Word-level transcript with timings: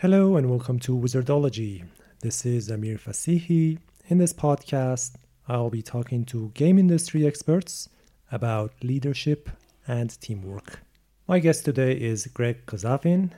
Hello 0.00 0.36
and 0.36 0.48
welcome 0.48 0.78
to 0.78 0.96
Wizardology. 0.96 1.84
This 2.20 2.46
is 2.46 2.70
Amir 2.70 2.98
Fasihi. 2.98 3.80
In 4.06 4.18
this 4.18 4.32
podcast, 4.32 5.16
I'll 5.48 5.70
be 5.70 5.82
talking 5.82 6.24
to 6.26 6.52
game 6.54 6.78
industry 6.78 7.26
experts 7.26 7.88
about 8.30 8.72
leadership 8.80 9.50
and 9.88 10.08
teamwork. 10.20 10.84
My 11.26 11.40
guest 11.40 11.64
today 11.64 11.94
is 11.94 12.28
Greg 12.28 12.64
Kasavin, 12.64 13.32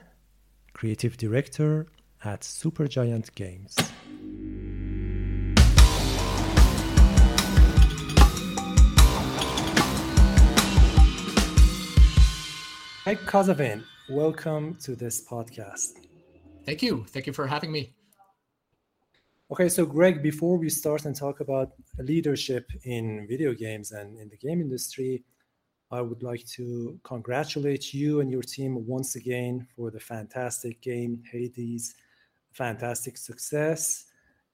creative 0.73 1.17
director 1.17 1.87
at 2.23 2.41
Supergiant 2.41 3.33
Games. 3.33 3.75
Greg 13.03 13.17
Kasavin, 13.25 13.83
welcome 14.07 14.75
to 14.83 14.95
this 14.95 15.25
podcast. 15.27 16.10
Thank 16.71 16.83
you. 16.83 17.03
Thank 17.09 17.27
you 17.27 17.33
for 17.33 17.47
having 17.47 17.69
me. 17.69 17.91
Okay, 19.51 19.67
so 19.67 19.85
Greg, 19.85 20.23
before 20.23 20.57
we 20.57 20.69
start 20.69 21.03
and 21.03 21.13
talk 21.13 21.41
about 21.41 21.73
leadership 21.99 22.71
in 22.85 23.27
video 23.27 23.53
games 23.53 23.91
and 23.91 24.17
in 24.17 24.29
the 24.29 24.37
game 24.37 24.61
industry, 24.61 25.25
I 25.91 25.99
would 25.99 26.23
like 26.23 26.47
to 26.55 26.97
congratulate 27.03 27.93
you 27.93 28.21
and 28.21 28.31
your 28.31 28.41
team 28.41 28.87
once 28.87 29.17
again 29.17 29.67
for 29.75 29.91
the 29.91 29.99
fantastic 29.99 30.79
game, 30.79 31.21
Hades. 31.29 31.93
Fantastic 32.53 33.17
success. 33.17 34.05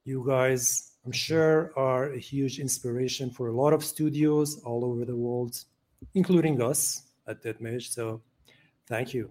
You 0.03 0.25
guys, 0.27 0.93
I'm 1.05 1.11
sure, 1.11 1.71
are 1.77 2.13
a 2.13 2.19
huge 2.19 2.57
inspiration 2.57 3.29
for 3.29 3.49
a 3.49 3.55
lot 3.55 3.73
of 3.73 3.85
studios 3.85 4.59
all 4.63 4.83
over 4.83 5.05
the 5.05 5.15
world, 5.15 5.63
including 6.15 6.63
us 6.63 7.03
at 7.27 7.43
Deadmage. 7.43 7.93
So 7.93 8.23
thank 8.87 9.13
you. 9.13 9.29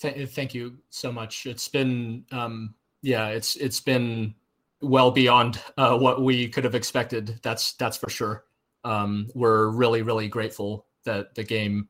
Th- 0.00 0.28
thank 0.28 0.54
you 0.54 0.76
so 0.90 1.10
much. 1.10 1.46
It's 1.46 1.68
been, 1.68 2.24
um, 2.32 2.74
yeah, 3.02 3.28
it's 3.28 3.56
it's 3.56 3.80
been 3.80 4.34
well 4.82 5.10
beyond 5.10 5.60
uh, 5.78 5.96
what 5.98 6.22
we 6.22 6.48
could 6.48 6.64
have 6.64 6.74
expected. 6.74 7.38
That's 7.42 7.72
that's 7.74 7.96
for 7.96 8.10
sure. 8.10 8.44
Um, 8.84 9.28
we're 9.34 9.68
really 9.70 10.02
really 10.02 10.28
grateful 10.28 10.86
that 11.04 11.34
the 11.34 11.44
game 11.44 11.88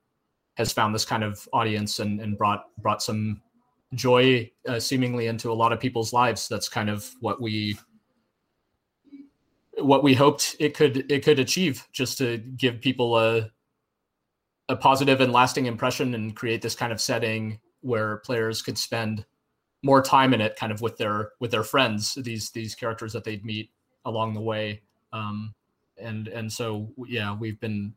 has 0.56 0.72
found 0.72 0.94
this 0.94 1.04
kind 1.04 1.24
of 1.24 1.48
audience 1.52 1.98
and, 1.98 2.20
and 2.20 2.38
brought 2.38 2.64
brought 2.78 3.02
some 3.02 3.42
joy 3.94 4.50
uh, 4.68 4.80
seemingly 4.80 5.26
into 5.26 5.50
a 5.50 5.54
lot 5.54 5.72
of 5.72 5.80
people's 5.80 6.12
lives. 6.12 6.48
That's 6.48 6.68
kind 6.68 6.88
of 6.88 7.10
what 7.20 7.40
we 7.40 7.76
what 9.78 10.02
we 10.02 10.14
hoped 10.14 10.56
it 10.60 10.74
could 10.74 11.10
it 11.10 11.24
could 11.24 11.38
achieve, 11.38 11.86
just 11.92 12.18
to 12.18 12.38
give 12.38 12.80
people 12.80 13.18
a 13.18 13.50
a 14.68 14.76
positive 14.76 15.20
and 15.20 15.32
lasting 15.32 15.66
impression 15.66 16.14
and 16.14 16.34
create 16.34 16.62
this 16.62 16.74
kind 16.74 16.92
of 16.92 17.00
setting 17.00 17.60
where 17.86 18.16
players 18.18 18.62
could 18.62 18.76
spend 18.76 19.24
more 19.82 20.02
time 20.02 20.34
in 20.34 20.40
it 20.40 20.56
kind 20.56 20.72
of 20.72 20.80
with 20.80 20.96
their 20.96 21.30
with 21.38 21.52
their 21.52 21.62
friends 21.62 22.14
these 22.16 22.50
these 22.50 22.74
characters 22.74 23.12
that 23.12 23.22
they'd 23.22 23.44
meet 23.44 23.70
along 24.04 24.34
the 24.34 24.40
way. 24.40 24.82
Um, 25.12 25.54
and 25.98 26.28
and 26.28 26.52
so 26.52 26.90
yeah 27.06 27.34
we've 27.34 27.60
been 27.60 27.94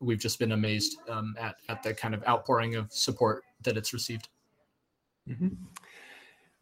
we've 0.00 0.18
just 0.18 0.38
been 0.38 0.52
amazed 0.52 0.96
um, 1.08 1.36
at 1.38 1.56
at 1.68 1.82
the 1.82 1.92
kind 1.92 2.14
of 2.14 2.26
outpouring 2.26 2.76
of 2.76 2.90
support 2.92 3.44
that 3.62 3.76
it's 3.76 3.92
received. 3.92 4.28
Mm-hmm. 5.28 5.48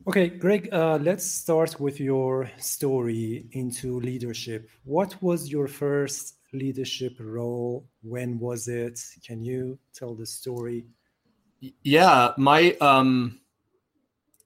okay 0.08 0.28
greg 0.28 0.70
uh, 0.72 0.97
let's 0.97 1.27
start 1.27 1.78
with 1.78 2.00
your 2.00 2.50
story 2.58 3.47
into 3.52 4.00
leadership. 4.00 4.69
What 4.84 5.11
was 5.22 5.50
your 5.50 5.69
first 5.69 6.39
leadership 6.52 7.14
role? 7.20 7.84
When 8.02 8.39
was 8.39 8.69
it? 8.69 8.98
Can 9.27 9.45
you 9.45 9.78
tell 9.92 10.14
the 10.14 10.27
story 10.27 10.86
yeah, 11.82 12.32
my 12.36 12.72
um, 12.80 13.40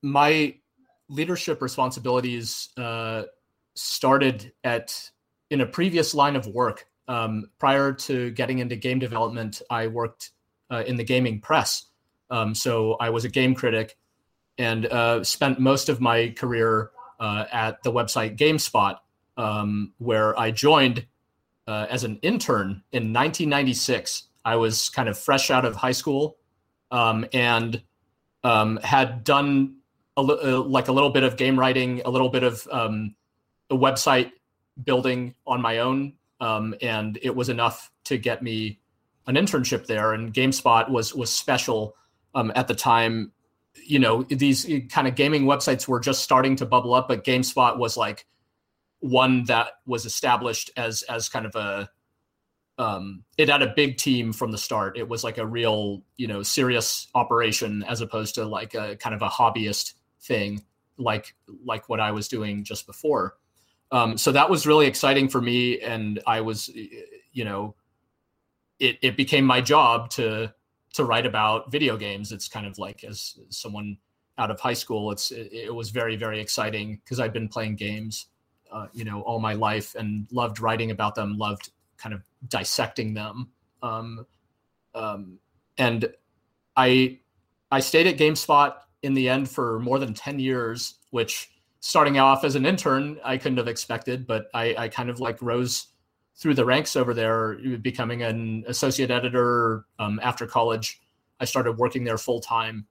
my 0.03 0.55
leadership 1.09 1.63
responsibilities 1.63 2.69
uh, 2.77 3.25
started 3.75 4.53
at 4.65 5.11
in 5.51 5.61
a 5.61 5.67
previous 5.67 6.15
line 6.15 6.37
of 6.37 6.47
work. 6.47 6.87
Um, 7.09 7.49
prior 7.59 7.93
to 7.95 8.31
getting 8.33 8.59
into 8.59 8.77
game 8.77 8.99
development, 8.99 9.63
I 9.71 9.87
worked 9.87 10.31
uh, 10.71 10.85
in 10.87 10.97
the 10.97 11.05
gaming 11.05 11.41
press. 11.41 11.87
Um, 12.31 12.55
so 12.55 12.97
I 13.01 13.09
was 13.09 13.25
a 13.25 13.31
game 13.31 13.55
critic 13.55 13.97
and 14.59 14.85
uh, 14.87 15.25
spent 15.25 15.59
most 15.59 15.89
of 15.89 16.01
my 16.01 16.35
career 16.37 16.91
uh, 17.19 17.47
at 17.51 17.83
the 17.83 17.91
website 17.91 18.37
GameSpot, 18.37 18.99
um, 19.39 19.95
where 19.97 20.39
I 20.39 20.51
joined 20.51 21.07
uh, 21.67 21.87
as 21.89 22.05
an 22.05 22.19
intern 22.21 22.83
in 22.93 23.13
1996. 23.15 24.25
I 24.45 24.57
was 24.57 24.91
kind 24.91 25.09
of 25.09 25.19
fresh 25.19 25.51
out 25.51 25.65
of 25.65 25.77
high 25.77 25.93
school 25.93 26.38
um, 26.91 27.27
and 27.33 27.83
um, 28.45 28.79
had 28.83 29.25
done 29.25 29.77
a 30.17 30.23
li- 30.23 30.39
uh, 30.43 30.61
like 30.61 30.89
a 30.89 30.93
little 30.93 31.11
bit 31.11 31.23
of 31.23 31.37
game 31.37 31.59
writing, 31.59 32.03
a 32.05 32.11
little 32.11 32.29
bit 32.29 32.43
of 32.43 32.67
um, 32.71 33.15
website 33.71 34.33
building 34.85 35.35
on 35.47 35.61
my 35.61 35.79
own, 35.79 36.15
um, 36.41 36.75
and 36.81 37.19
it 37.23 37.35
was 37.35 37.49
enough 37.49 37.91
to 38.05 38.19
get 38.19 38.43
me 38.43 38.81
an 39.27 39.35
internship 39.35 39.87
there. 39.87 40.13
And 40.13 40.33
GameSpot 40.33 40.91
was 40.91 41.15
was 41.15 41.33
special 41.33 41.97
um, 42.35 42.53
at 42.55 42.69
the 42.69 42.75
time. 42.75 43.33
You 43.87 43.99
know, 43.99 44.23
these 44.25 44.69
kind 44.91 45.07
of 45.07 45.15
gaming 45.15 45.45
websites 45.45 45.87
were 45.87 46.01
just 46.01 46.23
starting 46.23 46.57
to 46.57 46.67
bubble 46.67 46.95
up, 46.95 47.09
but 47.09 47.25
GameSpot 47.25 47.79
was 47.79 47.97
like 47.97 48.27
one 49.01 49.45
that 49.45 49.69
was 49.87 50.05
established 50.05 50.71
as 50.77 51.03
as 51.03 51.29
kind 51.29 51.47
of 51.47 51.55
a 51.55 51.91
um, 52.79 53.25
it 53.37 53.49
had 53.49 53.61
a 53.61 53.75
big 53.75 53.97
team 53.97 54.33
from 54.33 54.53
the 54.53 54.59
start. 54.59 54.97
It 54.97 55.09
was 55.09 55.25
like 55.25 55.39
a 55.39 55.47
real, 55.47 56.03
you 56.17 56.29
know, 56.29 56.43
serious 56.43 57.09
operation 57.15 57.83
as 57.83 58.01
opposed 58.01 58.37
to 58.37 58.45
like 58.45 58.75
a 58.75 58.97
kind 58.97 59.15
of 59.15 59.23
a 59.23 59.29
hobbyist 59.29 59.95
thing, 60.23 60.63
like 60.97 61.35
like 61.65 61.89
what 61.89 62.01
I 62.01 62.13
was 62.13 62.29
doing 62.29 62.63
just 62.65 62.87
before. 62.87 63.37
Um, 63.91 64.17
so 64.17 64.31
that 64.33 64.49
was 64.49 64.67
really 64.67 64.87
exciting 64.87 65.29
for 65.29 65.41
me, 65.41 65.81
and 65.81 66.21
I 66.27 66.41
was, 66.41 66.69
you 66.69 67.45
know, 67.45 67.75
it 68.79 68.99
it 69.03 69.17
became 69.17 69.45
my 69.45 69.61
job 69.61 70.11
to 70.11 70.53
to 70.95 71.05
write 71.05 71.27
about 71.27 71.73
video 71.73 71.97
games. 71.97 72.31
It's 72.31 72.49
kind 72.49 72.67
of 72.67 72.79
like 72.79 73.03
as 73.03 73.39
someone 73.49 73.99
out 74.39 74.53
of 74.53 74.61
high 74.61 74.75
school, 74.75 75.11
it's 75.11 75.33
it, 75.33 75.53
it 75.53 75.75
was 75.75 75.91
very 75.91 76.15
very 76.15 76.41
exciting 76.41 77.01
because 77.03 77.19
I'd 77.19 77.33
been 77.33 77.49
playing 77.49 77.75
games, 77.75 78.27
uh, 78.71 78.87
you 78.93 79.05
know, 79.05 79.23
all 79.23 79.41
my 79.41 79.55
life 79.55 79.97
and 79.97 80.29
loved 80.31 80.61
writing 80.61 80.93
about 80.93 81.17
them, 81.17 81.37
loved 81.37 81.71
kind 81.97 82.15
of 82.15 82.23
dissecting 82.47 83.15
them. 83.15 83.49
Um, 83.83 84.27
um, 84.95 85.39
and 85.77 86.13
I 86.77 87.19
I 87.71 87.81
stayed 87.81 88.07
at 88.07 88.17
GameSpot 88.17 88.75
in 89.03 89.15
the 89.15 89.29
end 89.29 89.51
for 89.51 89.79
more 89.81 89.99
than 89.99 90.15
ten 90.15 90.39
years, 90.39 90.95
which 91.11 91.51
starting 91.81 92.19
off 92.19 92.45
as 92.45 92.55
an 92.55 92.67
intern 92.67 93.19
I 93.25 93.37
couldn't 93.37 93.59
have 93.59 93.69
expected, 93.69 94.27
but 94.27 94.49
I, 94.55 94.75
I 94.77 94.89
kind 94.89 95.11
of 95.11 95.21
like 95.21 95.41
rose 95.41 95.87
through 96.37 96.55
the 96.55 96.65
ranks 96.65 96.97
over 96.97 97.15
there, 97.15 97.59
becoming 97.83 98.23
an 98.23 98.65
associate 98.69 99.11
editor 99.11 99.85
um, 99.99 100.21
after 100.23 100.47
college. 100.47 101.01
I 101.41 101.45
started 101.45 101.73
working 101.73 102.05
there 102.05 102.19
full 102.19 102.41
time. 102.41 102.87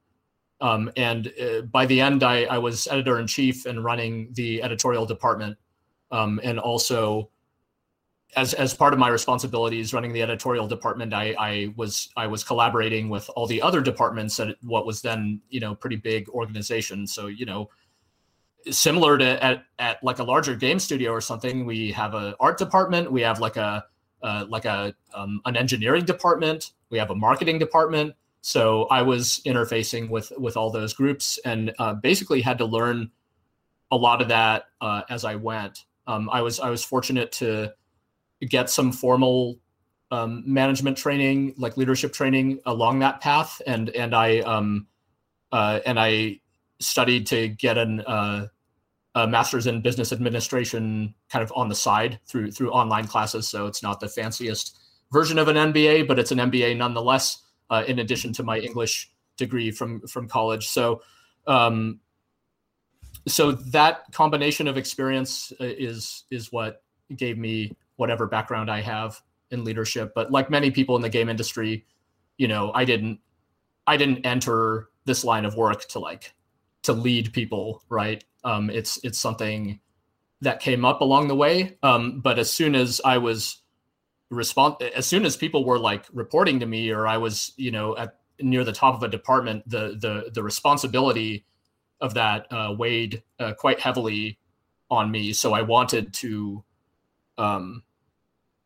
Um, 0.59 0.91
and 0.97 1.31
uh, 1.39 1.61
by 1.61 1.85
the 1.85 2.01
end, 2.01 2.23
I, 2.23 2.45
I, 2.45 2.57
was 2.57 2.87
editor 2.87 3.19
in 3.19 3.27
chief 3.27 3.65
and 3.65 3.83
running 3.83 4.29
the 4.33 4.63
editorial 4.63 5.05
department, 5.05 5.55
um, 6.11 6.39
and 6.43 6.59
also 6.59 7.29
as 8.35 8.53
as 8.53 8.73
part 8.73 8.93
of 8.93 8.99
my 8.99 9.07
responsibilities 9.07 9.93
running 9.93 10.13
the 10.13 10.21
editorial 10.21 10.67
department, 10.67 11.13
I, 11.13 11.35
I 11.39 11.73
was 11.75 12.09
I 12.17 12.27
was 12.27 12.43
collaborating 12.43 13.09
with 13.09 13.29
all 13.35 13.47
the 13.47 13.61
other 13.61 13.81
departments 13.81 14.39
at 14.39 14.57
what 14.61 14.85
was 14.85 15.01
then 15.01 15.41
you 15.49 15.59
know 15.59 15.75
pretty 15.75 15.95
big 15.95 16.27
organization. 16.29 17.07
So 17.07 17.27
you 17.27 17.45
know, 17.45 17.69
similar 18.69 19.17
to 19.17 19.43
at 19.43 19.63
at 19.79 20.03
like 20.03 20.19
a 20.19 20.23
larger 20.23 20.55
game 20.55 20.79
studio 20.79 21.11
or 21.11 21.21
something, 21.21 21.65
we 21.65 21.91
have 21.93 22.13
a 22.13 22.35
art 22.39 22.57
department, 22.57 23.11
we 23.11 23.21
have 23.21 23.39
like 23.39 23.57
a 23.57 23.85
uh, 24.21 24.45
like 24.49 24.65
a 24.65 24.93
um, 25.13 25.41
an 25.45 25.55
engineering 25.55 26.05
department, 26.05 26.71
we 26.89 26.97
have 26.97 27.11
a 27.11 27.15
marketing 27.15 27.59
department. 27.59 28.13
So 28.41 28.85
I 28.85 29.01
was 29.01 29.41
interfacing 29.45 30.09
with 30.09 30.31
with 30.37 30.57
all 30.57 30.69
those 30.69 30.93
groups 30.93 31.39
and 31.45 31.73
uh, 31.79 31.93
basically 31.93 32.41
had 32.41 32.57
to 32.59 32.65
learn 32.65 33.11
a 33.91 33.95
lot 33.95 34.21
of 34.21 34.27
that 34.27 34.65
uh, 34.81 35.03
as 35.09 35.23
I 35.23 35.35
went. 35.35 35.85
Um, 36.07 36.29
I 36.29 36.41
was 36.41 36.59
I 36.59 36.69
was 36.69 36.83
fortunate 36.83 37.31
to 37.33 37.73
get 38.45 38.69
some 38.69 38.91
formal 38.91 39.59
um, 40.11 40.43
management 40.45 40.97
training, 40.97 41.53
like 41.57 41.77
leadership 41.77 42.13
training 42.13 42.59
along 42.65 42.99
that 42.99 43.21
path. 43.21 43.61
And 43.67 43.89
and 43.89 44.15
I 44.15 44.39
um, 44.39 44.87
uh, 45.51 45.79
and 45.85 45.99
I 45.99 46.39
studied 46.79 47.27
to 47.27 47.49
get 47.49 47.77
an 47.77 48.01
uh, 48.01 48.47
a 49.15 49.27
master's 49.27 49.67
in 49.67 49.81
business 49.81 50.11
administration 50.13 51.13
kind 51.29 51.43
of 51.43 51.51
on 51.55 51.69
the 51.69 51.75
side 51.75 52.19
through 52.27 52.51
through 52.51 52.71
online 52.71 53.07
classes. 53.07 53.47
So 53.47 53.65
it's 53.65 53.81
not 53.81 53.99
the 53.99 54.07
fanciest 54.07 54.77
version 55.11 55.39
of 55.39 55.47
an 55.47 55.55
MBA, 55.55 56.07
but 56.07 56.19
it's 56.19 56.31
an 56.31 56.37
MBA 56.37 56.77
nonetheless. 56.77 57.43
Uh, 57.69 57.83
in 57.85 57.99
addition 57.99 58.31
to 58.31 58.43
my 58.43 58.59
English 58.59 59.11
degree 59.35 59.71
from 59.71 59.99
from 60.07 60.27
college, 60.27 60.69
so 60.69 61.01
um, 61.47 61.99
so 63.27 63.51
that 63.51 64.03
combination 64.13 64.67
of 64.67 64.77
experience 64.77 65.51
uh, 65.59 65.65
is 65.65 66.23
is 66.31 66.51
what 66.51 66.81
gave 67.15 67.37
me 67.37 67.75
whatever 67.97 68.25
background 68.25 68.71
I 68.71 68.81
have 68.81 69.21
in 69.51 69.63
leadership. 69.63 70.13
But 70.15 70.31
like 70.31 70.49
many 70.49 70.71
people 70.71 70.95
in 70.95 71.01
the 71.01 71.09
game 71.09 71.29
industry, 71.29 71.85
you 72.37 72.47
know, 72.47 72.71
I 72.73 72.85
didn't 72.85 73.19
I 73.85 73.97
didn't 73.97 74.25
enter 74.25 74.89
this 75.05 75.23
line 75.23 75.45
of 75.45 75.55
work 75.55 75.87
to 75.89 75.99
like 75.99 76.33
to 76.83 76.93
lead 76.93 77.33
people, 77.33 77.83
right? 77.89 78.23
Um, 78.43 78.69
it's 78.69 78.99
it's 79.03 79.19
something 79.19 79.79
that 80.41 80.59
came 80.59 80.85
up 80.85 81.01
along 81.01 81.27
the 81.27 81.35
way. 81.35 81.77
Um, 81.83 82.21
but 82.21 82.39
as 82.39 82.51
soon 82.51 82.75
as 82.75 83.01
I 83.03 83.17
was 83.17 83.61
respond, 84.29 84.81
as 84.81 85.05
soon 85.05 85.25
as 85.25 85.35
people 85.35 85.65
were 85.65 85.79
like 85.79 86.05
reporting 86.13 86.59
to 86.59 86.65
me, 86.65 86.91
or 86.91 87.07
I 87.07 87.17
was, 87.17 87.53
you 87.57 87.71
know, 87.71 87.97
at 87.97 88.15
near 88.39 88.63
the 88.63 88.73
top 88.73 88.95
of 88.95 89.03
a 89.03 89.07
department, 89.07 89.67
the 89.67 89.97
the 89.99 90.31
the 90.33 90.43
responsibility 90.43 91.45
of 91.99 92.13
that 92.13 92.45
uh, 92.51 92.75
weighed 92.77 93.23
uh, 93.39 93.53
quite 93.53 93.79
heavily 93.79 94.37
on 94.89 95.09
me. 95.09 95.33
So 95.33 95.53
I 95.53 95.63
wanted 95.63 96.13
to 96.15 96.63
um, 97.37 97.83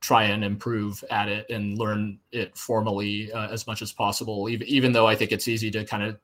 try 0.02 0.24
and 0.24 0.44
improve 0.44 1.04
at 1.12 1.30
it 1.30 1.50
and 1.50 1.78
learn 1.78 2.20
it 2.32 2.58
formally 2.58 3.32
uh, 3.32 3.48
as 3.50 3.68
much 3.68 3.82
as 3.82 3.92
possible. 3.94 4.50
Even 4.50 4.68
even 4.68 4.92
though 4.92 5.08
I 5.08 5.16
think 5.16 5.32
it's 5.32 5.48
easy 5.48 5.72
to 5.72 5.86
kind 5.86 6.04
of 6.04 6.20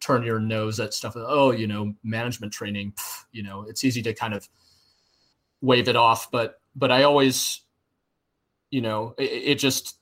turn 0.00 0.22
your 0.22 0.38
nose 0.38 0.80
at 0.80 0.94
stuff. 0.94 1.14
Oh, 1.16 1.50
you 1.50 1.66
know, 1.66 1.94
management 2.02 2.52
training. 2.52 2.92
Pff, 2.92 3.24
you 3.32 3.42
know, 3.42 3.64
it's 3.68 3.84
easy 3.84 4.02
to 4.02 4.14
kind 4.14 4.34
of 4.34 4.48
wave 5.60 5.88
it 5.88 5.96
off. 5.96 6.30
But 6.30 6.60
but 6.74 6.90
I 6.90 7.02
always, 7.04 7.60
you 8.70 8.80
know, 8.80 9.14
it, 9.18 9.30
it 9.30 9.54
just 9.58 9.98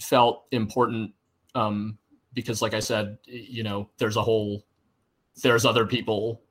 felt 0.00 0.46
important 0.50 1.12
um, 1.54 1.98
because, 2.32 2.62
like 2.62 2.74
I 2.74 2.80
said, 2.80 3.18
you 3.24 3.62
know, 3.62 3.90
there's 3.98 4.16
a 4.16 4.22
whole 4.22 4.64
there's 5.42 5.64
other 5.64 5.86
people 5.86 6.42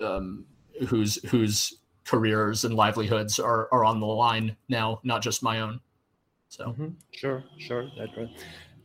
um, 0.00 0.46
whose 0.86 1.16
whose 1.30 1.78
careers 2.08 2.64
and 2.64 2.74
livelihoods 2.74 3.38
are 3.38 3.68
are 3.72 3.84
on 3.84 4.00
the 4.00 4.06
line 4.06 4.56
now, 4.68 5.00
not 5.04 5.22
just 5.22 5.42
my 5.42 5.60
own. 5.60 5.80
So 6.48 6.68
mm-hmm. 6.68 6.88
sure, 7.12 7.44
sure, 7.58 7.90
that's 7.98 8.16
right. 8.16 8.30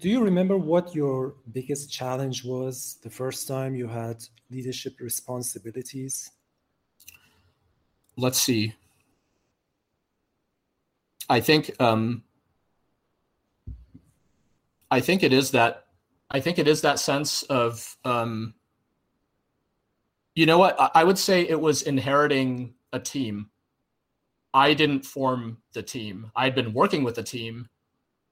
Do 0.02 0.10
you 0.10 0.22
remember 0.22 0.58
what 0.58 0.94
your 0.94 1.36
biggest 1.54 1.92
challenge 1.92 2.44
was 2.44 2.98
the 3.02 3.10
first 3.10 3.48
time 3.48 3.74
you 3.74 3.88
had 3.88 4.18
leadership 4.52 5.00
responsibilities? 5.00 6.32
Let's 8.18 8.42
see. 8.42 8.76
I 11.30 11.40
think 11.40 11.72
um, 11.80 12.24
I 14.92 15.00
think 15.00 15.24
it 15.24 15.32
is 15.32 15.52
that 15.52 15.86
I 16.30 16.42
think 16.42 16.60
it 16.60 16.68
is 16.68 16.82
that 16.82 17.00
sense 17.00 17.44
of 17.44 17.96
um, 18.04 18.54
you 20.36 20.46
know 20.46 20.58
what 20.58 20.76
I 20.94 21.04
would 21.04 21.18
say 21.18 21.48
it 21.48 21.60
was 21.60 21.84
inheriting 21.84 22.74
a 22.94 23.00
team. 23.00 23.50
I 24.54 24.74
didn't 24.74 25.04
form 25.04 25.58
the 25.74 25.84
team. 25.84 26.32
I'd 26.36 26.56
been 26.56 26.74
working 26.74 27.04
with 27.04 27.16
the 27.16 27.24
team. 27.24 27.68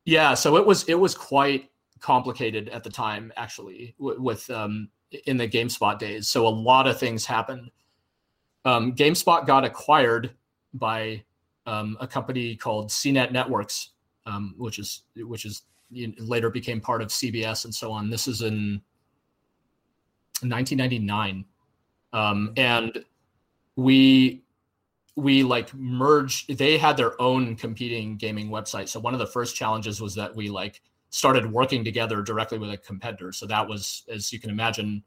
Yeah, 0.06 0.34
so 0.36 0.56
it 0.56 0.66
was 0.66 0.88
it 0.88 0.96
was 0.96 1.16
quite 1.16 1.70
complicated 2.00 2.70
at 2.70 2.84
the 2.84 2.90
time 2.90 3.32
actually 3.38 3.96
with 4.00 4.50
um, 4.50 4.90
in 5.26 5.38
the 5.38 5.48
GameSpot 5.48 6.00
days. 6.00 6.28
So 6.28 6.48
a 6.48 6.50
lot 6.50 6.88
of 6.88 7.00
things 7.00 7.26
happened. 7.26 7.70
Um, 8.66 8.94
GameSpot 8.94 9.46
got 9.46 9.66
acquired 9.66 10.32
by 10.74 11.24
um, 11.66 11.98
a 12.00 12.08
company 12.08 12.56
called 12.56 12.90
CNET 12.90 13.32
Networks, 13.32 13.92
um, 14.26 14.56
which 14.58 14.80
is 14.80 15.04
which 15.18 15.46
is 15.46 15.64
you 15.90 16.08
know, 16.08 16.14
later 16.20 16.50
became 16.50 16.80
part 16.80 17.02
of 17.02 17.10
CBS 17.10 17.66
and 17.66 17.74
so 17.74 17.92
on. 17.92 18.10
This 18.10 18.28
is 18.28 18.42
in 18.42 18.82
1999, 20.42 21.46
um, 22.14 22.54
and 22.58 23.04
we 23.76 24.44
we 25.16 25.44
like 25.44 25.74
merged 25.74 26.58
they 26.58 26.78
had 26.78 26.96
their 26.96 27.20
own 27.22 27.56
competing 27.56 28.16
gaming 28.16 28.50
website 28.50 28.88
so 28.88 29.00
one 29.00 29.14
of 29.14 29.20
the 29.20 29.28
first 29.28 29.56
challenges 29.56 30.00
was 30.02 30.16
that 30.16 30.34
we 30.36 30.50
like 30.50 30.82
started 31.10 31.52
working 31.52 31.84
together 31.84 32.22
directly 32.22 32.58
with 32.58 32.72
a 32.72 32.78
competitor 32.78 33.32
so 33.32 33.46
that 33.46 33.68
was 33.68 34.04
as 34.10 34.32
you 34.32 34.40
can 34.40 34.50
imagine 34.50 35.04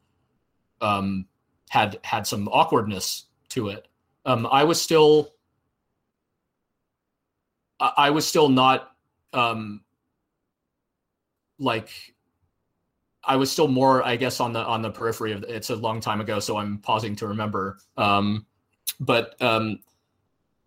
um 0.83 1.27
had 1.71 1.99
had 2.05 2.27
some 2.27 2.49
awkwardness 2.49 3.27
to 3.49 3.69
it 3.69 3.89
um 4.27 4.47
i 4.53 4.63
was 4.63 4.81
still 4.81 5.33
i 7.81 8.11
was 8.11 8.27
still 8.27 8.49
not 8.49 8.95
um 9.33 9.81
like 11.59 12.15
I 13.27 13.37
was 13.37 13.51
still 13.51 13.69
more, 13.69 14.05
I 14.07 14.17
guess, 14.17 14.41
on 14.41 14.53
the 14.53 14.61
on 14.61 14.83
the 14.83 14.91
periphery 14.91 15.33
of. 15.33 15.45
It's 15.45 15.71
a 15.71 15.77
long 15.77 16.01
time 16.01 16.21
ago, 16.21 16.41
so 16.41 16.59
I'm 16.59 16.79
pausing 16.79 17.17
to 17.17 17.29
remember. 17.29 17.79
Um, 17.97 18.47
but 19.01 19.41
um, 19.41 19.79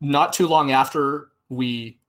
not 0.02 0.34
too 0.34 0.48
long 0.48 0.72
after 0.72 1.30
we 1.50 2.00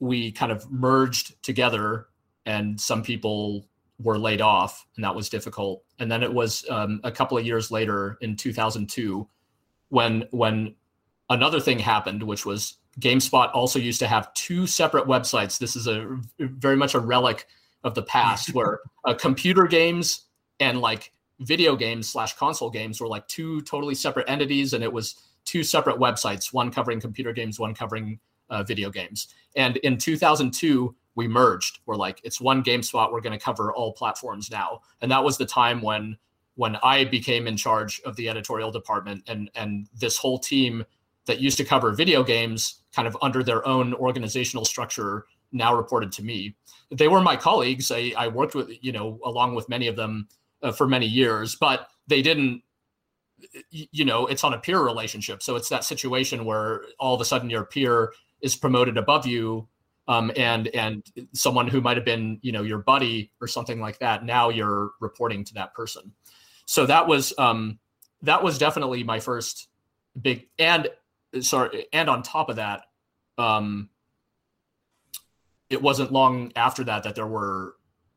we 0.00 0.30
kind 0.32 0.52
of 0.52 0.70
merged 0.70 1.42
together 1.42 2.06
and 2.46 2.80
some 2.80 3.02
people 3.02 3.66
were 4.00 4.18
laid 4.18 4.40
off 4.40 4.86
and 4.94 5.04
that 5.04 5.14
was 5.14 5.28
difficult. 5.28 5.82
And 5.98 6.10
then 6.10 6.22
it 6.22 6.32
was 6.32 6.64
um, 6.70 7.00
a 7.02 7.10
couple 7.10 7.36
of 7.36 7.44
years 7.44 7.70
later 7.70 8.16
in 8.20 8.36
2002 8.36 9.28
when 9.88 10.24
when 10.30 10.74
another 11.30 11.60
thing 11.60 11.78
happened 11.78 12.22
which 12.22 12.46
was 12.46 12.78
gamespot 13.00 13.54
also 13.54 13.78
used 13.78 13.98
to 14.00 14.06
have 14.06 14.32
two 14.34 14.66
separate 14.66 15.06
websites. 15.06 15.58
This 15.58 15.76
is 15.76 15.86
a 15.86 16.18
very 16.38 16.76
much 16.76 16.94
a 16.94 17.00
relic 17.00 17.46
of 17.84 17.94
the 17.94 18.02
past 18.02 18.54
where 18.54 18.80
uh, 19.04 19.14
computer 19.14 19.66
games 19.66 20.26
and 20.60 20.80
like 20.80 21.12
video 21.40 21.76
games 21.76 22.08
slash 22.08 22.34
console 22.36 22.70
games 22.70 23.00
were 23.00 23.06
like 23.06 23.26
two 23.28 23.60
totally 23.62 23.94
separate 23.94 24.28
entities 24.28 24.72
and 24.72 24.82
it 24.82 24.92
was 24.92 25.14
two 25.48 25.64
separate 25.64 25.96
websites, 25.96 26.52
one 26.52 26.70
covering 26.70 27.00
computer 27.00 27.32
games, 27.32 27.58
one 27.58 27.74
covering 27.74 28.20
uh, 28.50 28.62
video 28.62 28.90
games. 28.90 29.28
And 29.56 29.78
in 29.78 29.96
2002, 29.96 30.94
we 31.14 31.26
merged. 31.26 31.80
We're 31.86 31.96
like, 31.96 32.20
it's 32.22 32.38
one 32.38 32.62
GameSpot. 32.62 33.10
We're 33.10 33.22
going 33.22 33.36
to 33.36 33.42
cover 33.42 33.72
all 33.72 33.94
platforms 33.94 34.50
now. 34.50 34.82
And 35.00 35.10
that 35.10 35.24
was 35.24 35.38
the 35.38 35.46
time 35.46 35.80
when 35.80 36.16
when 36.56 36.76
I 36.82 37.04
became 37.04 37.46
in 37.46 37.56
charge 37.56 38.00
of 38.04 38.16
the 38.16 38.28
editorial 38.28 38.70
department, 38.70 39.22
and 39.26 39.50
and 39.54 39.88
this 39.98 40.18
whole 40.18 40.38
team 40.38 40.84
that 41.26 41.40
used 41.40 41.56
to 41.58 41.64
cover 41.64 41.92
video 41.92 42.22
games, 42.22 42.82
kind 42.94 43.08
of 43.08 43.16
under 43.22 43.42
their 43.42 43.66
own 43.66 43.94
organizational 43.94 44.64
structure, 44.64 45.24
now 45.52 45.74
reported 45.74 46.12
to 46.12 46.22
me. 46.22 46.56
They 46.90 47.08
were 47.08 47.20
my 47.20 47.36
colleagues. 47.36 47.90
I, 47.90 48.12
I 48.16 48.28
worked 48.28 48.54
with, 48.54 48.70
you 48.80 48.92
know, 48.92 49.18
along 49.24 49.54
with 49.54 49.68
many 49.68 49.88
of 49.88 49.96
them 49.96 50.28
uh, 50.62 50.72
for 50.72 50.86
many 50.86 51.06
years, 51.06 51.54
but 51.54 51.88
they 52.06 52.22
didn't 52.22 52.62
you 53.70 54.04
know 54.04 54.26
it's 54.26 54.44
on 54.44 54.54
a 54.54 54.58
peer 54.58 54.80
relationship. 54.80 55.42
So 55.42 55.56
it's 55.56 55.68
that 55.68 55.84
situation 55.84 56.44
where 56.44 56.82
all 56.98 57.14
of 57.14 57.20
a 57.20 57.24
sudden 57.24 57.50
your 57.50 57.64
peer 57.64 58.12
is 58.40 58.56
promoted 58.56 58.96
above 58.96 59.26
you 59.26 59.68
um, 60.08 60.32
and 60.36 60.68
and 60.68 61.04
someone 61.34 61.68
who 61.68 61.80
might 61.80 61.96
have 61.96 62.06
been 62.06 62.38
you 62.42 62.52
know 62.52 62.62
your 62.62 62.78
buddy 62.78 63.32
or 63.40 63.46
something 63.46 63.80
like 63.80 63.98
that 63.98 64.24
now 64.24 64.48
you're 64.48 64.90
reporting 65.00 65.44
to 65.44 65.54
that 65.54 65.74
person. 65.74 66.12
So 66.64 66.86
that 66.86 67.06
was 67.06 67.32
um, 67.38 67.78
that 68.22 68.42
was 68.42 68.58
definitely 68.58 69.04
my 69.04 69.20
first 69.20 69.68
big 70.20 70.48
and 70.58 70.88
sorry 71.40 71.86
and 71.92 72.08
on 72.08 72.22
top 72.22 72.48
of 72.48 72.56
that 72.56 72.82
um, 73.36 73.90
it 75.70 75.80
wasn't 75.80 76.12
long 76.12 76.52
after 76.56 76.84
that 76.84 77.04
that 77.04 77.14
there 77.14 77.26
were 77.26 77.74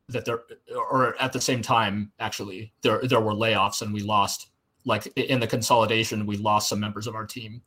that 0.08 0.24
there 0.24 0.40
or 0.76 1.14
at 1.20 1.32
the 1.32 1.40
same 1.40 1.62
time 1.62 2.12
actually 2.18 2.72
there 2.82 3.02
there 3.06 3.20
were 3.20 3.34
layoffs 3.34 3.82
and 3.82 3.92
we 3.92 4.00
lost 4.00 4.48
like 4.84 5.06
in 5.16 5.40
the 5.40 5.46
consolidation, 5.46 6.26
we 6.26 6.36
lost 6.36 6.68
some 6.68 6.80
members 6.80 7.06
of 7.06 7.14
our 7.14 7.26
team. 7.26 7.62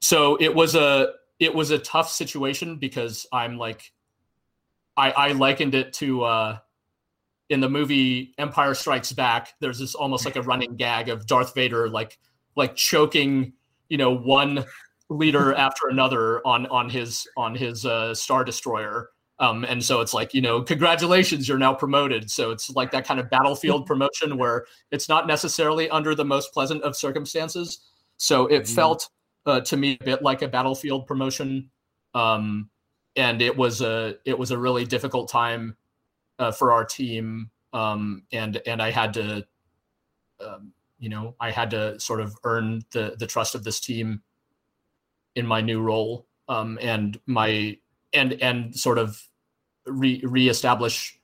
So 0.00 0.36
it 0.40 0.54
was 0.54 0.74
a 0.74 1.12
it 1.38 1.54
was 1.54 1.70
a 1.70 1.78
tough 1.78 2.10
situation 2.10 2.76
because 2.76 3.26
I'm 3.32 3.58
like 3.58 3.92
I, 4.96 5.10
I 5.10 5.32
likened 5.32 5.74
it 5.74 5.92
to 5.94 6.24
uh, 6.24 6.58
in 7.48 7.60
the 7.60 7.68
movie 7.68 8.34
Empire 8.38 8.74
Strikes 8.74 9.12
Back. 9.12 9.54
There's 9.60 9.78
this 9.78 9.94
almost 9.94 10.24
like 10.24 10.36
a 10.36 10.42
running 10.42 10.76
gag 10.76 11.08
of 11.08 11.26
Darth 11.26 11.54
Vader 11.54 11.88
like 11.88 12.18
like 12.56 12.76
choking 12.76 13.54
you 13.88 13.96
know 13.96 14.14
one 14.14 14.64
leader 15.08 15.54
after 15.66 15.88
another 15.88 16.46
on 16.46 16.66
on 16.66 16.90
his 16.90 17.26
on 17.36 17.54
his 17.54 17.86
uh, 17.86 18.14
star 18.14 18.44
destroyer 18.44 19.10
um, 19.42 19.64
and 19.64 19.84
so 19.84 20.00
it's 20.00 20.14
like, 20.14 20.34
you 20.34 20.40
know, 20.40 20.62
congratulations, 20.62 21.48
you're 21.48 21.58
now 21.58 21.74
promoted. 21.74 22.30
So 22.30 22.52
it's 22.52 22.70
like 22.70 22.92
that 22.92 23.04
kind 23.04 23.18
of 23.18 23.28
battlefield 23.28 23.86
promotion 23.86 24.38
where 24.38 24.66
it's 24.92 25.08
not 25.08 25.26
necessarily 25.26 25.90
under 25.90 26.14
the 26.14 26.24
most 26.24 26.52
pleasant 26.52 26.84
of 26.84 26.94
circumstances. 26.94 27.80
So 28.18 28.46
it 28.46 28.62
mm-hmm. 28.62 28.74
felt 28.74 29.08
uh, 29.44 29.60
to 29.62 29.76
me 29.76 29.98
a 30.00 30.04
bit 30.04 30.22
like 30.22 30.42
a 30.42 30.48
battlefield 30.48 31.08
promotion. 31.08 31.70
Um, 32.14 32.70
and 33.16 33.42
it 33.42 33.56
was 33.56 33.82
a 33.82 34.14
it 34.24 34.38
was 34.38 34.52
a 34.52 34.58
really 34.58 34.84
difficult 34.84 35.28
time 35.28 35.76
uh, 36.38 36.52
for 36.52 36.70
our 36.70 36.84
team. 36.84 37.50
Um, 37.72 38.22
and 38.32 38.62
and 38.64 38.80
I 38.80 38.92
had 38.92 39.12
to, 39.14 39.44
um, 40.40 40.72
you 41.00 41.08
know, 41.08 41.34
I 41.40 41.50
had 41.50 41.70
to 41.70 41.98
sort 41.98 42.20
of 42.20 42.36
earn 42.44 42.84
the 42.92 43.16
the 43.18 43.26
trust 43.26 43.56
of 43.56 43.64
this 43.64 43.80
team 43.80 44.22
in 45.34 45.48
my 45.48 45.60
new 45.60 45.82
role. 45.82 46.28
Um, 46.48 46.78
and 46.80 47.18
my 47.26 47.78
and 48.12 48.34
and 48.34 48.78
sort 48.78 48.98
of 48.98 49.20
re 49.86 50.20
reestablish 50.24 51.18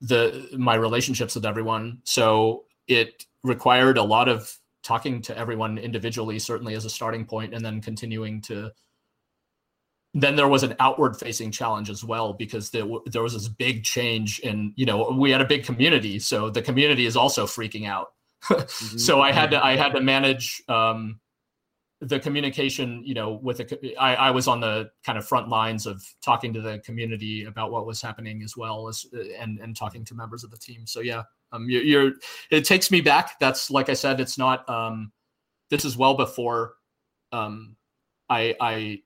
the 0.00 0.48
my 0.56 0.74
relationships 0.74 1.34
with 1.34 1.46
everyone. 1.46 2.00
So 2.04 2.64
it 2.86 3.26
required 3.42 3.98
a 3.98 4.02
lot 4.02 4.28
of 4.28 4.56
talking 4.82 5.22
to 5.22 5.36
everyone 5.36 5.78
individually, 5.78 6.38
certainly 6.38 6.74
as 6.74 6.84
a 6.84 6.90
starting 6.90 7.24
point, 7.24 7.54
and 7.54 7.64
then 7.64 7.80
continuing 7.80 8.40
to. 8.42 8.70
Then 10.16 10.36
there 10.36 10.46
was 10.46 10.62
an 10.62 10.76
outward 10.78 11.16
facing 11.16 11.50
challenge 11.50 11.90
as 11.90 12.04
well 12.04 12.34
because 12.34 12.70
there, 12.70 12.84
there 13.06 13.22
was 13.22 13.32
this 13.32 13.48
big 13.48 13.82
change 13.82 14.38
in 14.40 14.72
you 14.76 14.86
know 14.86 15.10
we 15.10 15.30
had 15.30 15.40
a 15.40 15.46
big 15.46 15.64
community, 15.64 16.18
so 16.18 16.50
the 16.50 16.62
community 16.62 17.06
is 17.06 17.16
also 17.16 17.46
freaking 17.46 17.88
out. 17.88 18.12
mm-hmm. 18.44 18.98
so 18.98 19.20
I 19.20 19.32
had 19.32 19.50
to 19.50 19.64
I 19.64 19.76
had 19.76 19.92
to 19.92 20.00
manage 20.00 20.62
um, 20.68 21.18
the 22.00 22.18
communication. 22.20 23.02
You 23.04 23.14
know, 23.14 23.32
with 23.42 23.58
the 23.58 23.96
I, 23.96 24.14
I 24.14 24.30
was 24.30 24.48
on 24.48 24.60
the 24.60 24.90
kind 25.04 25.18
of 25.18 25.26
front 25.26 25.48
lines 25.48 25.86
of 25.86 26.02
talking 26.22 26.52
to 26.54 26.60
the 26.60 26.78
community 26.80 27.44
about 27.44 27.70
what 27.70 27.86
was 27.86 28.00
happening 28.00 28.42
as 28.42 28.56
well 28.56 28.88
as 28.88 29.06
and 29.38 29.58
and 29.58 29.76
talking 29.76 30.04
to 30.06 30.14
members 30.14 30.44
of 30.44 30.50
the 30.50 30.58
team. 30.58 30.86
So 30.86 31.00
yeah, 31.00 31.22
um, 31.52 31.68
you're, 31.68 31.82
you're 31.82 32.12
it 32.50 32.64
takes 32.64 32.90
me 32.90 33.00
back. 33.00 33.38
That's 33.40 33.70
like 33.70 33.88
I 33.88 33.94
said, 33.94 34.20
it's 34.20 34.38
not. 34.38 34.68
Um, 34.68 35.12
this 35.70 35.84
is 35.84 35.96
well 35.96 36.14
before 36.14 36.74
um, 37.32 37.76
I 38.28 38.54
I 38.60 39.02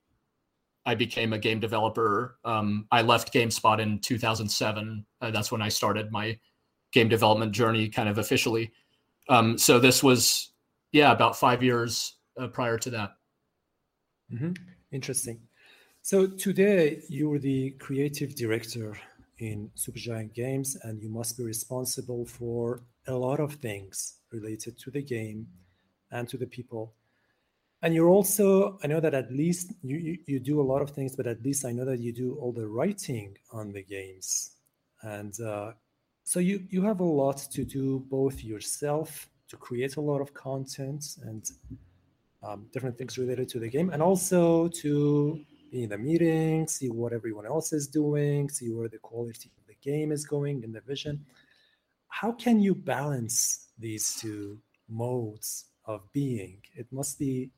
I 0.89 0.95
became 0.95 1.35
a 1.35 1.39
game 1.39 1.61
developer. 1.61 2.39
Um, 2.47 2.87
I 2.91 3.03
left 3.03 3.33
GameSpot 3.33 3.79
in 3.79 3.99
2007. 4.01 5.05
Uh, 5.21 5.31
that's 5.31 5.53
when 5.53 5.61
I 5.61 5.69
started 5.69 6.11
my 6.11 6.39
game 6.93 7.11
development 7.11 7.53
journey, 7.53 7.91
kind 7.91 8.09
of 8.09 8.17
officially. 8.17 8.73
Um, 9.29 9.59
so 9.59 9.79
this 9.79 10.03
was, 10.03 10.53
yeah, 10.93 11.13
about 11.13 11.37
five 11.37 11.63
years 11.63 12.15
uh, 12.39 12.49
prior 12.49 12.79
to 12.79 12.91
that. 12.91 13.17
Mm-hmm. 14.33 14.53
Interesting. 14.93 15.41
So 16.03 16.27
today 16.27 17.03
you're 17.09 17.39
the 17.39 17.71
creative 17.73 18.35
director 18.35 18.99
in 19.39 19.71
Supergiant 19.77 20.35
Games, 20.35 20.77
and 20.83 21.01
you 21.03 21.09
must 21.09 21.37
be 21.37 21.45
responsible 21.45 22.27
for 22.27 22.83
a 23.07 23.15
lot 23.15 23.41
of 23.41 23.55
things 23.55 24.15
related 24.33 24.79
to 24.79 24.91
the 24.91 25.03
game 25.03 25.47
and 26.11 26.29
to 26.29 26.37
the 26.37 26.47
people 26.47 26.95
and 27.83 27.95
you're 27.95 28.09
also 28.09 28.79
i 28.83 28.87
know 28.87 29.01
that 29.01 29.15
at 29.15 29.33
least 29.33 29.73
you, 29.83 29.97
you, 29.97 30.19
you 30.27 30.41
do 30.41 30.61
a 30.61 30.69
lot 30.71 30.83
of 30.83 30.91
things 30.91 31.15
but 31.15 31.27
at 31.27 31.43
least 31.43 31.65
i 31.65 31.73
know 31.73 31.85
that 31.85 32.01
you 32.01 32.13
do 32.13 32.37
all 32.41 32.53
the 32.53 32.67
writing 32.67 33.37
on 33.53 33.73
the 33.73 33.83
games 33.83 34.53
and 35.03 35.41
uh, 35.41 35.73
so 36.25 36.41
you 36.41 36.65
you 36.71 36.83
have 36.83 37.01
a 37.01 37.05
lot 37.05 37.39
to 37.39 37.65
do 37.65 38.05
both 38.11 38.43
yourself 38.43 39.29
to 39.49 39.57
create 39.57 39.97
a 39.97 40.01
lot 40.01 40.21
of 40.21 40.35
content 40.35 41.05
and 41.23 41.51
um, 42.43 42.67
different 42.73 42.97
things 42.97 43.19
related 43.19 43.49
to 43.49 43.59
the 43.59 43.69
game 43.69 43.91
and 43.91 44.03
also 44.03 44.69
to 44.69 45.41
be 45.71 45.83
in 45.83 45.91
the 45.91 45.99
meeting 45.99 46.67
see 46.67 46.89
what 46.89 47.13
everyone 47.13 47.47
else 47.47 47.73
is 47.73 47.87
doing 47.87 48.49
see 48.49 48.71
where 48.71 48.89
the 48.89 48.99
quality 48.99 49.51
of 49.59 49.67
the 49.67 49.77
game 49.83 50.13
is 50.13 50.25
going 50.25 50.63
in 50.63 50.73
the 50.73 50.81
vision 50.81 51.25
how 52.09 52.33
can 52.33 52.61
you 52.61 52.75
balance 52.75 53.69
these 53.79 54.17
two 54.17 54.59
modes 54.89 55.67
of 55.85 56.01
being 56.13 56.59
it 56.75 56.87
must 56.91 57.19
be 57.19 57.51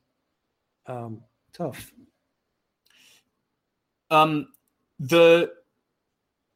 um, 0.85 1.21
tough? 1.53 1.91
Um, 4.09 4.47
the 4.99 5.51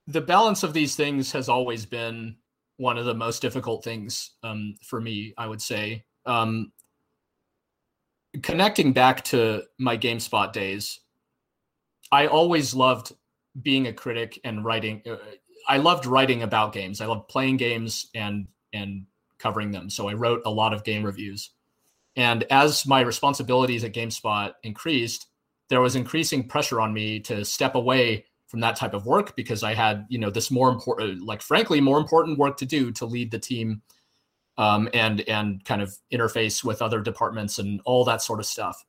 the 0.08 0.22
balance 0.22 0.62
of 0.63 0.74
these 0.74 0.96
things 0.96 1.32
has 1.32 1.50
always 1.50 1.86
been 1.86 2.36
one 2.77 2.98
of 2.98 3.05
the 3.05 3.13
most 3.13 3.41
difficult 3.41 3.84
things 3.84 4.32
um, 4.44 4.75
for 4.84 5.00
me. 5.01 5.34
I 5.38 5.48
would 5.48 5.62
say. 5.62 6.05
Um, 6.25 6.72
connecting 8.41 8.93
back 8.93 9.23
to 9.25 9.63
my 9.77 9.97
GameSpot 9.97 10.51
days, 10.51 10.99
I 12.11 12.27
always 12.27 12.73
loved 12.73 13.13
being 13.61 13.87
a 13.87 13.93
critic 13.93 14.39
and 14.43 14.63
writing. 14.63 15.01
Uh, 15.09 15.17
I 15.67 15.77
loved 15.77 16.05
writing 16.05 16.43
about 16.43 16.73
games. 16.73 17.01
I 17.01 17.05
loved 17.05 17.27
playing 17.29 17.57
games 17.57 18.09
and 18.13 18.47
and 18.73 19.05
covering 19.37 19.71
them. 19.71 19.89
So 19.89 20.07
I 20.07 20.13
wrote 20.13 20.41
a 20.45 20.51
lot 20.51 20.73
of 20.73 20.83
game 20.83 21.03
reviews. 21.03 21.51
And 22.15 22.43
as 22.49 22.85
my 22.85 23.01
responsibilities 23.01 23.83
at 23.83 23.93
GameSpot 23.93 24.53
increased, 24.63 25.27
there 25.69 25.81
was 25.81 25.95
increasing 25.95 26.47
pressure 26.47 26.79
on 26.79 26.93
me 26.93 27.19
to 27.21 27.43
step 27.43 27.75
away 27.75 28.25
from 28.47 28.59
that 28.61 28.75
type 28.75 28.93
of 28.93 29.05
work 29.05 29.35
because 29.35 29.63
I 29.63 29.73
had, 29.73 30.05
you 30.07 30.17
know, 30.17 30.29
this 30.29 30.51
more 30.51 30.69
important, 30.69 31.25
like 31.25 31.41
frankly, 31.41 31.81
more 31.81 31.97
important 31.97 32.37
work 32.37 32.57
to 32.57 32.65
do 32.65 32.91
to 32.93 33.05
lead 33.05 33.31
the 33.31 33.39
team 33.39 33.81
um, 34.57 34.89
and 34.93 35.21
and 35.21 35.63
kind 35.65 35.81
of 35.81 35.95
interface 36.12 36.63
with 36.63 36.81
other 36.81 37.01
departments 37.01 37.59
and 37.59 37.81
all 37.85 38.05
that 38.05 38.21
sort 38.21 38.39
of 38.39 38.45
stuff. 38.45 38.85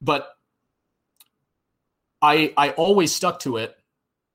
But 0.00 0.28
I 2.22 2.52
I 2.56 2.70
always 2.70 3.14
stuck 3.14 3.40
to 3.40 3.56
it, 3.58 3.76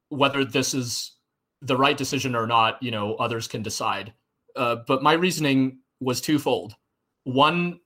whether 0.09 0.45
this 0.45 0.73
is 0.73 1.13
the 1.61 1.77
right 1.77 1.97
decision 1.97 2.35
or 2.35 2.47
not. 2.47 2.81
You 2.81 2.91
know, 2.91 3.15
others 3.15 3.47
can 3.47 3.63
decide. 3.63 4.13
Uh, 4.55 4.77
but 4.87 5.03
my 5.03 5.13
reasoning 5.13 5.79
was 5.99 6.21
twofold. 6.21 6.75
One, 7.23 7.79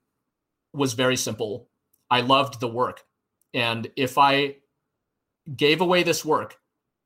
was 0.73 0.93
very 0.93 1.17
simple. 1.17 1.69
I 2.09 2.21
loved 2.21 2.59
the 2.59 2.67
work. 2.67 3.01
And 3.53 3.91
if 3.95 4.17
I 4.17 4.55
gave 5.55 5.81
away 5.81 6.03
this 6.03 6.23
work, 6.23 6.57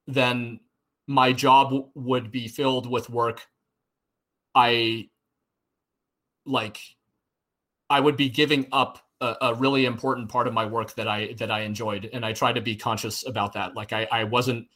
then 0.06 0.60
my 1.08 1.34
job 1.34 1.90
would 1.96 2.32
be 2.32 2.48
filled 2.48 2.90
with 2.90 3.10
work 3.10 3.48
I 4.58 5.10
like 6.48 6.80
I 7.90 8.00
would 8.00 8.18
be 8.18 8.30
giving 8.30 8.68
up 8.72 9.00
a, 9.22 9.36
a, 9.42 9.54
really 9.56 9.86
important 9.86 10.30
part 10.30 10.48
of 10.48 10.54
my 10.54 10.66
work 10.66 10.94
that 10.96 11.08
I 11.08 11.34
that 11.34 11.52
I 11.52 11.62
enjoyed 11.62 12.10
and 12.14 12.26
I 12.26 12.34
try 12.34 12.54
to 12.54 12.62
be 12.62 12.76
conscious 12.76 13.26
about 13.26 13.54
that 13.54 13.76
like 13.76 13.94
I 13.94 14.08
I 14.12 14.24
wasn't 14.26 14.68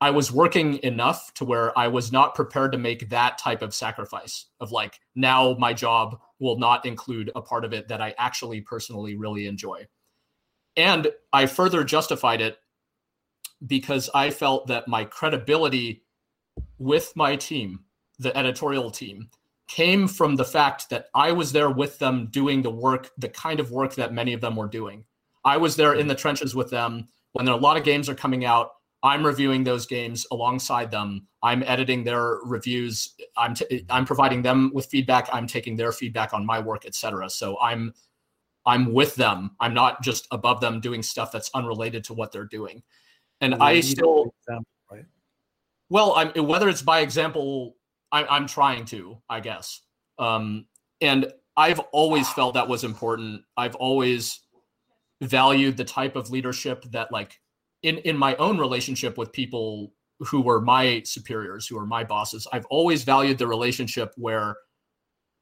I 0.00 0.10
was 0.10 0.32
working 0.32 0.82
enough 0.82 1.32
to 1.34 1.44
where 1.44 1.78
I 1.78 1.86
was 1.86 2.10
not 2.10 2.34
prepared 2.34 2.72
to 2.72 2.78
make 2.78 3.10
that 3.10 3.38
type 3.38 3.62
of 3.62 3.72
sacrifice 3.72 4.46
of 4.60 4.72
like 4.72 4.98
now 5.14 5.54
my 5.60 5.72
job 5.72 6.18
will 6.40 6.58
not 6.58 6.84
include 6.84 7.30
a 7.36 7.40
part 7.40 7.64
of 7.64 7.72
it 7.72 7.86
that 7.86 8.00
I 8.00 8.12
actually 8.18 8.62
personally 8.62 9.14
really 9.14 9.46
enjoy. 9.46 9.86
And 10.76 11.06
I 11.32 11.46
further 11.46 11.84
justified 11.84 12.40
it 12.40 12.58
because 13.64 14.10
I 14.12 14.30
felt 14.30 14.66
that 14.66 14.88
my 14.88 15.04
credibility 15.04 16.02
with 16.78 17.12
my 17.14 17.36
team, 17.36 17.84
the 18.18 18.36
editorial 18.36 18.90
team, 18.90 19.28
came 19.74 20.06
from 20.06 20.36
the 20.36 20.44
fact 20.44 20.90
that 20.90 21.06
I 21.14 21.32
was 21.32 21.52
there 21.52 21.70
with 21.70 21.98
them 21.98 22.26
doing 22.30 22.62
the 22.62 22.70
work, 22.70 23.10
the 23.18 23.28
kind 23.28 23.58
of 23.58 23.70
work 23.70 23.94
that 23.94 24.12
many 24.12 24.32
of 24.32 24.40
them 24.40 24.56
were 24.56 24.68
doing. 24.68 25.04
I 25.44 25.56
was 25.56 25.76
there 25.76 25.94
in 25.94 26.06
the 26.06 26.14
trenches 26.14 26.54
with 26.54 26.70
them 26.70 27.08
when 27.32 27.48
a 27.48 27.56
lot 27.56 27.76
of 27.76 27.84
games 27.84 28.08
are 28.08 28.14
coming 28.14 28.44
out 28.44 28.72
I'm 29.02 29.26
reviewing 29.26 29.64
those 29.64 29.84
games 29.84 30.26
alongside 30.30 30.90
them. 30.90 31.26
I'm 31.42 31.64
editing 31.64 32.04
their 32.04 32.38
reviews. 32.44 33.14
I'm 33.36 33.54
t- 33.54 33.84
I'm 33.90 34.04
providing 34.04 34.42
them 34.42 34.70
with 34.72 34.86
feedback. 34.86 35.28
I'm 35.32 35.46
taking 35.46 35.76
their 35.76 35.90
feedback 35.90 36.32
on 36.32 36.46
my 36.46 36.60
work, 36.60 36.86
etc. 36.86 37.28
So 37.28 37.58
I'm 37.60 37.92
I'm 38.64 38.92
with 38.92 39.16
them. 39.16 39.56
I'm 39.58 39.74
not 39.74 40.02
just 40.02 40.28
above 40.30 40.60
them 40.60 40.80
doing 40.80 41.02
stuff 41.02 41.32
that's 41.32 41.50
unrelated 41.52 42.04
to 42.04 42.14
what 42.14 42.30
they're 42.30 42.44
doing. 42.44 42.82
And 43.40 43.56
I 43.56 43.80
still, 43.80 44.32
example, 44.46 44.68
right? 44.88 45.04
well, 45.90 46.14
I'm 46.14 46.46
whether 46.46 46.68
it's 46.68 46.82
by 46.82 47.00
example, 47.00 47.74
I, 48.12 48.24
I'm 48.26 48.46
trying 48.46 48.84
to, 48.86 49.18
I 49.28 49.40
guess. 49.40 49.80
Um, 50.18 50.66
and 51.00 51.32
I've 51.56 51.80
always 51.92 52.28
felt 52.30 52.54
that 52.54 52.68
was 52.68 52.84
important. 52.84 53.42
I've 53.56 53.74
always 53.74 54.40
valued 55.22 55.76
the 55.76 55.84
type 55.84 56.16
of 56.16 56.30
leadership 56.30 56.84
that 56.90 57.10
like 57.12 57.40
in 57.82 57.98
in 57.98 58.16
my 58.16 58.34
own 58.36 58.58
relationship 58.58 59.18
with 59.18 59.32
people 59.32 59.92
who 60.20 60.40
were 60.40 60.60
my 60.60 61.02
superiors, 61.04 61.66
who 61.66 61.76
were 61.76 61.86
my 61.86 62.04
bosses, 62.04 62.46
I've 62.52 62.66
always 62.66 63.02
valued 63.02 63.38
the 63.38 63.46
relationship 63.46 64.12
where 64.16 64.56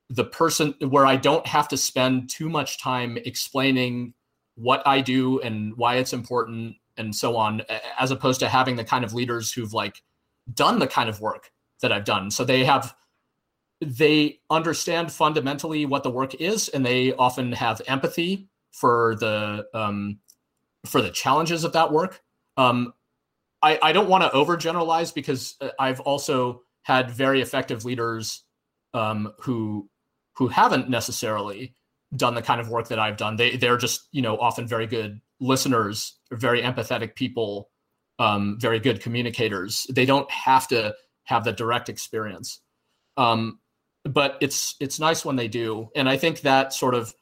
the 0.09 0.25
person 0.25 0.75
where 0.89 1.07
I 1.07 1.17
don't 1.17 1.47
have 1.47 1.69
to 1.69 1.77
spend 1.77 2.31
too 2.31 2.49
much 2.49 2.81
time 2.81 3.19
explaining 3.25 4.15
what 4.57 4.83
I 4.87 5.01
do 5.01 5.41
and 5.41 5.77
why 5.77 5.97
it's 5.97 6.13
important 6.13 6.77
and 6.97 7.15
so 7.15 7.37
on, 7.37 7.63
as 7.99 8.11
opposed 8.11 8.41
to 8.41 8.49
having 8.49 8.77
the 8.77 8.85
kind 8.85 9.05
of 9.05 9.15
leaders 9.15 9.53
who've 9.53 9.73
like 9.73 10.03
done 10.55 10.79
the 10.79 10.87
kind 10.87 11.09
of 11.09 11.21
work 11.21 11.51
that 11.83 11.93
I've 11.93 12.05
done. 12.05 12.31
So 12.31 12.45
they 12.45 12.65
have 12.65 12.95
they 13.81 14.41
understand 14.51 15.11
fundamentally 15.11 15.87
what 15.87 16.03
the 16.03 16.11
work 16.11 16.35
is, 16.35 16.69
and 16.69 16.85
they 16.85 17.15
often 17.15 17.53
have 17.53 17.81
empathy 17.87 18.49
for 18.73 19.17
the 19.17 19.65
um, 19.75 20.19
for 20.87 21.01
the 21.01 21.11
challenges 21.11 21.65
of 21.65 21.73
that 21.73 21.93
work. 21.93 22.21
Um, 22.57 22.93
I, 23.63 23.79
I 23.83 23.93
don't 23.93 24.09
want 24.09 24.25
to 24.25 24.31
overgeneralize 24.31 25.15
because 25.15 25.57
uh, 25.61 25.69
I've 25.79 26.01
also 26.01 26.63
had 26.83 27.11
very 27.11 27.41
effective 27.41 27.85
leaders 27.85 28.45
um, 28.95 29.33
who 29.41 29.89
who 30.37 30.49
haven't 30.49 30.89
necessarily 30.89 31.75
done 32.17 32.35
the 32.35 32.43
kind 32.43 32.61
of 32.61 32.69
work 32.69 32.89
that 32.89 32.99
I've 32.99 33.17
done. 33.17 33.37
They 33.37 33.57
they're 33.57 33.77
just 33.77 34.09
you 34.13 34.23
know 34.23 34.37
often 34.39 34.67
very 34.67 34.87
good 34.87 35.21
listeners, 35.41 36.19
very 36.33 36.63
empathetic 36.63 37.15
people, 37.15 37.71
um, 38.19 38.59
very 38.61 38.79
good 38.79 39.01
communicators. 39.01 39.87
They 39.91 40.05
don't 40.05 40.31
have 40.31 40.69
to 40.69 40.95
have 41.31 41.45
the 41.45 41.53
direct 41.53 41.89
experience, 41.89 42.61
um, 43.17 43.59
but 44.05 44.37
it's 44.41 44.77
it's 44.81 45.01
nice 45.01 45.25
when 45.25 45.37
they 45.37 45.49
do, 45.49 45.89
and 45.97 46.09
I 46.09 46.19
think 46.19 46.43
that 46.43 46.75
sort 46.75 46.95
of 46.95 47.15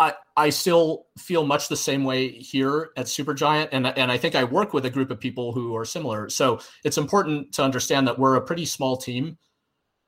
I, 0.00 0.14
I 0.36 0.50
still 0.50 1.06
feel 1.18 1.46
much 1.46 1.68
the 1.68 1.76
same 1.76 2.04
way 2.04 2.28
here 2.28 2.90
at 2.96 3.06
Supergiant, 3.06 3.68
and 3.72 3.86
and 3.86 4.10
I 4.10 4.18
think 4.18 4.34
I 4.34 4.44
work 4.44 4.74
with 4.74 4.84
a 4.86 4.90
group 4.90 5.10
of 5.10 5.20
people 5.20 5.52
who 5.52 5.76
are 5.76 5.84
similar. 5.84 6.28
So 6.28 6.60
it's 6.84 6.98
important 6.98 7.52
to 7.54 7.62
understand 7.62 8.06
that 8.08 8.18
we're 8.18 8.36
a 8.36 8.40
pretty 8.40 8.66
small 8.66 8.96
team. 8.96 9.38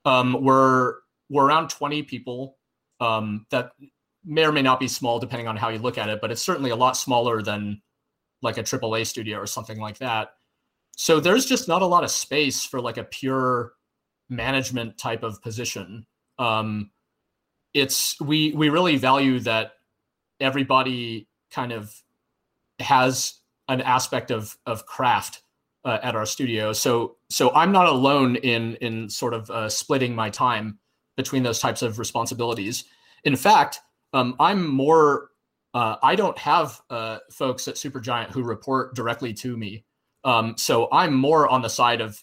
Um, 0.05 0.43
we're 0.43 0.97
we're 1.31 1.47
around 1.47 1.71
twenty 1.71 2.02
people. 2.02 2.59
Um, 3.00 3.47
that 3.50 3.73
may 4.25 4.45
or 4.45 4.52
may 4.52 4.62
not 4.62 4.81
be 4.81 4.88
small 4.88 5.21
depending 5.21 5.47
on 5.47 5.57
how 5.57 5.69
you 5.69 5.78
look 5.78 5.99
at 5.99 6.09
it, 6.09 6.21
but 6.21 6.33
it's 6.33 6.43
certainly 6.43 6.71
a 6.71 6.76
lot 6.76 6.97
smaller 6.97 7.43
than 7.43 7.81
like 8.43 8.59
a 8.59 8.62
AAA 8.62 9.07
studio 9.07 9.38
or 9.38 9.47
something 9.47 9.78
like 9.78 9.99
that. 9.99 10.31
So 10.96 11.20
there's 11.20 11.46
just 11.46 11.68
not 11.68 11.82
a 11.82 11.86
lot 11.86 12.04
of 12.04 12.10
space 12.10 12.64
for 12.64 12.80
like 12.80 12.96
a 12.96 13.04
pure 13.04 13.72
management 14.28 14.98
type 14.98 15.22
of 15.22 15.40
position 15.40 16.06
Um, 16.38 16.90
it's 17.74 18.18
we 18.20 18.52
we 18.52 18.68
really 18.70 18.96
value 18.96 19.38
that 19.40 19.72
everybody 20.40 21.28
kind 21.50 21.72
of 21.72 21.94
has 22.78 23.40
an 23.68 23.80
aspect 23.82 24.30
of 24.30 24.56
of 24.66 24.86
craft 24.86 25.42
uh, 25.84 25.98
at 26.02 26.16
our 26.16 26.26
studio. 26.26 26.72
So 26.72 27.16
so 27.28 27.52
I'm 27.54 27.72
not 27.72 27.86
alone 27.86 28.36
in 28.36 28.76
in 28.76 29.08
sort 29.08 29.34
of 29.34 29.50
uh, 29.50 29.68
splitting 29.68 30.14
my 30.14 30.30
time 30.30 30.78
between 31.16 31.42
those 31.42 31.60
types 31.60 31.82
of 31.82 31.98
responsibilities. 31.98 32.84
In 33.24 33.36
fact, 33.36 33.80
um, 34.12 34.36
I'm 34.40 34.66
more. 34.66 35.30
Uh, 35.74 35.96
I 36.02 36.16
don't 36.16 36.38
have 36.38 36.80
uh, 36.88 37.18
folks 37.30 37.68
at 37.68 37.74
Supergiant 37.74 38.30
who 38.30 38.42
report 38.42 38.94
directly 38.94 39.34
to 39.34 39.56
me. 39.58 39.84
Um, 40.26 40.59
so 40.59 40.88
I'm 40.90 41.14
more 41.14 41.49
on 41.49 41.62
the 41.62 41.68
side 41.68 42.00
of 42.00 42.23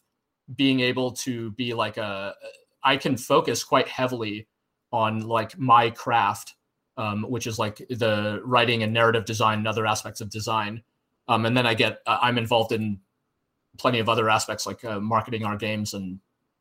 being 0.55 0.81
able 0.81 1.13
to 1.13 1.51
be 1.51 1.73
like 1.73 1.97
a. 1.97 2.35
I 2.83 2.97
can 2.97 3.15
focus 3.15 3.63
quite 3.63 3.87
heavily 3.87 4.47
on 4.91 5.21
like 5.21 5.57
my 5.57 5.89
craft, 5.89 6.55
um, 6.97 7.23
which 7.23 7.47
is 7.47 7.57
like 7.57 7.77
the 7.89 8.41
writing 8.43 8.83
and 8.83 8.93
narrative 8.93 9.23
design 9.23 9.59
and 9.59 9.67
other 9.67 9.87
aspects 9.87 10.19
of 10.19 10.29
design. 10.29 10.83
Um, 11.29 11.45
and 11.45 11.55
then 11.55 11.65
I 11.65 11.73
get 11.73 11.99
uh, 12.05 12.19
I'm 12.21 12.37
involved 12.37 12.73
in 12.73 12.99
plenty 13.77 13.99
of 13.99 14.09
other 14.09 14.29
aspects 14.29 14.67
like 14.67 14.83
uh, 14.83 14.99
marketing 14.99 15.45
our 15.45 15.55
games 15.55 15.93
and 15.93 16.19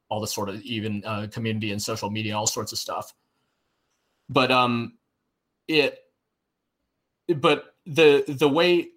all 0.09 0.21
the 0.21 0.29
sort 0.29 0.49
of 0.49 0.63
even 0.63 1.03
uh, 1.05 1.27
community 1.33 1.73
and 1.73 1.83
social 1.83 2.09
media, 2.09 2.37
all 2.37 2.47
sorts 2.47 2.71
of 2.71 2.79
stuff. 2.79 3.13
But 4.29 4.53
um, 4.53 4.95
it, 5.67 5.99
but 7.35 7.75
the 7.85 8.25
the 8.29 8.49
way 8.49 8.92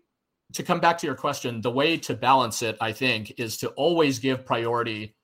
to 0.54 0.64
come 0.64 0.80
back 0.80 0.98
to 1.00 1.08
your 1.08 1.16
question, 1.16 1.62
the 1.62 1.72
way 1.72 1.98
to 1.98 2.14
balance 2.14 2.62
it, 2.62 2.78
I 2.80 2.92
think, 2.92 3.34
is 3.38 3.58
to 3.58 3.70
always 3.70 4.20
give 4.20 4.46
priority 4.46 5.16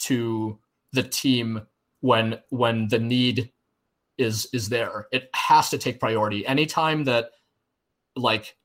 to 0.00 0.58
the 0.92 1.02
team 1.02 1.62
when 2.00 2.40
when 2.50 2.88
the 2.88 2.98
need 2.98 3.52
is 4.16 4.48
is 4.52 4.68
there. 4.68 5.06
It 5.12 5.30
has 5.34 5.70
to 5.70 5.78
take 5.78 6.00
priority. 6.00 6.46
Anytime 6.46 7.04
that 7.04 7.30
like 8.16 8.56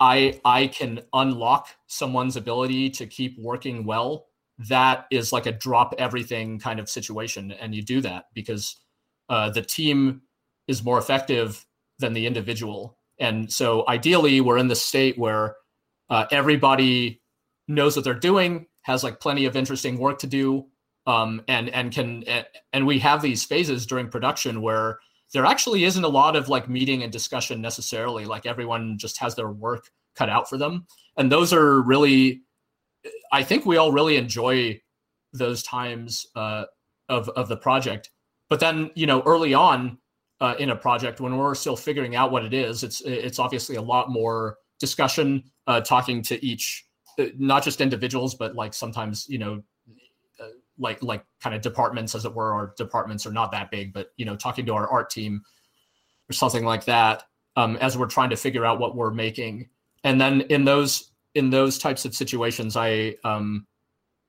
I 0.00 0.40
I 0.44 0.68
can 0.68 1.00
unlock 1.12 1.68
someone's 1.86 2.36
ability 2.36 2.90
to 2.90 3.06
keep 3.06 3.38
working 3.38 3.84
well, 3.84 4.26
that 4.68 5.06
is 5.10 5.32
like 5.32 5.46
a 5.46 5.52
drop 5.52 5.94
everything 5.98 6.58
kind 6.58 6.80
of 6.80 6.88
situation, 6.88 7.52
and 7.52 7.74
you 7.74 7.82
do 7.82 8.00
that 8.02 8.26
because 8.34 8.76
uh, 9.28 9.50
the 9.50 9.62
team 9.62 10.22
is 10.66 10.84
more 10.84 10.98
effective 10.98 11.64
than 11.98 12.12
the 12.12 12.26
individual. 12.26 12.97
And 13.18 13.52
so 13.52 13.84
ideally, 13.88 14.40
we're 14.40 14.58
in 14.58 14.68
the 14.68 14.76
state 14.76 15.18
where 15.18 15.56
uh, 16.10 16.26
everybody 16.30 17.20
knows 17.66 17.96
what 17.96 18.04
they're 18.04 18.14
doing, 18.14 18.66
has 18.82 19.04
like 19.04 19.20
plenty 19.20 19.44
of 19.44 19.56
interesting 19.56 19.98
work 19.98 20.18
to 20.20 20.26
do, 20.26 20.66
um, 21.06 21.42
and 21.48 21.68
and 21.70 21.92
can 21.92 22.24
and 22.72 22.86
we 22.86 22.98
have 23.00 23.22
these 23.22 23.44
phases 23.44 23.86
during 23.86 24.08
production 24.08 24.62
where 24.62 24.98
there 25.32 25.44
actually 25.44 25.84
isn't 25.84 26.04
a 26.04 26.08
lot 26.08 26.36
of 26.36 26.48
like 26.48 26.68
meeting 26.68 27.02
and 27.02 27.12
discussion 27.12 27.60
necessarily. 27.60 28.24
Like 28.24 28.46
everyone 28.46 28.98
just 28.98 29.18
has 29.18 29.34
their 29.34 29.50
work 29.50 29.84
cut 30.16 30.28
out 30.28 30.48
for 30.48 30.56
them, 30.56 30.86
and 31.16 31.30
those 31.30 31.52
are 31.52 31.82
really, 31.82 32.42
I 33.32 33.42
think 33.42 33.66
we 33.66 33.76
all 33.76 33.92
really 33.92 34.16
enjoy 34.16 34.80
those 35.32 35.62
times 35.62 36.26
uh, 36.34 36.64
of 37.08 37.28
of 37.30 37.48
the 37.48 37.56
project. 37.56 38.10
But 38.48 38.60
then 38.60 38.90
you 38.94 39.06
know 39.06 39.22
early 39.26 39.54
on 39.54 39.98
uh, 40.40 40.54
in 40.58 40.70
a 40.70 40.76
project 40.76 41.20
when 41.20 41.36
we're 41.36 41.54
still 41.54 41.76
figuring 41.76 42.16
out 42.16 42.30
what 42.30 42.44
it 42.44 42.54
is, 42.54 42.82
it's 42.82 43.00
it's 43.02 43.38
obviously 43.38 43.76
a 43.76 43.82
lot 43.82 44.10
more 44.10 44.58
discussion, 44.78 45.42
uh, 45.66 45.80
talking 45.80 46.22
to 46.22 46.44
each, 46.44 46.86
uh, 47.18 47.26
not 47.36 47.64
just 47.64 47.80
individuals, 47.80 48.34
but 48.34 48.54
like 48.54 48.74
sometimes 48.74 49.26
you 49.28 49.38
know 49.38 49.62
like 50.78 51.02
like 51.02 51.24
kind 51.40 51.56
of 51.56 51.62
departments 51.62 52.14
as 52.14 52.24
it 52.24 52.32
were 52.32 52.54
our 52.54 52.72
departments 52.76 53.26
are 53.26 53.32
not 53.32 53.50
that 53.50 53.68
big 53.68 53.92
but 53.92 54.12
you 54.16 54.24
know 54.24 54.36
talking 54.36 54.64
to 54.64 54.72
our 54.72 54.88
art 54.88 55.10
team 55.10 55.42
or 56.30 56.32
something 56.32 56.64
like 56.64 56.84
that 56.84 57.24
um, 57.56 57.76
as 57.78 57.98
we're 57.98 58.06
trying 58.06 58.30
to 58.30 58.36
figure 58.36 58.64
out 58.64 58.78
what 58.78 58.94
we're 58.94 59.10
making. 59.10 59.68
And 60.04 60.20
then 60.20 60.42
in 60.42 60.64
those 60.64 61.10
in 61.34 61.50
those 61.50 61.78
types 61.78 62.06
of 62.06 62.14
situations 62.14 62.74
i 62.74 63.14
um 63.22 63.66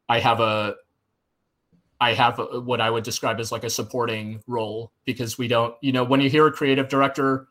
i 0.10 0.20
have 0.20 0.42
a 0.42 0.76
i 2.00 2.14
have 2.14 2.40
a, 2.40 2.60
what 2.60 2.82
i 2.82 2.90
would 2.90 3.04
describe 3.04 3.40
as 3.40 3.52
like 3.52 3.64
a 3.64 3.70
supporting 3.70 4.42
role 4.48 4.92
because 5.06 5.38
we 5.38 5.48
don't 5.48 5.76
you 5.82 5.92
know 5.92 6.04
when 6.04 6.22
you 6.22 6.30
hear 6.30 6.48
a 6.48 6.52
creative 6.52 6.90
director 6.90 7.48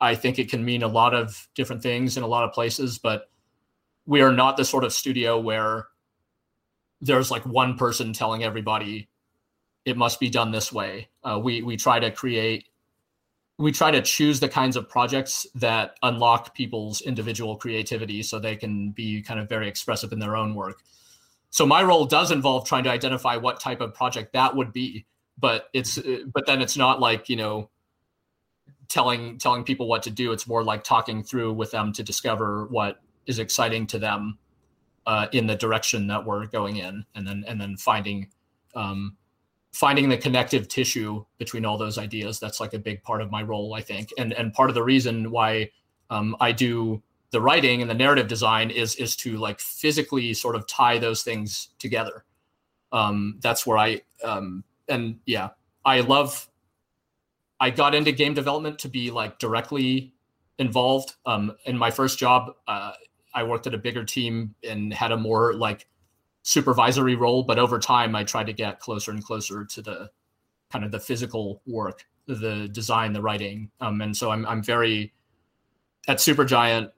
i 0.00 0.14
think 0.14 0.38
it 0.38 0.50
can 0.50 0.64
mean 0.64 0.82
a 0.82 0.88
lot 0.88 1.14
of 1.14 1.48
different 1.54 1.82
things 1.82 2.16
in 2.16 2.22
a 2.22 2.26
lot 2.26 2.44
of 2.44 2.52
places 2.52 2.98
but 2.98 3.30
we 4.06 4.20
are 4.20 4.32
not 4.32 4.56
the 4.56 4.64
sort 4.64 4.84
of 4.84 4.92
studio 4.92 5.38
where 5.38 5.86
there's 7.00 7.30
like 7.30 7.44
one 7.44 7.76
person 7.76 8.12
telling 8.12 8.44
everybody 8.44 9.08
it 9.84 9.96
must 9.96 10.20
be 10.20 10.30
done 10.30 10.52
this 10.52 10.72
way. 10.72 11.08
Uh, 11.24 11.38
we 11.42 11.62
we 11.62 11.76
try 11.76 11.98
to 11.98 12.10
create, 12.10 12.68
we 13.58 13.72
try 13.72 13.90
to 13.90 14.00
choose 14.00 14.40
the 14.40 14.48
kinds 14.48 14.76
of 14.76 14.88
projects 14.88 15.46
that 15.54 15.96
unlock 16.02 16.54
people's 16.54 17.00
individual 17.00 17.56
creativity, 17.56 18.22
so 18.22 18.38
they 18.38 18.56
can 18.56 18.90
be 18.92 19.22
kind 19.22 19.40
of 19.40 19.48
very 19.48 19.68
expressive 19.68 20.12
in 20.12 20.18
their 20.18 20.36
own 20.36 20.54
work. 20.54 20.82
So 21.52 21.66
my 21.66 21.82
role 21.82 22.06
does 22.06 22.30
involve 22.30 22.66
trying 22.66 22.84
to 22.84 22.90
identify 22.90 23.36
what 23.36 23.60
type 23.60 23.82
of 23.82 23.92
project 23.92 24.32
that 24.32 24.56
would 24.56 24.72
be, 24.72 25.04
but 25.38 25.68
it's 25.74 25.98
but 26.32 26.46
then 26.46 26.62
it's 26.62 26.78
not 26.78 26.98
like 26.98 27.28
you 27.28 27.36
know 27.36 27.68
telling 28.88 29.36
telling 29.36 29.62
people 29.62 29.86
what 29.86 30.02
to 30.04 30.10
do. 30.10 30.32
It's 30.32 30.48
more 30.48 30.64
like 30.64 30.82
talking 30.82 31.22
through 31.22 31.52
with 31.52 31.70
them 31.70 31.92
to 31.92 32.02
discover 32.02 32.66
what 32.68 33.02
is 33.26 33.38
exciting 33.38 33.86
to 33.88 33.98
them 33.98 34.38
uh, 35.06 35.26
in 35.32 35.46
the 35.46 35.54
direction 35.54 36.06
that 36.06 36.24
we're 36.24 36.46
going 36.46 36.78
in, 36.78 37.04
and 37.14 37.28
then 37.28 37.44
and 37.46 37.60
then 37.60 37.76
finding 37.76 38.30
um, 38.74 39.18
finding 39.74 40.08
the 40.08 40.16
connective 40.16 40.68
tissue 40.68 41.22
between 41.36 41.66
all 41.66 41.76
those 41.76 41.98
ideas. 41.98 42.40
That's 42.40 42.60
like 42.60 42.72
a 42.72 42.78
big 42.78 43.02
part 43.02 43.20
of 43.20 43.30
my 43.30 43.42
role, 43.42 43.74
I 43.74 43.82
think, 43.82 44.08
and 44.16 44.32
and 44.32 44.54
part 44.54 44.70
of 44.70 44.74
the 44.74 44.82
reason 44.82 45.30
why 45.30 45.70
um, 46.08 46.34
I 46.40 46.52
do 46.52 47.02
the 47.32 47.40
writing 47.40 47.80
and 47.80 47.90
the 47.90 47.94
narrative 47.94 48.28
design 48.28 48.70
is 48.70 48.94
is 48.96 49.16
to 49.16 49.36
like 49.38 49.58
physically 49.58 50.32
sort 50.34 50.54
of 50.54 50.66
tie 50.68 50.98
those 50.98 51.22
things 51.22 51.70
together. 51.78 52.24
Um, 52.92 53.38
that's 53.40 53.66
where 53.66 53.78
I 53.78 54.02
um, 54.22 54.62
and 54.88 55.18
yeah, 55.26 55.50
I 55.84 56.00
love. 56.00 56.48
I 57.58 57.70
got 57.70 57.94
into 57.94 58.10
game 58.10 58.34
development 58.34 58.80
to 58.80 58.88
be 58.88 59.10
like 59.10 59.38
directly 59.38 60.12
involved. 60.58 61.14
Um, 61.26 61.56
in 61.64 61.78
my 61.78 61.90
first 61.90 62.18
job, 62.18 62.54
uh, 62.66 62.92
I 63.34 63.44
worked 63.44 63.66
at 63.68 63.74
a 63.74 63.78
bigger 63.78 64.04
team 64.04 64.54
and 64.68 64.92
had 64.92 65.12
a 65.12 65.16
more 65.16 65.54
like 65.54 65.86
supervisory 66.42 67.14
role, 67.14 67.44
but 67.44 67.58
over 67.58 67.78
time 67.78 68.16
I 68.16 68.24
tried 68.24 68.46
to 68.46 68.52
get 68.52 68.80
closer 68.80 69.12
and 69.12 69.24
closer 69.24 69.64
to 69.64 69.80
the 69.80 70.10
kind 70.72 70.84
of 70.84 70.90
the 70.90 70.98
physical 70.98 71.62
work, 71.66 72.04
the 72.26 72.68
design, 72.72 73.12
the 73.12 73.22
writing. 73.22 73.70
Um, 73.80 74.00
and 74.00 74.16
so 74.16 74.32
I'm 74.32 74.44
I'm 74.46 74.62
very 74.62 75.12
at 76.08 76.18
Supergiant. 76.18 76.90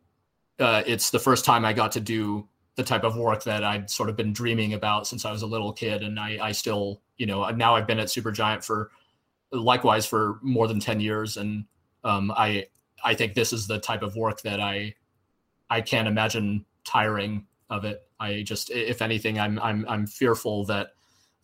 Uh, 0.58 0.82
it's 0.86 1.10
the 1.10 1.18
first 1.18 1.44
time 1.44 1.64
I 1.64 1.72
got 1.72 1.92
to 1.92 2.00
do 2.00 2.48
the 2.76 2.82
type 2.82 3.04
of 3.04 3.16
work 3.16 3.44
that 3.44 3.62
I'd 3.62 3.90
sort 3.90 4.08
of 4.08 4.16
been 4.16 4.32
dreaming 4.32 4.74
about 4.74 5.06
since 5.06 5.24
I 5.24 5.32
was 5.32 5.42
a 5.42 5.46
little 5.46 5.72
kid, 5.72 6.02
and 6.02 6.18
I 6.18 6.38
I 6.40 6.52
still 6.52 7.00
you 7.16 7.26
know 7.26 7.48
now 7.50 7.74
I've 7.74 7.86
been 7.86 7.98
at 7.98 8.08
Supergiant 8.08 8.64
for 8.64 8.90
likewise 9.52 10.06
for 10.06 10.38
more 10.42 10.68
than 10.68 10.80
ten 10.80 11.00
years, 11.00 11.36
and 11.36 11.64
um, 12.04 12.30
I 12.32 12.66
I 13.04 13.14
think 13.14 13.34
this 13.34 13.52
is 13.52 13.66
the 13.66 13.78
type 13.78 14.02
of 14.02 14.16
work 14.16 14.42
that 14.42 14.60
I 14.60 14.94
I 15.70 15.80
can't 15.80 16.08
imagine 16.08 16.64
tiring 16.84 17.46
of 17.70 17.84
it. 17.84 18.02
I 18.20 18.42
just, 18.42 18.70
if 18.70 19.02
anything, 19.02 19.38
I'm 19.38 19.58
I'm 19.58 19.84
I'm 19.88 20.06
fearful 20.06 20.64
that 20.66 20.88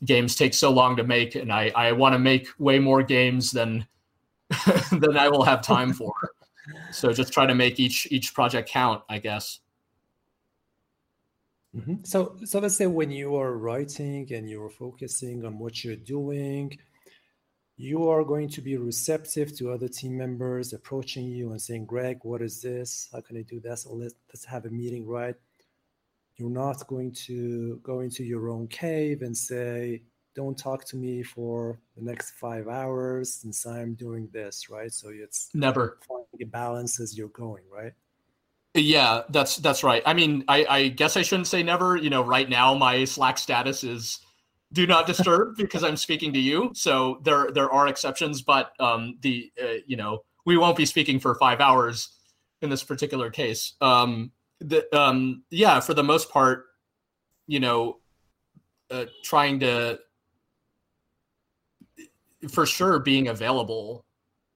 games 0.05 0.35
take 0.35 0.55
so 0.55 0.71
long 0.71 0.97
to 0.97 1.05
make, 1.05 1.35
and 1.35 1.53
I 1.53 1.73
I 1.75 1.93
want 1.93 2.15
to 2.15 2.19
make 2.19 2.49
way 2.59 2.79
more 2.79 3.03
games 3.03 3.51
than 3.51 3.87
than 4.91 5.17
I 5.17 5.29
will 5.29 5.43
have 5.43 5.63
time 5.63 5.93
for. 5.93 6.13
So 6.91 7.13
just 7.13 7.33
try 7.33 7.47
to 7.47 7.55
make 7.55 7.79
each 7.81 8.07
each 8.11 8.35
project 8.35 8.69
count, 8.69 9.03
I 9.09 9.19
guess. 9.19 9.61
Mm-hmm. 11.77 12.05
So 12.05 12.37
so 12.45 12.59
let's 12.59 12.77
say 12.77 12.87
when 12.87 13.11
you 13.11 13.37
are 13.37 13.57
writing 13.57 14.33
and 14.33 14.49
you're 14.49 14.71
focusing 14.71 15.45
on 15.45 15.59
what 15.59 15.85
you're 15.85 15.97
doing, 15.97 16.79
you 17.81 18.11
are 18.11 18.25
going 18.25 18.49
to 18.51 18.61
be 18.61 18.77
receptive 18.77 19.57
to 19.57 19.71
other 19.71 19.89
team 19.89 20.19
members 20.19 20.75
approaching 20.75 21.29
you 21.29 21.53
and 21.53 21.63
saying, 21.63 21.87
Greg, 21.87 22.19
what 22.23 22.43
is 22.43 22.61
this? 22.61 23.09
How 23.11 23.23
can 23.23 23.39
I 23.39 23.43
do 23.43 23.59
this? 23.59 23.87
Let's, 23.89 24.15
let's 24.29 24.45
have 24.45 24.67
a 24.67 24.69
meeting, 24.69 25.07
right? 25.07 25.35
You're 26.37 26.51
not 26.51 26.87
going 26.89 27.13
to 27.27 27.81
go 27.83 28.01
into 28.01 28.23
your 28.23 28.51
own 28.51 28.69
cave 28.69 29.23
and 29.23 29.35
say, 29.35 30.03
don't 30.35 30.57
talk 30.57 30.85
to 30.87 30.97
me 30.97 31.23
for 31.23 31.79
the 31.97 32.03
next 32.03 32.33
five 32.33 32.69
hours 32.69 33.35
since 33.35 33.67
I'm 33.67 33.95
doing 33.95 34.29
this, 34.33 34.71
right? 34.71 34.93
So 34.93 35.11
it's 35.13 35.51
never 35.55 35.99
finding 36.07 36.43
a 36.43 36.47
balance 36.47 37.01
as 37.01 37.17
you're 37.17 37.29
going, 37.29 37.65
right? 37.71 37.93
Yeah, 38.75 39.23
that's 39.31 39.57
that's 39.57 39.83
right. 39.83 40.03
I 40.07 40.15
mean, 40.15 40.45
I, 40.47 40.67
I 40.69 40.89
guess 40.89 41.17
I 41.17 41.23
shouldn't 41.23 41.49
say 41.49 41.63
never. 41.63 41.97
You 41.97 42.11
know, 42.11 42.23
right 42.23 42.49
now 42.49 42.75
my 42.75 43.05
Slack 43.05 43.39
status 43.39 43.83
is 43.83 44.21
do 44.73 44.87
not 44.87 45.07
disturb 45.07 45.57
because 45.57 45.83
I'm 45.83 45.97
speaking 45.97 46.33
to 46.35 46.39
you. 46.39 46.71
So 46.75 47.21
there 47.25 47.51
there 47.51 47.71
are 47.71 47.89
exceptions, 47.89 48.43
but 48.43 48.73
um, 48.79 49.19
the 49.23 49.51
uh, 49.61 49.79
you 49.87 49.97
know 49.97 50.23
we 50.47 50.57
won't 50.57 50.77
be 50.77 50.87
speaking 50.87 51.19
for 51.19 51.35
five 51.35 51.61
hours 51.61 52.11
in 52.63 52.71
this 52.71 52.85
particular 52.85 53.31
case. 53.31 53.75
Um, 53.81 54.31
the 54.61 54.87
um, 54.97 55.43
yeah, 55.51 55.81
for 55.81 55.95
the 55.95 56.05
most 56.05 56.31
part, 56.31 56.67
you 57.49 57.59
know, 57.59 57.99
uh, 58.91 59.07
trying 59.25 59.59
to 59.61 59.99
for 62.49 62.67
sure 62.67 62.99
being 62.99 63.29
available 63.29 64.05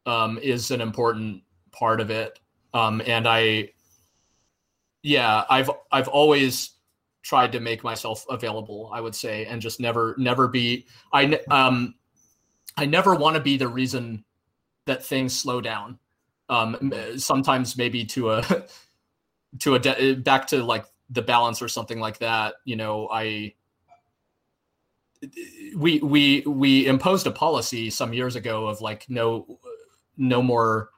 um, 0.07 0.39
is 0.39 0.71
an 0.71 0.81
important 0.81 1.43
part 1.73 2.01
of 2.01 2.11
it. 2.11 2.39
Um, 2.73 3.03
and 3.07 3.29
I, 3.29 3.71
yeah, 5.03 5.45
I've 5.51 5.71
I've 5.93 6.09
always 6.09 6.71
tried 7.23 7.53
to 7.53 7.61
make 7.61 7.85
myself 7.85 8.25
available. 8.29 8.91
I 8.93 9.01
would 9.01 9.15
say, 9.15 9.47
and 9.47 9.61
just 9.61 9.81
never 9.81 10.15
never 10.19 10.49
be. 10.49 10.87
I 11.13 11.41
um, 11.51 11.95
I 12.77 12.87
never 12.87 13.15
want 13.15 13.37
to 13.37 13.43
be 13.43 13.57
the 13.57 13.69
reason 13.69 14.25
that 14.87 15.05
things 15.05 15.39
slow 15.39 15.61
down. 15.61 15.99
Um, 16.49 16.93
sometimes 17.17 17.77
maybe 17.77 18.05
to 18.07 18.33
a 18.33 18.65
to 19.61 19.75
a 19.75 19.79
de- 19.79 20.15
back 20.17 20.47
to 20.49 20.63
like 20.63 20.87
the 21.11 21.23
balance 21.23 21.63
or 21.63 21.69
something 21.69 22.01
like 22.01 22.19
that. 22.19 22.55
You 22.65 22.77
know, 22.77 23.09
I 23.13 23.55
we 25.77 25.99
we 26.01 26.43
we 26.47 26.87
imposed 26.87 27.27
a 27.27 27.31
policy 27.31 27.91
some 27.91 28.13
years 28.13 28.37
ago 28.37 28.67
of 28.67 28.81
like 28.81 29.05
no 29.09 29.59
no 30.17 30.43
more 30.43 30.91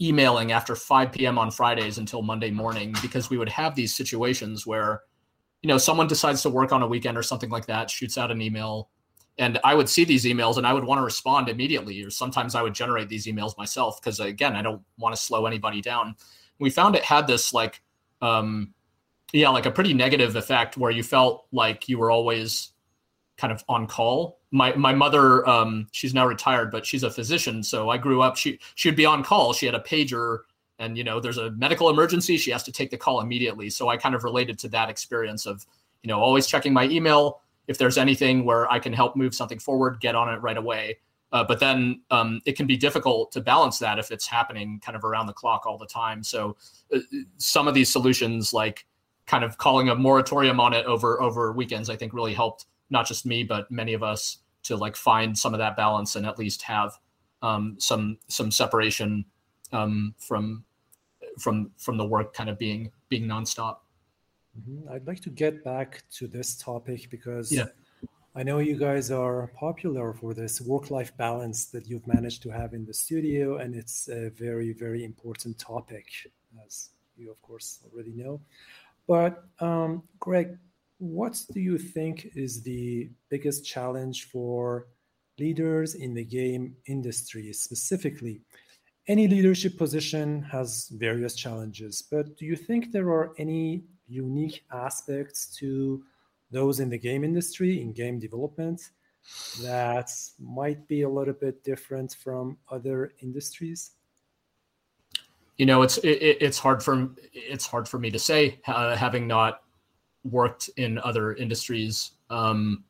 emailing 0.00 0.52
after 0.52 0.74
5 0.74 1.12
p.m. 1.12 1.38
on 1.38 1.50
Fridays 1.50 1.98
until 1.98 2.22
Monday 2.22 2.50
morning 2.50 2.94
because 3.02 3.30
we 3.30 3.38
would 3.38 3.48
have 3.48 3.74
these 3.74 3.94
situations 3.94 4.66
where 4.66 5.02
you 5.62 5.68
know 5.68 5.78
someone 5.78 6.06
decides 6.06 6.42
to 6.42 6.50
work 6.50 6.72
on 6.72 6.82
a 6.82 6.86
weekend 6.86 7.16
or 7.16 7.22
something 7.22 7.50
like 7.50 7.66
that 7.66 7.90
shoots 7.90 8.18
out 8.18 8.30
an 8.30 8.42
email 8.42 8.90
and 9.38 9.58
I 9.64 9.74
would 9.74 9.88
see 9.88 10.04
these 10.04 10.24
emails 10.24 10.58
and 10.58 10.66
I 10.66 10.72
would 10.72 10.84
want 10.84 10.98
to 10.98 11.04
respond 11.04 11.48
immediately 11.48 12.02
or 12.02 12.10
sometimes 12.10 12.54
I 12.54 12.62
would 12.62 12.74
generate 12.74 13.08
these 13.08 13.26
emails 13.26 13.56
myself 13.56 14.00
because 14.00 14.18
again 14.20 14.56
I 14.56 14.62
don't 14.62 14.82
want 14.98 15.14
to 15.14 15.20
slow 15.20 15.46
anybody 15.46 15.80
down 15.80 16.16
we 16.58 16.68
found 16.68 16.96
it 16.96 17.04
had 17.04 17.26
this 17.26 17.54
like 17.54 17.82
um 18.20 18.74
yeah 19.32 19.48
like 19.50 19.66
a 19.66 19.70
pretty 19.70 19.94
negative 19.94 20.36
effect 20.36 20.76
where 20.76 20.90
you 20.90 21.02
felt 21.02 21.46
like 21.52 21.88
you 21.88 21.98
were 21.98 22.10
always 22.10 22.71
kind 23.42 23.52
of 23.52 23.64
on 23.68 23.88
call. 23.88 24.38
My 24.52 24.72
my 24.76 24.94
mother, 24.94 25.46
um, 25.48 25.88
she's 25.90 26.14
now 26.14 26.24
retired, 26.26 26.70
but 26.70 26.86
she's 26.86 27.02
a 27.02 27.10
physician. 27.10 27.64
So 27.64 27.90
I 27.90 27.98
grew 27.98 28.22
up. 28.22 28.36
She 28.36 28.60
she 28.76 28.88
would 28.88 28.96
be 28.96 29.04
on 29.04 29.24
call. 29.24 29.52
She 29.52 29.66
had 29.66 29.74
a 29.74 29.80
pager, 29.80 30.38
and 30.78 30.96
you 30.96 31.02
know, 31.02 31.18
there's 31.18 31.38
a 31.38 31.50
medical 31.50 31.90
emergency. 31.90 32.36
She 32.36 32.52
has 32.52 32.62
to 32.62 32.72
take 32.72 32.90
the 32.90 32.96
call 32.96 33.20
immediately. 33.20 33.68
So 33.68 33.88
I 33.88 33.96
kind 33.96 34.14
of 34.14 34.22
related 34.22 34.60
to 34.60 34.68
that 34.68 34.88
experience 34.88 35.44
of, 35.44 35.66
you 36.04 36.08
know, 36.08 36.20
always 36.20 36.46
checking 36.46 36.72
my 36.72 36.84
email. 36.84 37.40
If 37.66 37.78
there's 37.78 37.98
anything 37.98 38.44
where 38.44 38.70
I 38.70 38.78
can 38.78 38.92
help 38.92 39.16
move 39.16 39.34
something 39.34 39.58
forward, 39.58 39.98
get 40.00 40.14
on 40.14 40.32
it 40.32 40.40
right 40.40 40.56
away. 40.56 40.98
Uh, 41.32 41.42
but 41.42 41.58
then 41.58 42.02
um, 42.12 42.40
it 42.44 42.56
can 42.56 42.68
be 42.68 42.76
difficult 42.76 43.32
to 43.32 43.40
balance 43.40 43.80
that 43.80 43.98
if 43.98 44.12
it's 44.12 44.26
happening 44.26 44.78
kind 44.84 44.94
of 44.94 45.02
around 45.02 45.26
the 45.26 45.32
clock 45.32 45.66
all 45.66 45.78
the 45.78 45.86
time. 45.86 46.22
So 46.22 46.56
uh, 46.94 46.98
some 47.38 47.66
of 47.66 47.74
these 47.74 47.90
solutions, 47.90 48.52
like 48.52 48.86
kind 49.26 49.42
of 49.42 49.58
calling 49.58 49.88
a 49.88 49.96
moratorium 49.96 50.60
on 50.60 50.74
it 50.74 50.86
over 50.86 51.20
over 51.20 51.52
weekends, 51.52 51.90
I 51.90 51.96
think 51.96 52.12
really 52.12 52.34
helped 52.34 52.66
not 52.92 53.06
just 53.06 53.26
me, 53.26 53.42
but 53.42 53.70
many 53.70 53.94
of 53.94 54.02
us 54.02 54.38
to 54.64 54.76
like 54.76 54.94
find 54.94 55.36
some 55.36 55.54
of 55.54 55.58
that 55.58 55.76
balance 55.76 56.14
and 56.14 56.24
at 56.24 56.38
least 56.38 56.62
have 56.62 56.98
um, 57.42 57.74
some 57.78 58.18
some 58.28 58.50
separation 58.50 59.24
um, 59.72 60.14
from 60.18 60.64
from 61.38 61.72
from 61.78 61.96
the 61.96 62.04
work 62.04 62.34
kind 62.34 62.48
of 62.48 62.58
being 62.58 62.92
being 63.08 63.24
nonstop. 63.24 63.78
Mm-hmm. 64.58 64.92
I'd 64.92 65.06
like 65.06 65.20
to 65.20 65.30
get 65.30 65.64
back 65.64 66.04
to 66.12 66.28
this 66.28 66.56
topic 66.56 67.10
because 67.10 67.50
yeah. 67.50 67.66
I 68.34 68.42
know 68.42 68.58
you 68.58 68.76
guys 68.76 69.10
are 69.10 69.50
popular 69.58 70.12
for 70.12 70.34
this 70.34 70.60
work-life 70.60 71.14
balance 71.16 71.66
that 71.66 71.86
you've 71.88 72.06
managed 72.06 72.42
to 72.42 72.50
have 72.50 72.72
in 72.74 72.84
the 72.86 72.94
studio, 72.94 73.56
and 73.56 73.74
it's 73.74 74.08
a 74.08 74.30
very 74.30 74.72
very 74.72 75.04
important 75.04 75.58
topic, 75.58 76.06
as 76.64 76.90
you 77.16 77.30
of 77.30 77.40
course 77.42 77.80
already 77.90 78.12
know. 78.12 78.40
But 79.08 79.44
um, 79.58 80.02
Greg, 80.20 80.58
what 81.02 81.44
do 81.52 81.58
you 81.58 81.78
think 81.78 82.30
is 82.36 82.62
the 82.62 83.10
biggest 83.28 83.66
challenge 83.66 84.28
for 84.30 84.86
leaders 85.36 85.96
in 85.96 86.14
the 86.14 86.24
game 86.24 86.76
industry 86.86 87.52
specifically? 87.52 88.40
Any 89.08 89.26
leadership 89.26 89.76
position 89.76 90.42
has 90.42 90.88
various 90.92 91.34
challenges, 91.34 92.04
but 92.08 92.36
do 92.36 92.46
you 92.46 92.54
think 92.54 92.92
there 92.92 93.10
are 93.10 93.32
any 93.36 93.82
unique 94.06 94.62
aspects 94.72 95.46
to 95.56 96.04
those 96.52 96.78
in 96.78 96.88
the 96.88 96.98
game 96.98 97.24
industry, 97.24 97.80
in 97.80 97.92
game 97.92 98.20
development, 98.20 98.90
that 99.60 100.08
might 100.38 100.86
be 100.86 101.02
a 101.02 101.08
little 101.08 101.34
bit 101.34 101.64
different 101.64 102.12
from 102.12 102.56
other 102.70 103.12
industries? 103.18 103.90
You 105.56 105.66
know, 105.66 105.82
it's 105.82 105.98
it, 105.98 106.38
it's 106.40 106.58
hard 106.58 106.80
for 106.80 107.10
it's 107.32 107.66
hard 107.66 107.88
for 107.88 107.98
me 107.98 108.12
to 108.12 108.20
say, 108.20 108.60
uh, 108.68 108.94
having 108.94 109.26
not 109.26 109.62
worked 110.24 110.70
in 110.76 110.98
other 110.98 111.34
industries, 111.34 112.12
um, 112.30 112.84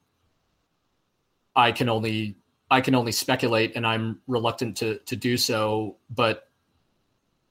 I 1.55 1.73
can 1.73 1.89
only 1.89 2.37
I 2.71 2.81
can 2.81 2.95
only 2.95 3.13
speculate, 3.13 3.73
and 3.77 3.87
I'm 3.87 4.21
reluctant 4.27 4.77
to 4.79 4.99
to 4.99 5.17
do 5.17 5.37
so. 5.37 5.97
But 6.11 6.49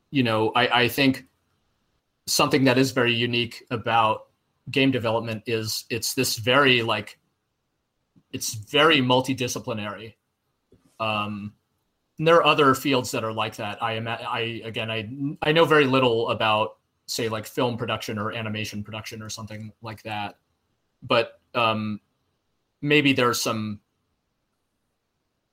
you 0.09 0.23
know, 0.23 0.51
I, 0.55 0.83
I 0.83 0.87
think 0.87 1.25
something 2.27 2.63
that 2.65 2.77
is 2.77 2.91
very 2.91 3.13
unique 3.13 3.63
about 3.71 4.27
game 4.69 4.91
development 4.91 5.43
is 5.47 5.85
it's 5.89 6.13
this 6.13 6.37
very 6.37 6.81
like 6.81 7.19
it's 8.31 8.53
very 8.53 8.97
multidisciplinary. 8.97 10.15
Um, 10.99 11.53
there 12.19 12.35
are 12.35 12.45
other 12.45 12.75
fields 12.75 13.11
that 13.11 13.23
are 13.23 13.33
like 13.33 13.55
that. 13.57 13.81
I 13.81 13.93
am 13.93 14.07
I 14.07 14.61
again 14.63 14.91
I 14.91 15.09
I 15.41 15.51
know 15.51 15.65
very 15.65 15.85
little 15.85 16.29
about 16.29 16.77
say 17.11 17.29
like 17.29 17.45
film 17.45 17.77
production 17.77 18.17
or 18.17 18.31
animation 18.31 18.83
production 18.83 19.21
or 19.21 19.29
something 19.29 19.71
like 19.81 20.03
that. 20.03 20.37
But 21.03 21.39
um, 21.53 21.99
maybe 22.81 23.13
there's 23.13 23.41
some 23.41 23.79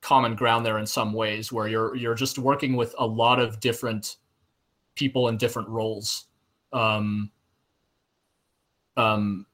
common 0.00 0.34
ground 0.34 0.64
there 0.64 0.78
in 0.78 0.86
some 0.86 1.12
ways 1.12 1.52
where 1.52 1.66
you're 1.66 1.94
you're 1.96 2.14
just 2.14 2.38
working 2.38 2.76
with 2.76 2.94
a 2.98 3.06
lot 3.06 3.40
of 3.40 3.60
different 3.60 4.16
people 4.94 5.28
in 5.28 5.36
different 5.36 5.68
roles 5.68 6.26
um, 6.72 7.30
um, 8.96 9.46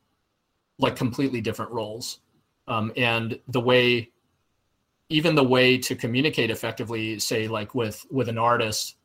like 0.78 0.96
completely 0.96 1.40
different 1.40 1.70
roles 1.70 2.20
um, 2.68 2.92
and 2.96 3.38
the 3.48 3.60
way 3.60 4.10
even 5.08 5.34
the 5.34 5.44
way 5.44 5.78
to 5.78 5.94
communicate 5.94 6.50
effectively 6.50 7.18
say 7.18 7.48
like 7.48 7.74
with 7.74 8.04
with 8.10 8.28
an 8.28 8.38
artist 8.38 8.96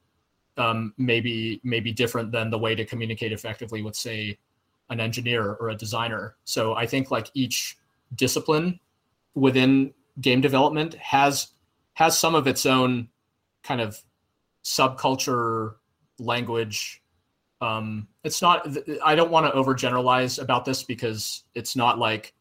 um, 0.60 0.94
maybe 0.98 1.60
maybe 1.64 1.92
different 1.92 2.32
than 2.32 2.52
the 2.52 2.60
way 2.60 2.76
to 2.76 2.86
communicate 2.86 3.32
effectively 3.32 3.82
with 3.82 3.96
say 3.96 4.38
an 4.90 5.00
engineer 5.00 5.54
or 5.54 5.70
a 5.70 5.76
designer. 5.76 6.36
So 6.44 6.76
I 6.76 6.86
think 6.86 7.10
like 7.10 7.32
each 7.34 7.78
discipline 8.16 8.80
within 9.36 9.94
game 10.20 10.42
development 10.42 10.96
has 10.96 11.48
has 11.94 12.18
some 12.18 12.36
of 12.36 12.46
its 12.46 12.66
own 12.66 13.08
kind 13.64 13.82
of 13.82 13.98
subculture 14.64 15.76
language 16.20 17.02
um, 17.62 18.08
it's 18.24 18.42
not 18.42 18.68
i 19.04 19.16
don't 19.16 19.32
want 19.32 19.46
to 19.46 19.52
overgeneralize 19.52 20.42
about 20.42 20.66
this 20.66 20.84
because 20.84 21.44
it's 21.56 21.76
not 21.76 22.00
like 22.00 22.34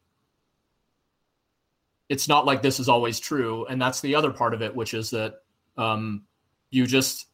it's 2.09 2.27
not 2.27 2.45
like 2.45 2.61
this 2.61 2.79
is 2.79 2.89
always 2.89 3.19
true 3.19 3.65
and 3.67 3.81
that's 3.81 4.01
the 4.01 4.15
other 4.15 4.31
part 4.31 4.53
of 4.53 4.61
it 4.61 4.75
which 4.75 4.93
is 4.93 5.09
that 5.09 5.41
um, 5.77 6.23
you 6.71 6.85
just 6.85 7.28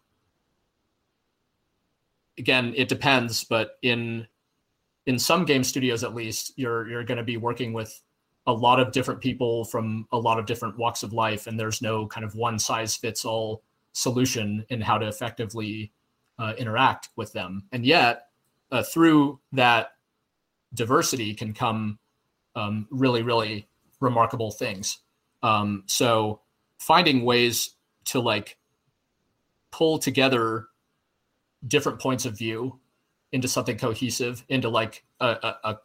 again, 2.38 2.74
it 2.76 2.88
depends, 2.88 3.43
but 3.43 3.78
in 3.82 4.28
in 5.06 5.19
some 5.19 5.45
game 5.45 5.63
studios 5.63 6.04
at 6.04 6.15
least, 6.15 6.54
you're 6.56 6.88
you're 6.89 7.04
going 7.04 7.17
to 7.17 7.24
be 7.24 7.38
working 7.38 7.74
with 7.74 8.02
a 8.48 8.54
lot 8.54 8.80
of 8.80 8.91
different 8.91 9.21
people 9.21 9.65
from 9.65 10.08
a 10.12 10.17
lot 10.17 10.39
of 10.39 10.45
different 10.45 10.78
walks 10.78 11.04
of 11.04 11.13
life, 11.13 11.48
and 11.48 11.60
there's 11.60 11.82
no 11.82 12.08
kind 12.08 12.26
of 12.26 12.36
one 12.36 12.60
size 12.60 12.95
fits 12.95 13.26
all 13.26 13.63
solution 13.93 14.65
in 14.69 14.82
how 14.82 14.98
to 14.98 15.08
effectively 15.08 15.91
uh, 16.38 16.54
interact 16.58 17.10
with 17.15 17.32
them. 17.34 17.63
And 17.71 17.86
yet, 17.86 18.28
uh, 18.71 18.84
through 18.84 19.39
that 19.54 19.93
diversity 20.74 21.34
can 21.34 21.54
come 21.54 21.98
um, 22.56 22.88
really, 22.91 23.21
really 23.21 23.67
remarkable 24.00 24.52
things. 24.52 25.00
Um, 25.41 25.84
so 25.86 26.41
finding 26.78 27.24
ways 27.24 27.76
to 28.06 28.19
like 28.19 28.58
pull 29.71 29.98
together 29.98 30.67
different 31.67 31.99
points 31.99 32.25
of 32.25 32.38
view 32.38 32.80
into 33.32 33.47
something 33.47 33.78
cohesive, 33.78 34.43
into 34.49 34.69
like 34.69 35.04
a, 35.19 35.56
a, 35.63 35.78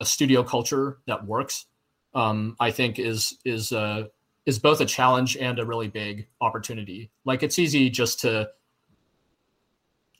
a 0.00 0.04
studio 0.04 0.42
culture 0.42 0.98
that 1.06 1.24
works, 1.26 1.66
um, 2.14 2.56
I 2.60 2.70
think 2.70 2.98
is 2.98 3.36
is 3.44 3.72
uh, 3.72 4.04
is 4.46 4.58
both 4.58 4.80
a 4.80 4.86
challenge 4.86 5.36
and 5.36 5.58
a 5.58 5.66
really 5.66 5.88
big 5.88 6.26
opportunity. 6.40 7.10
Like 7.24 7.42
it's 7.42 7.58
easy 7.58 7.90
just 7.90 8.20
to 8.20 8.50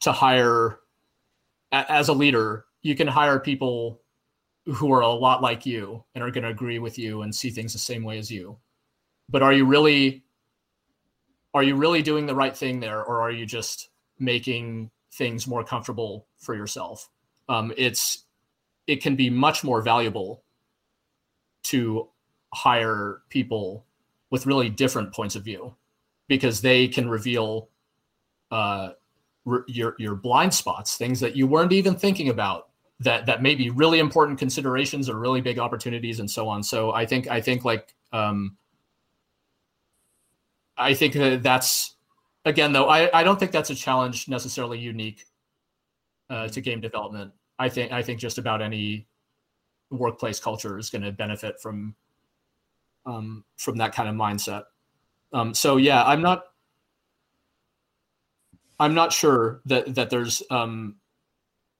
to 0.00 0.12
hire 0.12 0.80
as 1.72 2.08
a 2.08 2.12
leader, 2.12 2.66
you 2.82 2.94
can 2.94 3.08
hire 3.08 3.38
people 3.38 4.00
who 4.66 4.92
are 4.92 5.00
a 5.00 5.08
lot 5.08 5.42
like 5.42 5.66
you 5.66 6.04
and 6.14 6.22
are 6.22 6.30
going 6.30 6.44
to 6.44 6.50
agree 6.50 6.78
with 6.78 6.98
you 6.98 7.22
and 7.22 7.34
see 7.34 7.50
things 7.50 7.72
the 7.72 7.78
same 7.78 8.04
way 8.04 8.18
as 8.18 8.30
you. 8.30 8.56
But 9.28 9.42
are 9.42 9.52
you 9.52 9.64
really 9.64 10.24
are 11.54 11.62
you 11.62 11.76
really 11.76 12.02
doing 12.02 12.26
the 12.26 12.34
right 12.34 12.56
thing 12.56 12.78
there 12.78 13.02
or 13.02 13.20
are 13.20 13.30
you 13.30 13.46
just 13.46 13.88
making 14.18 14.90
things 15.12 15.46
more 15.46 15.64
comfortable 15.64 16.26
for 16.38 16.54
yourself. 16.54 17.08
Um, 17.48 17.72
it's 17.76 18.24
it 18.86 19.02
can 19.02 19.16
be 19.16 19.30
much 19.30 19.64
more 19.64 19.82
valuable 19.82 20.42
to 21.64 22.08
hire 22.54 23.22
people 23.28 23.84
with 24.30 24.46
really 24.46 24.68
different 24.68 25.12
points 25.12 25.36
of 25.36 25.44
view 25.44 25.74
because 26.28 26.60
they 26.60 26.88
can 26.88 27.08
reveal 27.08 27.68
uh, 28.50 28.90
re- 29.44 29.60
your 29.66 29.94
your 29.98 30.14
blind 30.14 30.54
spots, 30.54 30.96
things 30.96 31.20
that 31.20 31.36
you 31.36 31.46
weren't 31.46 31.72
even 31.72 31.94
thinking 31.94 32.28
about 32.28 32.68
that 33.00 33.26
that 33.26 33.42
may 33.42 33.54
be 33.54 33.70
really 33.70 33.98
important 33.98 34.38
considerations 34.38 35.08
or 35.08 35.18
really 35.18 35.40
big 35.40 35.58
opportunities 35.58 36.20
and 36.20 36.30
so 36.30 36.48
on. 36.48 36.62
So 36.62 36.92
I 36.92 37.06
think 37.06 37.28
I 37.28 37.40
think 37.40 37.64
like 37.64 37.94
um, 38.12 38.56
I 40.76 40.94
think 40.94 41.14
that 41.14 41.42
that's 41.42 41.94
again 42.48 42.72
though 42.72 42.88
I, 42.88 43.20
I 43.20 43.22
don't 43.22 43.38
think 43.38 43.52
that's 43.52 43.70
a 43.70 43.74
challenge 43.74 44.28
necessarily 44.28 44.78
unique 44.78 45.24
uh, 46.30 46.48
to 46.48 46.60
game 46.60 46.80
development. 46.80 47.32
I 47.58 47.68
think 47.68 47.92
I 47.92 48.02
think 48.02 48.20
just 48.20 48.38
about 48.38 48.62
any 48.62 49.06
workplace 49.90 50.40
culture 50.40 50.78
is 50.78 50.90
going 50.90 51.02
to 51.02 51.12
benefit 51.12 51.60
from 51.60 51.94
um, 53.06 53.44
from 53.56 53.76
that 53.78 53.94
kind 53.94 54.08
of 54.08 54.14
mindset. 54.14 54.64
Um, 55.32 55.54
so 55.54 55.76
yeah, 55.76 56.02
I'm 56.04 56.22
not 56.22 56.44
I'm 58.80 58.94
not 58.94 59.12
sure 59.12 59.60
that 59.66 59.94
that 59.94 60.10
there's 60.10 60.42
um, 60.50 60.96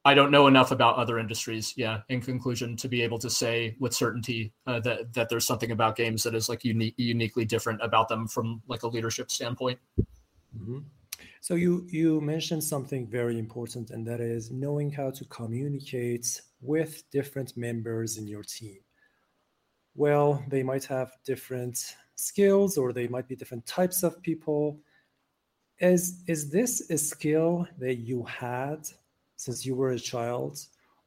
I 0.05 0.15
don't 0.15 0.31
know 0.31 0.47
enough 0.47 0.71
about 0.71 0.97
other 0.97 1.19
industries. 1.19 1.75
Yeah, 1.77 2.01
in 2.09 2.21
conclusion, 2.21 2.77
to 2.77 2.89
be 2.89 3.03
able 3.03 3.19
to 3.19 3.31
say 3.31 3.77
with 3.79 3.95
certainty 3.95 4.53
uh, 4.67 4.81
that 4.81 5.13
that 5.15 5.29
there's 5.29 5.47
something 5.47 5.71
about 5.71 5.97
games 5.97 6.23
that 6.25 6.35
is 6.35 6.49
like 6.49 6.65
unique, 6.65 6.95
uniquely 6.97 7.45
different 7.45 7.81
about 7.83 8.09
them 8.09 8.27
from 8.27 8.63
like 8.69 8.83
a 8.83 8.89
leadership 8.89 9.31
standpoint. 9.31 9.79
Mm-hmm. 10.61 10.79
So 11.40 11.55
you 11.55 11.87
you 11.88 12.21
mentioned 12.21 12.62
something 12.62 13.07
very 13.07 13.38
important, 13.38 13.90
and 13.90 14.07
that 14.07 14.21
is 14.21 14.51
knowing 14.51 14.90
how 14.90 15.11
to 15.11 15.25
communicate 15.27 16.40
with 16.61 17.09
different 17.11 17.57
members 17.57 18.18
in 18.18 18.27
your 18.27 18.42
team. 18.42 18.79
Well, 19.94 20.44
they 20.49 20.62
might 20.62 20.85
have 20.85 21.12
different 21.25 21.97
skills, 22.14 22.77
or 22.77 22.92
they 22.92 23.09
might 23.09 23.29
be 23.29 23.37
different 23.37 23.66
types 23.66 24.03
of 24.03 24.23
people. 24.23 24.81
Is 25.81 26.23
is 26.27 26.51
this 26.51 26.90
a 26.90 26.99
skill 26.99 27.66
that 27.79 27.97
you 27.97 28.25
had 28.25 28.87
since 29.37 29.64
you 29.64 29.75
were 29.77 29.92
a 29.92 29.99
child, 29.99 30.59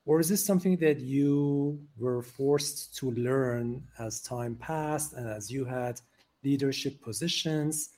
or 0.05 0.19
is 0.19 0.29
this 0.29 0.45
something 0.45 0.77
that 0.77 0.99
you 0.99 1.79
were 1.97 2.21
forced 2.21 2.95
to 2.97 3.11
learn 3.11 3.83
as 3.99 4.21
time 4.21 4.55
passed 4.55 5.13
and 5.13 5.27
as 5.27 5.51
you 5.51 5.65
had 5.65 6.01
leadership 6.43 7.01
positions? 7.01 7.89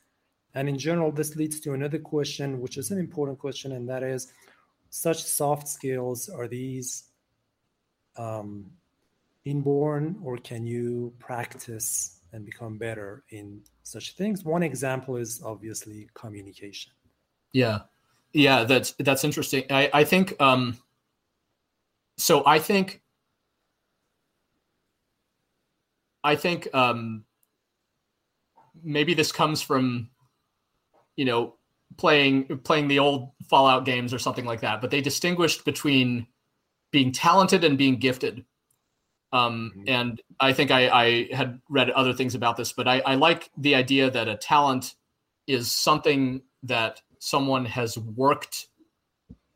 And 0.56 0.70
in 0.70 0.78
general, 0.78 1.12
this 1.12 1.36
leads 1.36 1.60
to 1.62 1.74
another 1.74 2.00
question, 2.00 2.62
which 2.62 2.78
is 2.78 2.92
an 2.92 3.00
important 3.00 3.40
question, 3.40 3.72
and 3.72 3.90
that 3.90 4.04
is 4.04 4.32
such 4.90 5.24
soft 5.24 5.68
skills 5.68 6.30
are 6.30 6.48
these 6.48 7.06
um, 8.16 8.72
inborn 9.46 10.20
or 10.24 10.38
can 10.38 10.66
you 10.66 11.14
practice 11.20 12.20
and 12.32 12.46
become 12.46 12.78
better 12.78 13.24
in 13.30 13.62
such 13.84 14.16
things? 14.16 14.44
One 14.44 14.64
example 14.64 15.18
is 15.18 15.42
obviously 15.44 16.08
communication. 16.14 16.92
Yeah. 17.52 17.80
Yeah, 18.34 18.64
that's 18.64 18.94
that's 18.94 19.24
interesting. 19.24 19.66
I, 19.70 19.90
I 19.94 20.04
think 20.04 20.40
um 20.42 20.78
so 22.18 22.44
I 22.48 22.58
think 22.58 23.02
I 26.24 26.36
think 26.36 26.68
um 26.74 27.26
maybe 28.84 29.14
this 29.14 29.32
comes 29.32 29.62
from 29.62 30.10
you 31.16 31.26
know, 31.26 31.56
playing 31.98 32.60
playing 32.64 32.88
the 32.88 33.00
old 33.00 33.32
Fallout 33.50 33.86
games 33.86 34.14
or 34.14 34.20
something 34.20 34.46
like 34.46 34.62
that. 34.62 34.82
But 34.82 34.92
they 34.92 35.02
distinguished 35.02 35.66
between 35.66 36.28
being 36.92 37.12
talented 37.12 37.64
and 37.64 37.78
being 37.78 37.98
gifted. 37.98 38.46
Um, 39.32 39.72
mm-hmm. 39.76 39.90
and 39.90 40.22
I 40.40 40.54
think 40.54 40.70
I, 40.70 40.90
I, 40.90 41.28
had 41.34 41.60
read 41.68 41.90
other 41.90 42.14
things 42.14 42.36
about 42.36 42.56
this, 42.56 42.72
but 42.72 42.88
I, 42.88 43.00
I 43.00 43.16
like 43.16 43.50
the 43.58 43.74
idea 43.74 44.12
that 44.12 44.28
a 44.28 44.36
talent 44.36 44.94
is 45.48 45.72
something 45.72 46.44
that 46.62 47.02
someone 47.18 47.66
has 47.66 47.98
worked 47.98 48.68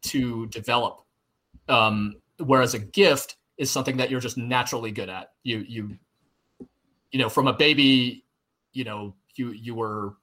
to 0.02 0.48
develop, 0.48 1.02
um, 1.70 2.16
whereas 2.40 2.74
a 2.74 2.80
gift 2.80 3.38
is 3.60 3.70
something 3.70 3.98
that 3.98 4.10
you're 4.10 4.20
just 4.20 4.38
naturally 4.38 4.92
good 4.92 5.10
at. 5.10 5.34
You 5.44 5.64
you 5.68 5.98
you 7.12 7.20
know 7.20 7.30
from 7.30 7.48
a 7.48 7.54
baby, 7.54 8.26
you 8.74 8.84
know 8.84 9.14
you 9.36 9.52
you 9.52 9.76
were 9.76 10.16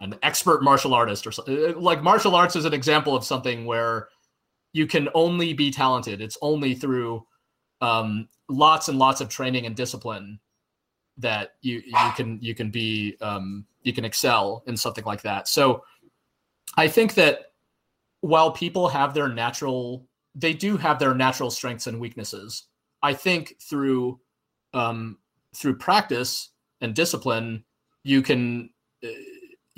an 0.00 0.14
expert 0.22 0.62
martial 0.62 0.94
artist 0.94 1.26
or 1.26 1.32
something. 1.32 1.56
Uh, 1.56 1.78
like 1.78 2.02
martial 2.02 2.34
arts 2.34 2.56
is 2.56 2.64
an 2.64 2.74
example 2.74 3.16
of 3.16 3.24
something 3.24 3.66
where 3.66 4.08
you 4.72 4.86
can 4.86 5.08
only 5.14 5.52
be 5.52 5.70
talented. 5.70 6.20
It's 6.20 6.38
only 6.42 6.74
through 6.74 7.26
um, 7.80 8.28
lots 8.48 8.88
and 8.88 8.98
lots 8.98 9.20
of 9.20 9.28
training 9.28 9.66
and 9.66 9.74
discipline 9.74 10.38
that 11.16 11.54
you 11.62 11.82
you 11.84 12.12
can 12.16 12.38
you 12.40 12.54
can 12.54 12.70
be 12.70 13.16
um, 13.20 13.66
you 13.82 13.92
can 13.92 14.04
excel 14.04 14.62
in 14.66 14.76
something 14.76 15.04
like 15.04 15.22
that. 15.22 15.48
So 15.48 15.82
I 16.76 16.86
think 16.86 17.14
that 17.14 17.52
while 18.20 18.50
people 18.50 18.88
have 18.88 19.14
their 19.14 19.28
natural 19.28 20.06
they 20.38 20.52
do 20.52 20.76
have 20.76 20.98
their 20.98 21.14
natural 21.14 21.50
strengths 21.50 21.88
and 21.88 21.98
weaknesses. 21.98 22.64
I 23.02 23.12
think 23.12 23.54
through 23.60 24.20
um, 24.72 25.18
through 25.54 25.76
practice 25.78 26.50
and 26.80 26.94
discipline, 26.94 27.64
you 28.04 28.22
can 28.22 28.70
uh, 29.02 29.08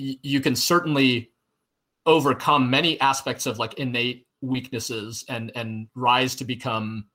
you 0.01 0.41
can 0.41 0.57
certainly 0.57 1.31
overcome 2.07 2.71
many 2.71 3.01
aspects 3.01 3.47
of 3.47 3.59
like 3.59 3.75
innate 3.75 4.27
weaknesses 4.41 5.25
and 5.29 5.53
and 5.55 5.89
rise 5.95 6.35
to 6.37 6.45
become 6.45 7.07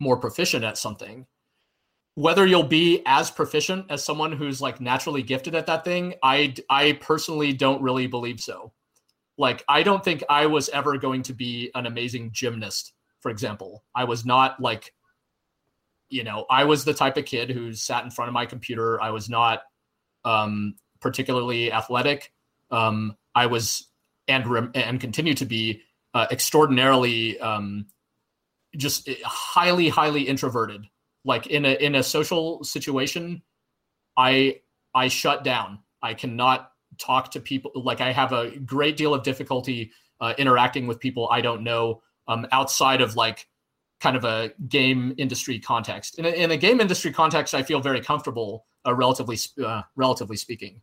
more 0.00 0.16
proficient 0.16 0.64
at 0.64 0.78
something. 0.78 1.26
Whether 2.14 2.46
you'll 2.46 2.64
be 2.64 3.02
as 3.06 3.30
proficient 3.30 3.86
as 3.90 4.04
someone 4.04 4.32
who's 4.32 4.60
like 4.60 4.80
naturally 4.80 5.22
gifted 5.22 5.54
at 5.54 5.66
that 5.66 5.84
thing 5.84 6.14
i 6.22 6.54
i 6.68 6.92
personally 7.00 7.52
don't 7.52 7.82
really 7.82 8.06
believe 8.06 8.40
so. 8.40 8.72
Like 9.38 9.64
i 9.68 9.82
don't 9.82 10.04
think 10.04 10.22
i 10.28 10.46
was 10.46 10.68
ever 10.70 10.98
going 10.98 11.22
to 11.22 11.32
be 11.32 11.70
an 11.74 11.86
amazing 11.86 12.30
gymnast 12.32 12.92
for 13.20 13.30
example. 13.30 13.84
I 13.94 14.04
was 14.04 14.24
not 14.24 14.60
like 14.60 14.92
you 16.10 16.24
know 16.24 16.46
i 16.50 16.64
was 16.64 16.84
the 16.84 16.94
type 16.94 17.16
of 17.16 17.24
kid 17.24 17.50
who 17.50 17.72
sat 17.72 18.04
in 18.04 18.10
front 18.10 18.28
of 18.28 18.34
my 18.34 18.44
computer. 18.44 19.00
I 19.00 19.10
was 19.10 19.30
not 19.30 19.62
um 20.24 20.74
particularly 21.00 21.72
athletic. 21.72 22.32
Um, 22.70 23.16
I 23.34 23.46
was 23.46 23.88
and 24.26 24.70
and 24.74 25.00
continue 25.00 25.34
to 25.34 25.44
be 25.44 25.82
uh, 26.14 26.26
extraordinarily 26.30 27.38
um, 27.40 27.86
just 28.76 29.08
highly 29.24 29.88
highly 29.88 30.22
introverted. 30.22 30.86
Like 31.24 31.46
in 31.48 31.64
a 31.64 31.74
in 31.74 31.94
a 31.96 32.02
social 32.02 32.62
situation, 32.64 33.42
I 34.16 34.60
I 34.94 35.08
shut 35.08 35.44
down. 35.44 35.80
I 36.02 36.14
cannot 36.14 36.72
talk 36.98 37.30
to 37.32 37.40
people. 37.40 37.72
Like 37.74 38.00
I 38.00 38.12
have 38.12 38.32
a 38.32 38.58
great 38.58 38.96
deal 38.96 39.14
of 39.14 39.22
difficulty 39.22 39.92
uh, 40.20 40.34
interacting 40.38 40.86
with 40.86 40.98
people 41.00 41.28
I 41.30 41.40
don't 41.40 41.62
know 41.62 42.02
um, 42.26 42.46
outside 42.52 43.00
of 43.00 43.16
like 43.16 43.48
kind 44.00 44.16
of 44.16 44.24
a 44.24 44.52
game 44.68 45.14
industry 45.18 45.58
context. 45.58 46.18
In 46.18 46.24
a, 46.24 46.28
in 46.28 46.50
a 46.50 46.56
game 46.56 46.80
industry 46.80 47.12
context, 47.12 47.54
I 47.54 47.62
feel 47.62 47.80
very 47.80 48.00
comfortable, 48.00 48.66
uh, 48.86 48.94
relatively 48.94 49.38
uh, 49.64 49.82
relatively 49.96 50.36
speaking. 50.36 50.80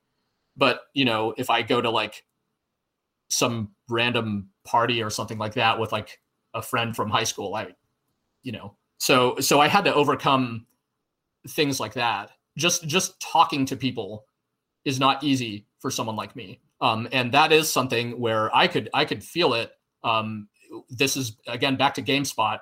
But 0.58 0.82
you 0.94 1.06
know, 1.06 1.34
if 1.38 1.50
I 1.50 1.62
go 1.62 1.82
to 1.82 1.90
like 1.90 2.24
some 3.30 3.72
random 3.90 4.50
party 4.66 5.02
or 5.02 5.10
something 5.10 5.38
like 5.38 5.54
that 5.56 5.80
with 5.80 5.92
like 5.92 6.20
a 6.54 6.62
friend 6.62 6.96
from 6.96 7.10
high 7.10 7.24
school, 7.24 7.56
I, 7.56 7.70
you 8.44 8.52
know, 8.52 8.76
so 9.00 9.38
so 9.40 9.60
I 9.60 9.68
had 9.68 9.86
to 9.86 9.94
overcome 9.94 10.66
things 11.50 11.80
like 11.80 11.94
that. 11.94 12.32
Just 12.58 12.88
just 12.88 13.20
talking 13.20 13.66
to 13.66 13.76
people 13.76 14.26
is 14.86 15.00
not 15.00 15.24
easy 15.24 15.68
for 15.80 15.92
someone 15.92 16.16
like 16.16 16.36
me. 16.36 16.62
Um, 16.82 17.08
and 17.12 17.32
that 17.34 17.52
is 17.52 17.72
something 17.72 18.20
where 18.20 18.56
I 18.56 18.68
could 18.68 18.90
I 18.94 19.06
could 19.06 19.24
feel 19.24 19.54
it. 19.54 19.72
Um, 20.04 20.48
this 20.90 21.18
is 21.18 21.38
again 21.48 21.76
back 21.76 21.94
to 21.96 22.02
GameSpot. 22.02 22.60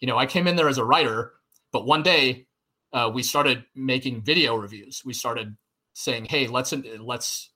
You 0.00 0.06
know, 0.06 0.18
I 0.18 0.26
came 0.26 0.46
in 0.46 0.56
there 0.56 0.68
as 0.68 0.78
a 0.78 0.84
writer, 0.84 1.32
but 1.72 1.86
one 1.86 2.02
day 2.02 2.46
uh, 2.92 3.10
we 3.12 3.22
started 3.22 3.64
making 3.74 4.22
video 4.22 4.54
reviews. 4.56 5.02
We 5.04 5.12
started 5.12 5.56
saying, 5.94 6.26
"Hey, 6.26 6.46
let's 6.46 6.74
let's." 7.00 7.50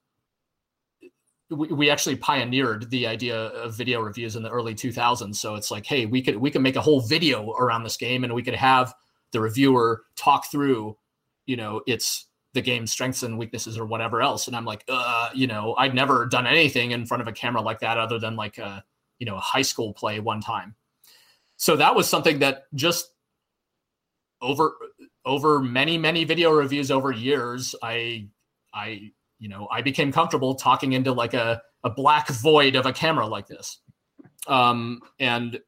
We, 1.50 1.68
we 1.68 1.90
actually 1.90 2.16
pioneered 2.16 2.90
the 2.90 3.06
idea 3.06 3.36
of 3.36 3.74
video 3.74 4.00
reviews 4.00 4.36
in 4.36 4.42
the 4.42 4.50
early 4.50 4.74
2000s. 4.74 5.34
So 5.36 5.54
it's 5.54 5.70
like, 5.70 5.86
hey, 5.86 6.04
we 6.04 6.20
could 6.22 6.36
we 6.36 6.50
could 6.50 6.62
make 6.62 6.76
a 6.76 6.80
whole 6.80 7.00
video 7.00 7.52
around 7.52 7.84
this 7.84 7.96
game, 7.96 8.24
and 8.24 8.34
we 8.34 8.42
could 8.42 8.54
have 8.54 8.94
the 9.32 9.40
reviewer 9.40 10.04
talk 10.16 10.50
through, 10.50 10.96
you 11.46 11.56
know, 11.56 11.82
its 11.86 12.26
the 12.54 12.62
game's 12.62 12.90
strengths 12.90 13.22
and 13.22 13.38
weaknesses 13.38 13.78
or 13.78 13.84
whatever 13.84 14.22
else. 14.22 14.46
And 14.46 14.56
I'm 14.56 14.64
like, 14.64 14.84
uh, 14.88 15.30
you 15.34 15.46
know, 15.46 15.74
I'd 15.76 15.94
never 15.94 16.26
done 16.26 16.46
anything 16.46 16.92
in 16.92 17.06
front 17.06 17.20
of 17.20 17.28
a 17.28 17.32
camera 17.32 17.60
like 17.60 17.80
that 17.80 17.98
other 17.98 18.18
than 18.18 18.36
like 18.36 18.58
a, 18.58 18.82
you 19.18 19.26
know, 19.26 19.36
a 19.36 19.40
high 19.40 19.62
school 19.62 19.92
play 19.92 20.18
one 20.18 20.40
time. 20.40 20.74
So 21.56 21.76
that 21.76 21.94
was 21.94 22.08
something 22.08 22.38
that 22.38 22.64
just 22.74 23.12
over 24.40 24.72
over 25.28 25.60
many 25.60 25.98
many 25.98 26.24
video 26.24 26.50
reviews 26.50 26.90
over 26.90 27.12
years 27.12 27.74
i 27.82 28.26
i 28.72 29.12
you 29.38 29.48
know 29.48 29.68
i 29.70 29.82
became 29.82 30.10
comfortable 30.10 30.54
talking 30.54 30.94
into 30.94 31.12
like 31.12 31.34
a, 31.34 31.60
a 31.84 31.90
black 31.90 32.28
void 32.28 32.74
of 32.74 32.86
a 32.86 32.92
camera 32.92 33.26
like 33.26 33.46
this. 33.46 33.78
Um 34.46 35.00
and 35.20 35.60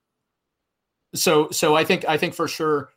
so 1.15 1.51
so 1.51 1.77
i 1.77 1.85
think 1.85 2.05
i 2.09 2.17
think 2.17 2.35
for 2.35 2.49
sure 2.49 2.91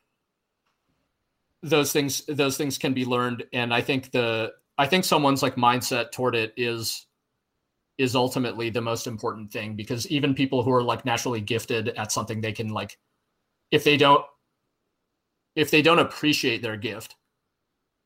those 1.62 1.92
things 1.92 2.26
those 2.28 2.58
things 2.58 2.78
can 2.78 2.94
be 2.94 3.06
learned. 3.06 3.44
And 3.54 3.74
i 3.74 3.82
think 3.82 4.12
the 4.12 4.54
I 4.78 4.88
think 4.88 5.06
someone's 5.06 5.44
like 5.44 5.56
mindset 5.56 6.12
toward 6.12 6.34
it 6.34 6.54
is 6.58 7.06
is 8.00 8.16
ultimately 8.16 8.70
the 8.70 8.82
most 8.82 9.06
important 9.06 9.52
thing 9.52 9.76
because 9.76 10.08
even 10.08 10.34
people 10.34 10.64
who 10.64 10.72
are 10.72 10.82
like 10.82 11.06
naturally 11.06 11.42
gifted 11.42 11.90
at 11.90 12.12
something 12.12 12.42
they 12.42 12.52
can 12.52 12.70
like 12.70 12.98
if 13.70 13.84
they 13.84 13.98
don't 13.98 14.26
if 15.56 15.72
they 15.72 15.82
don't 15.82 16.00
appreciate 16.00 16.62
their 16.62 16.78
gift. 16.78 17.16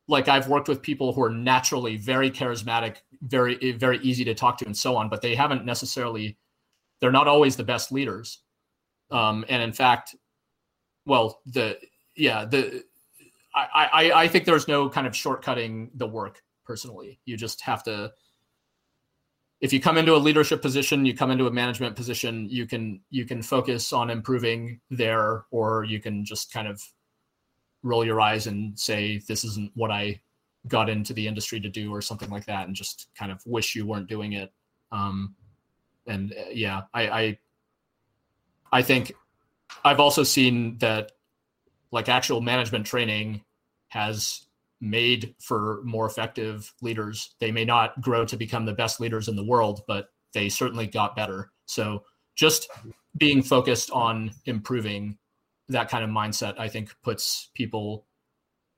Like 0.08 0.30
i've 0.30 0.48
worked 0.48 0.70
with 0.70 0.82
people 0.82 1.14
who 1.14 1.22
are 1.24 1.30
naturally 1.30 1.98
very 1.98 2.32
charismatic 2.32 2.98
very 3.24 3.74
very 3.74 3.98
easy 4.00 4.24
to 4.26 4.34
talk 4.34 4.58
to 4.60 4.66
and 4.66 4.78
so 4.78 4.96
on 4.96 5.10
but 5.10 5.22
they 5.22 5.36
haven't 5.36 5.66
necessarily 5.66 6.38
they're 7.02 7.12
not 7.12 7.28
always 7.28 7.56
the 7.56 7.64
best 7.64 7.92
leaders. 7.92 8.42
Um 9.12 9.46
and 9.50 9.62
in 9.62 9.74
fact 9.74 10.16
well 11.06 11.42
the 11.46 11.78
yeah 12.16 12.46
the 12.46 12.84
i 13.56 13.90
i 13.94 14.12
i 14.24 14.28
think 14.28 14.46
there's 14.46 14.68
no 14.68 14.90
kind 14.90 15.08
of 15.08 15.14
shortcutting 15.14 15.90
the 15.96 16.08
work 16.08 16.42
personally. 16.66 17.20
You 17.26 17.38
just 17.38 17.62
have 17.62 17.84
to 17.86 18.12
if 19.62 19.74
you 19.74 19.80
come 19.82 19.98
into 19.98 20.16
a 20.16 20.18
leadership 20.18 20.62
position 20.62 21.06
you 21.06 21.16
come 21.16 21.32
into 21.32 21.48
a 21.48 21.52
management 21.52 21.96
position 21.96 22.48
you 22.50 22.66
can 22.68 23.02
you 23.10 23.26
can 23.26 23.42
focus 23.42 23.94
on 23.94 24.10
improving 24.10 24.80
there 24.92 25.46
or 25.52 25.84
you 25.84 26.00
can 26.00 26.24
just 26.26 26.54
kind 26.54 26.68
of 26.68 26.82
roll 27.88 28.06
your 28.06 28.22
eyes 28.22 28.48
and 28.48 28.78
say 28.78 29.22
this 29.28 29.44
isn't 29.44 29.72
what 29.76 29.92
i 29.92 30.20
got 30.68 30.90
into 30.90 31.14
the 31.14 31.28
industry 31.28 31.60
to 31.60 31.70
do 31.70 31.94
or 31.94 32.02
something 32.02 32.30
like 32.30 32.46
that 32.46 32.68
and 32.68 32.76
just 32.76 33.08
kind 33.18 33.32
of 33.32 33.42
wish 33.46 33.76
you 33.76 33.86
weren't 33.86 34.08
doing 34.08 34.34
it 34.34 34.52
um, 34.92 35.36
and 36.08 36.34
uh, 36.34 36.50
yeah 36.52 36.82
I, 36.94 37.08
I 37.08 37.40
i 38.72 38.82
think 38.82 39.14
i've 39.86 40.00
also 40.00 40.24
seen 40.24 40.78
that 40.80 41.14
like 41.92 42.10
actual 42.10 42.42
management 42.42 42.86
training 42.86 43.42
has 43.90 44.48
made 44.82 45.34
for 45.40 45.82
more 45.84 46.06
effective 46.06 46.74
leaders. 46.82 47.36
They 47.40 47.52
may 47.52 47.66
not 47.66 48.00
grow 48.02 48.26
to 48.26 48.38
become 48.38 48.66
the 48.66 48.74
best 48.74 49.00
leaders 49.00 49.28
in 49.28 49.36
the 49.36 49.44
world, 49.44 49.82
but 49.88 50.10
they 50.34 50.50
certainly 50.50 50.88
got 50.88 51.16
better. 51.16 51.52
So 51.66 52.04
just 52.36 52.70
being 53.18 53.42
focused 53.42 53.90
on 53.92 54.32
improving 54.46 55.18
that 55.70 55.90
kind 55.90 56.04
of 56.04 56.10
mindset, 56.10 56.56
I 56.58 56.68
think 56.68 56.96
puts 57.04 57.50
people 57.54 58.06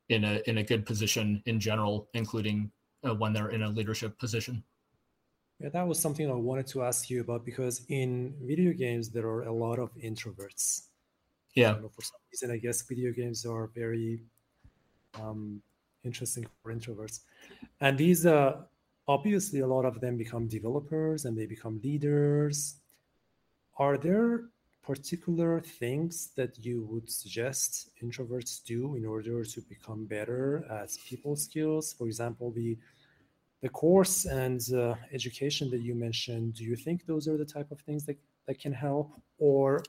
in 0.09 0.23
a 0.23 0.41
in 0.47 0.57
a 0.57 0.63
good 0.63 0.85
position 0.85 1.41
in 1.45 1.59
general, 1.59 2.09
including 2.13 2.71
uh, 3.07 3.13
when 3.15 3.33
they're 3.33 3.49
in 3.49 3.63
a 3.63 3.69
leadership 3.69 4.17
position. 4.17 4.63
Yeah, 5.59 5.69
that 5.69 5.87
was 5.87 5.99
something 5.99 6.29
I 6.29 6.33
wanted 6.33 6.67
to 6.67 6.83
ask 6.83 7.09
you 7.09 7.21
about 7.21 7.45
because 7.45 7.85
in 7.89 8.33
video 8.41 8.71
games 8.71 9.09
there 9.09 9.27
are 9.27 9.43
a 9.43 9.53
lot 9.53 9.77
of 9.77 9.93
introverts. 9.97 10.87
Yeah. 11.53 11.73
for 11.73 12.01
some 12.01 12.19
reason, 12.31 12.51
I 12.51 12.57
guess 12.57 12.81
video 12.83 13.11
games 13.11 13.45
are 13.45 13.67
very 13.75 14.21
um, 15.19 15.61
interesting 16.05 16.45
for 16.61 16.73
introverts. 16.73 17.21
And 17.81 17.97
these, 17.97 18.25
uh, 18.25 18.61
obviously, 19.07 19.59
a 19.59 19.67
lot 19.67 19.83
of 19.83 19.99
them 19.99 20.15
become 20.15 20.47
developers 20.47 21.25
and 21.25 21.37
they 21.37 21.45
become 21.45 21.81
leaders. 21.83 22.75
Are 23.77 23.97
there 23.97 24.45
particular 24.89 25.61
things 25.61 26.31
that 26.35 26.57
you 26.65 26.81
would 26.89 27.07
suggest 27.07 27.91
introverts 28.03 28.63
do 28.63 28.95
in 28.95 29.05
order 29.05 29.45
to 29.45 29.61
become 29.73 30.05
better 30.05 30.65
at 30.81 30.89
people 31.05 31.35
skills? 31.35 31.93
For 31.93 32.07
example, 32.07 32.51
the 32.51 32.75
the 33.61 33.69
course 33.69 34.25
and 34.25 34.61
uh, 34.73 34.95
education 35.13 35.69
that 35.69 35.81
you 35.81 35.93
mentioned. 35.93 36.55
Do 36.55 36.63
you 36.63 36.75
think 36.75 37.05
those 37.05 37.27
are 37.27 37.37
the 37.37 37.45
type 37.45 37.69
of 37.71 37.79
things 37.81 38.03
that, 38.07 38.17
that 38.47 38.57
can 38.57 38.73
help, 38.73 39.11
or 39.37 39.83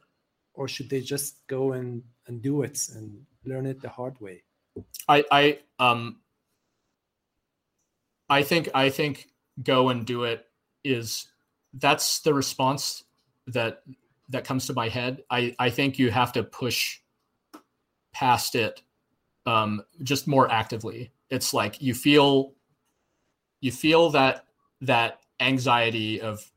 or 0.52 0.68
should 0.68 0.90
they 0.90 1.00
just 1.00 1.46
go 1.46 1.72
and 1.72 2.02
and 2.26 2.42
do 2.42 2.60
it 2.60 2.78
and 2.94 3.06
learn 3.50 3.64
it 3.64 3.80
the 3.80 3.88
hard 3.88 4.20
way? 4.20 4.42
I 5.08 5.24
I 5.40 5.44
um 5.78 6.20
I 8.28 8.42
think 8.42 8.68
I 8.74 8.90
think 8.90 9.28
go 9.62 9.88
and 9.88 10.04
do 10.04 10.24
it 10.24 10.46
is 10.84 11.26
that's 11.72 12.20
the 12.20 12.34
response 12.34 13.04
that 13.46 13.82
that 14.30 14.44
comes 14.44 14.66
to 14.66 14.72
my 14.72 14.88
head. 14.88 15.22
I 15.30 15.54
I 15.58 15.70
think 15.70 15.98
you 15.98 16.10
have 16.10 16.32
to 16.32 16.42
push 16.42 16.98
past 18.12 18.54
it 18.54 18.82
um 19.46 19.82
just 20.02 20.26
more 20.26 20.50
actively. 20.50 21.12
It's 21.28 21.54
like 21.54 21.80
you 21.80 21.94
feel 21.94 22.54
you 23.60 23.72
feel 23.72 24.10
that 24.10 24.44
that 24.80 25.20
anxiety 25.40 26.20
of 26.20 26.50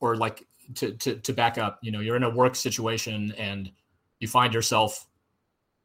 or 0.00 0.16
like 0.16 0.46
to 0.74 0.92
to 0.92 1.16
to 1.16 1.32
back 1.32 1.58
up, 1.58 1.78
you 1.82 1.92
know, 1.92 2.00
you're 2.00 2.16
in 2.16 2.22
a 2.22 2.30
work 2.30 2.56
situation 2.56 3.32
and 3.38 3.70
you 4.20 4.28
find 4.28 4.52
yourself 4.52 5.06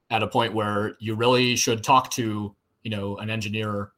at 0.10 0.24
a 0.24 0.28
point 0.28 0.54
where 0.54 0.96
you 1.00 1.16
really 1.16 1.56
should 1.56 1.84
talk 1.84 2.12
to 2.12 2.56
you 2.84 2.92
know 2.92 3.18
an 3.18 3.30
engineer 3.30 3.92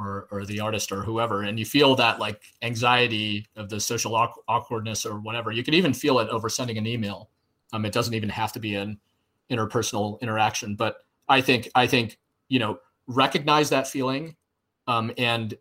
or 0.00 0.26
or 0.30 0.44
the 0.44 0.60
artist 0.60 0.90
or 0.90 1.02
whoever 1.02 1.42
and 1.42 1.58
you 1.58 1.64
feel 1.64 1.94
that 1.94 2.18
like 2.18 2.42
anxiety 2.62 3.46
of 3.56 3.68
the 3.68 3.78
social 3.78 4.14
awkwardness 4.48 5.04
or 5.04 5.20
whatever 5.20 5.52
you 5.52 5.62
can 5.62 5.74
even 5.74 5.92
feel 5.92 6.18
it 6.18 6.28
over 6.30 6.48
sending 6.48 6.78
an 6.78 6.86
email 6.86 7.30
um 7.72 7.84
it 7.84 7.92
doesn't 7.92 8.14
even 8.14 8.28
have 8.28 8.52
to 8.52 8.58
be 8.58 8.74
an 8.74 8.98
interpersonal 9.50 10.20
interaction 10.20 10.74
but 10.74 11.04
i 11.28 11.40
think 11.40 11.68
i 11.74 11.86
think 11.86 12.18
you 12.48 12.58
know 12.58 12.78
recognize 13.06 13.70
that 13.70 13.86
feeling 13.86 14.34
um 14.86 15.12
and 15.18 15.54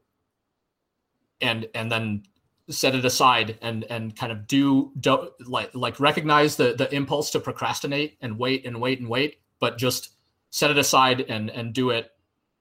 and 1.42 1.68
and 1.76 1.92
then 1.92 2.24
set 2.70 2.96
it 2.96 3.04
aside 3.04 3.58
and 3.62 3.84
and 3.86 4.16
kind 4.16 4.32
of 4.32 4.46
do, 4.48 4.92
do 5.00 5.30
like 5.48 5.74
like 5.74 6.00
recognize 6.00 6.56
the 6.56 6.76
the 6.76 6.94
impulse 6.94 7.32
to 7.32 7.40
procrastinate 7.40 8.18
and 8.22 8.38
wait 8.38 8.66
and 8.66 8.80
wait 8.80 9.00
and 9.00 9.10
wait 9.10 9.40
but 9.60 9.78
just 9.78 10.12
set 10.52 10.72
it 10.72 10.78
aside 10.78 11.22
and 11.22 11.50
and 11.50 11.74
do 11.74 11.90
it 11.90 12.12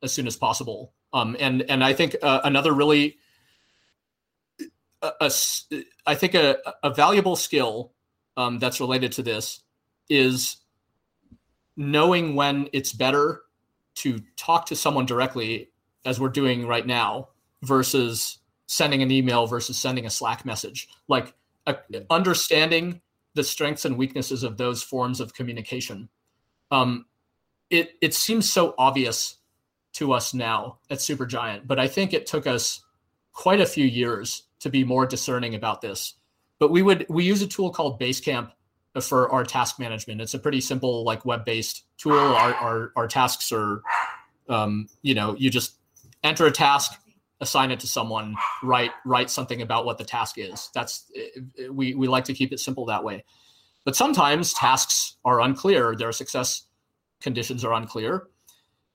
as 0.02 0.12
soon 0.12 0.26
as 0.26 0.36
possible. 0.36 0.92
Um, 1.12 1.36
and 1.38 1.62
and 1.62 1.82
I 1.82 1.92
think 1.92 2.16
uh, 2.22 2.40
another 2.44 2.72
really 2.72 3.16
a, 5.02 5.12
a, 5.20 5.30
I 6.06 6.14
think 6.14 6.34
a, 6.34 6.58
a 6.82 6.92
valuable 6.92 7.36
skill 7.36 7.92
um, 8.36 8.58
that's 8.58 8.80
related 8.80 9.12
to 9.12 9.22
this 9.22 9.60
is 10.10 10.56
knowing 11.76 12.34
when 12.34 12.68
it's 12.72 12.92
better 12.92 13.42
to 13.96 14.20
talk 14.36 14.66
to 14.66 14.76
someone 14.76 15.06
directly, 15.06 15.70
as 16.04 16.20
we're 16.20 16.28
doing 16.28 16.66
right 16.66 16.86
now, 16.86 17.28
versus 17.62 18.38
sending 18.66 19.02
an 19.02 19.10
email 19.10 19.46
versus 19.46 19.78
sending 19.78 20.06
a 20.06 20.10
Slack 20.10 20.44
message. 20.44 20.88
Like 21.08 21.32
uh, 21.66 21.74
understanding 22.10 23.00
the 23.34 23.44
strengths 23.44 23.84
and 23.84 23.96
weaknesses 23.96 24.42
of 24.42 24.56
those 24.56 24.82
forms 24.82 25.20
of 25.20 25.32
communication 25.32 26.08
um, 26.70 27.06
it 27.70 27.92
it 28.00 28.14
seems 28.14 28.50
so 28.50 28.74
obvious 28.78 29.37
to 29.98 30.12
us 30.12 30.32
now 30.32 30.78
at 30.90 30.98
Supergiant, 30.98 31.66
but 31.66 31.78
I 31.78 31.88
think 31.88 32.12
it 32.12 32.26
took 32.26 32.46
us 32.46 32.84
quite 33.32 33.60
a 33.60 33.66
few 33.66 33.84
years 33.84 34.44
to 34.60 34.70
be 34.70 34.84
more 34.84 35.06
discerning 35.06 35.54
about 35.54 35.80
this. 35.80 36.14
But 36.60 36.70
we 36.70 36.82
would 36.82 37.04
we 37.08 37.24
use 37.24 37.42
a 37.42 37.46
tool 37.46 37.70
called 37.70 38.00
Basecamp 38.00 38.50
for 39.00 39.30
our 39.30 39.44
task 39.44 39.78
management. 39.78 40.20
It's 40.20 40.34
a 40.34 40.38
pretty 40.38 40.60
simple 40.60 41.04
like 41.04 41.24
web 41.24 41.44
based 41.44 41.84
tool. 41.98 42.18
Our, 42.18 42.54
our 42.54 42.92
our 42.96 43.08
tasks 43.08 43.52
are, 43.52 43.82
um, 44.48 44.88
you 45.02 45.14
know, 45.14 45.36
you 45.36 45.50
just 45.50 45.76
enter 46.24 46.46
a 46.46 46.50
task, 46.50 46.92
assign 47.40 47.70
it 47.70 47.80
to 47.80 47.86
someone, 47.86 48.36
write 48.62 48.92
write 49.04 49.30
something 49.30 49.62
about 49.62 49.84
what 49.84 49.98
the 49.98 50.04
task 50.04 50.36
is. 50.38 50.70
That's 50.74 51.10
we 51.70 51.94
we 51.94 52.08
like 52.08 52.24
to 52.24 52.34
keep 52.34 52.52
it 52.52 52.60
simple 52.60 52.86
that 52.86 53.02
way. 53.02 53.24
But 53.84 53.96
sometimes 53.96 54.52
tasks 54.52 55.16
are 55.24 55.40
unclear, 55.40 55.96
their 55.96 56.12
success 56.12 56.64
conditions 57.20 57.64
are 57.64 57.72
unclear. 57.72 58.28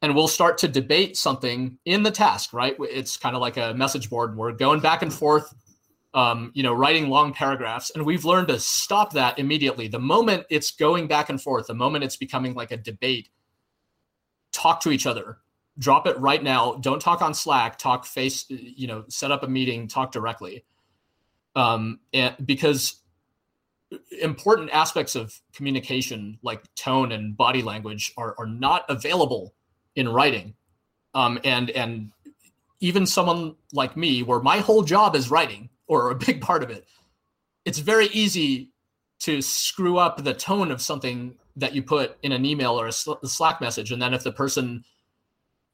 And 0.04 0.14
we'll 0.14 0.28
start 0.28 0.58
to 0.60 0.68
debate 0.68 1.16
something 1.16 1.78
in 1.86 2.04
the 2.04 2.12
task, 2.12 2.52
right? 2.52 2.76
It's 2.82 3.16
kind 3.16 3.38
of 3.38 3.42
like 3.42 3.56
a 3.56 3.74
message 3.74 4.10
board. 4.10 4.36
We're 4.36 4.52
going 4.52 4.82
back 4.82 5.02
and 5.02 5.12
forth, 5.12 5.56
um, 6.14 6.52
you 6.54 6.62
know, 6.62 6.74
writing 6.74 7.08
long 7.08 7.34
paragraphs. 7.34 7.90
And 7.92 8.06
we've 8.06 8.26
learned 8.26 8.50
to 8.50 8.60
stop 8.60 9.14
that 9.14 9.40
immediately. 9.40 9.88
The 9.88 10.00
moment 10.00 10.46
it's 10.50 10.72
going 10.72 11.08
back 11.08 11.30
and 11.30 11.42
forth, 11.42 11.68
the 11.68 11.74
moment 11.74 12.04
it's 12.04 12.18
becoming 12.18 12.54
like 12.54 12.72
a 12.72 12.78
debate, 12.78 13.30
talk 14.52 14.82
to 14.82 14.92
each 14.92 15.08
other. 15.08 15.38
Drop 15.80 16.06
it 16.06 16.20
right 16.20 16.44
now. 16.44 16.74
Don't 16.82 17.02
talk 17.02 17.22
on 17.22 17.34
Slack. 17.34 17.80
Talk 17.80 18.06
face, 18.06 18.46
you 18.50 18.88
know, 18.88 19.06
set 19.08 19.32
up 19.32 19.44
a 19.44 19.48
meeting, 19.48 19.88
talk 19.88 20.12
directly. 20.12 20.66
Um, 21.56 22.02
and 22.12 22.36
because 22.46 23.00
important 24.22 24.70
aspects 24.72 25.16
of 25.16 25.40
communication 25.54 26.40
like 26.42 26.62
tone 26.76 27.14
and 27.14 27.38
body 27.38 27.62
language 27.62 28.12
are, 28.18 28.36
are 28.38 28.46
not 28.46 28.84
available 28.90 29.54
in 29.96 30.10
writing. 30.10 30.56
Um, 31.14 31.40
and 31.44 31.70
and 31.72 32.12
even 32.80 33.06
someone 33.06 33.56
like 33.72 33.96
me 33.96 34.24
where 34.24 34.40
my 34.40 34.58
whole 34.58 34.84
job 34.84 35.16
is 35.16 35.30
writing 35.30 35.70
or 35.88 36.10
a 36.10 36.16
big 36.16 36.42
part 36.42 36.64
of 36.64 36.70
it 36.70 36.86
it's 37.66 37.80
very 37.80 38.08
easy 38.08 38.72
to 39.20 39.42
screw 39.42 39.98
up 39.98 40.24
the 40.24 40.34
tone 40.34 40.72
of 40.72 40.82
something 40.82 41.36
that 41.56 41.74
you 41.74 41.84
put 41.84 42.18
in 42.24 42.32
an 42.32 42.46
email 42.46 42.80
or 42.80 42.88
a 42.88 42.92
slack 42.92 43.62
message. 43.62 43.92
And 43.92 44.02
then 44.02 44.14
if 44.14 44.24
the 44.24 44.32
person 44.32 44.84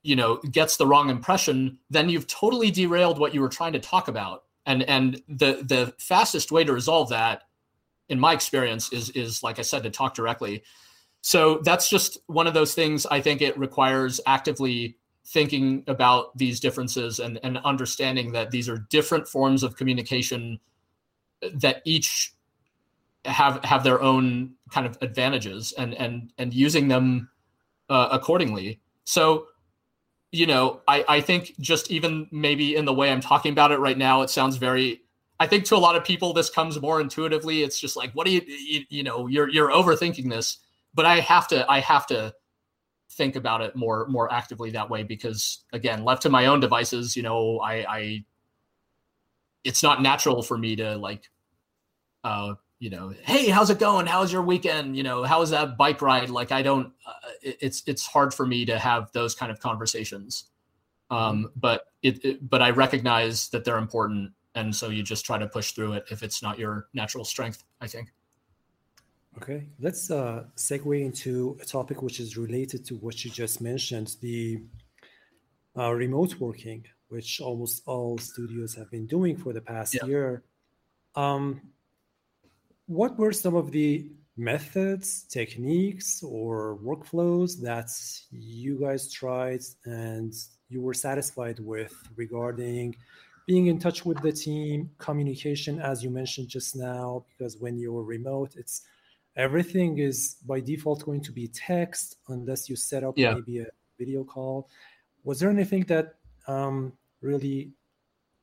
you 0.02 0.16
know 0.16 0.38
gets 0.38 0.78
the 0.78 0.88
wrong 0.88 1.10
impression 1.10 1.78
then 1.90 2.08
you've 2.08 2.26
totally 2.26 2.72
derailed 2.72 3.20
what 3.20 3.34
you 3.34 3.42
were 3.42 3.50
trying 3.50 3.74
to 3.74 3.80
talk 3.80 4.08
about. 4.08 4.44
And 4.66 4.84
and 4.84 5.22
the 5.28 5.64
the 5.64 5.94
fastest 5.98 6.52
way 6.52 6.64
to 6.64 6.74
resolve 6.74 7.10
that 7.10 7.44
in 8.08 8.20
my 8.20 8.34
experience 8.34 8.92
is 8.94 9.10
is 9.12 9.42
like 9.42 9.60
I 9.60 9.64
said 9.64 9.84
to 9.84 9.90
talk 9.90 10.14
directly. 10.14 10.64
So 11.22 11.60
that's 11.64 11.90
just 11.90 12.18
one 12.28 12.48
of 12.48 12.54
those 12.54 12.74
things 12.74 13.06
I 13.06 13.22
think 13.22 13.42
it 13.42 13.58
requires 13.58 14.22
actively 14.26 14.98
thinking 15.26 15.84
about 15.88 16.36
these 16.38 16.60
differences 16.60 17.20
and, 17.20 17.40
and 17.44 17.58
understanding 17.60 18.32
that 18.32 18.52
these 18.52 18.68
are 18.68 18.78
different 18.90 19.28
forms 19.28 19.64
of 19.64 19.76
communication 19.76 20.60
that 21.54 21.82
each 21.86 22.34
have 23.26 23.64
have 23.64 23.84
their 23.84 24.02
own 24.02 24.54
kind 24.72 24.88
of 24.88 24.98
advantages 25.02 25.74
and 25.78 25.94
and 25.96 26.32
and 26.38 26.54
using 26.54 26.88
them 26.88 27.30
uh, 27.90 28.10
accordingly. 28.12 28.80
So, 29.04 29.48
you 30.32 30.48
know, 30.48 30.82
I 30.88 31.06
I 31.08 31.22
think 31.22 31.56
just 31.60 31.92
even 31.92 32.28
maybe 32.32 32.76
in 32.76 32.86
the 32.86 32.94
way 32.94 33.12
I'm 33.12 33.22
talking 33.22 33.52
about 33.52 33.72
it 33.72 33.80
right 33.80 33.98
now, 33.98 34.22
it 34.22 34.30
sounds 34.30 34.58
very. 34.58 35.02
I 35.42 35.48
think 35.48 35.64
to 35.66 35.76
a 35.76 35.78
lot 35.78 35.96
of 35.96 36.04
people 36.04 36.34
this 36.34 36.50
comes 36.50 36.82
more 36.82 37.00
intuitively. 37.00 37.64
It's 37.64 37.80
just 37.80 37.96
like, 37.96 38.12
what 38.14 38.26
do 38.26 38.34
you 38.34 38.42
you, 38.46 38.86
you 38.90 39.04
know 39.04 39.28
you're 39.28 39.50
you're 39.50 39.70
overthinking 39.70 40.30
this, 40.30 40.58
but 40.94 41.06
I 41.06 41.20
have 41.20 41.48
to 41.50 41.70
I 41.70 41.80
have 41.80 42.08
to 42.08 42.34
think 43.12 43.36
about 43.36 43.62
it 43.62 43.76
more 43.76 44.08
more 44.08 44.32
actively 44.32 44.72
that 44.72 44.90
way 44.90 45.04
because 45.04 45.64
again, 45.74 46.04
left 46.04 46.24
to 46.24 46.30
my 46.30 46.48
own 46.48 46.60
devices, 46.60 47.16
you 47.16 47.24
know, 47.24 47.60
I 47.60 47.86
I 47.88 48.26
it's 49.64 49.84
not 49.84 50.02
natural 50.02 50.42
for 50.42 50.58
me 50.58 50.76
to 50.78 50.98
like 50.98 51.30
uh 52.24 52.54
you 52.80 52.90
know, 52.90 53.14
hey, 53.24 53.50
how's 53.50 53.70
it 53.70 53.78
going? 53.78 54.08
How's 54.08 54.32
your 54.32 54.42
weekend? 54.42 54.96
You 54.96 55.04
know, 55.04 55.24
how 55.24 55.40
was 55.40 55.50
that 55.50 55.78
bike 55.78 56.02
ride? 56.02 56.30
Like, 56.30 56.54
I 56.54 56.62
don't. 56.62 56.94
Uh, 57.06 57.12
it's 57.42 57.84
it's 57.86 58.06
hard 58.06 58.34
for 58.34 58.46
me 58.46 58.66
to 58.66 58.80
have 58.80 59.12
those 59.12 59.36
kind 59.36 59.52
of 59.52 59.60
conversations. 59.60 60.46
Um, 61.12 61.20
mm-hmm. 61.20 61.60
but 61.60 61.82
it, 62.02 62.24
it, 62.24 62.50
but 62.50 62.62
I 62.62 62.70
recognize 62.70 63.50
that 63.50 63.66
they're 63.66 63.78
important, 63.78 64.32
and 64.56 64.74
so 64.74 64.90
you 64.90 65.04
just 65.04 65.26
try 65.26 65.38
to 65.38 65.48
push 65.48 65.72
through 65.72 65.94
it 65.94 66.06
if 66.10 66.24
it's 66.24 66.42
not 66.42 66.58
your 66.58 66.88
natural 66.94 67.26
strength. 67.26 67.64
I 67.82 67.88
think. 67.88 68.14
Okay, 69.42 69.68
let's 69.80 70.12
uh, 70.12 70.44
segue 70.58 71.02
into 71.02 71.58
a 71.62 71.66
topic 71.66 72.02
which 72.02 72.20
is 72.20 72.36
related 72.36 72.84
to 72.88 72.96
what 72.96 73.24
you 73.24 73.32
just 73.32 73.62
mentioned, 73.62 74.18
the 74.22 74.62
uh, 75.78 75.94
remote 75.94 76.36
working, 76.42 76.84
which 77.08 77.40
almost 77.40 77.82
all 77.86 78.18
studios 78.18 78.76
have 78.76 78.92
been 78.92 79.06
doing 79.06 79.38
for 79.38 79.54
the 79.54 79.62
past 79.62 79.94
yeah. 79.94 80.06
year. 80.06 80.44
Um, 81.16 81.62
what 82.88 83.18
were 83.18 83.32
some 83.32 83.56
of 83.56 83.72
the 83.72 84.10
methods, 84.36 85.24
techniques, 85.24 86.22
or 86.22 86.78
workflows 86.84 87.62
that 87.62 87.90
you 88.32 88.78
guys 88.78 89.10
tried 89.10 89.62
and 89.86 90.34
you 90.68 90.82
were 90.82 90.94
satisfied 90.94 91.60
with 91.60 91.94
regarding 92.18 92.94
being 93.48 93.68
in 93.68 93.80
touch 93.80 94.06
with 94.06 94.22
the 94.22 94.34
team, 94.34 94.90
communication, 94.98 95.80
as 95.80 96.04
you 96.04 96.10
mentioned 96.10 96.50
just 96.50 96.76
now, 96.76 97.24
because 97.30 97.58
when 97.58 97.80
you're 97.80 98.04
remote, 98.04 98.52
it's 98.58 98.84
everything 99.36 100.00
is 100.00 100.38
by 100.46 100.60
default 100.60 101.06
going 101.06 101.22
to 101.22 101.32
be 101.32 101.48
text 101.48 102.18
unless 102.28 102.70
you 102.70 102.76
set 102.76 103.04
up 103.04 103.18
yeah. 103.18 103.34
maybe 103.34 103.60
a 103.60 103.68
video 103.98 104.24
call. 104.24 104.70
Was 105.24 105.40
there 105.40 105.50
anything 105.50 105.84
that 105.84 106.16
um, 106.48 106.94
really 107.22 107.72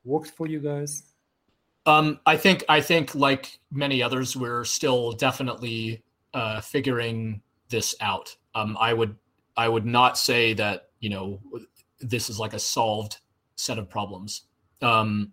worked 0.05 0.30
for 0.30 0.47
you 0.47 0.61
guys? 0.61 1.03
Um, 1.87 2.18
I 2.26 2.37
think 2.37 2.64
I 2.68 2.80
think 2.80 3.14
like 3.14 3.59
many 3.70 4.03
others, 4.03 4.37
we're 4.37 4.64
still 4.64 5.12
definitely 5.12 6.03
uh, 6.34 6.61
figuring 6.61 7.41
this 7.68 7.95
out. 8.01 8.37
Um, 8.55 8.76
I 8.80 8.93
would 8.93 9.16
I 9.57 9.68
would 9.68 9.87
not 9.87 10.18
say 10.18 10.53
that 10.55 10.89
you 11.01 11.11
know 11.11 11.41
this 12.01 12.28
is 12.28 12.39
like 12.41 12.55
a 12.55 12.59
solved 12.59 13.18
set 13.55 13.78
of 13.78 13.89
problems. 13.89 14.43
Um, 14.82 15.32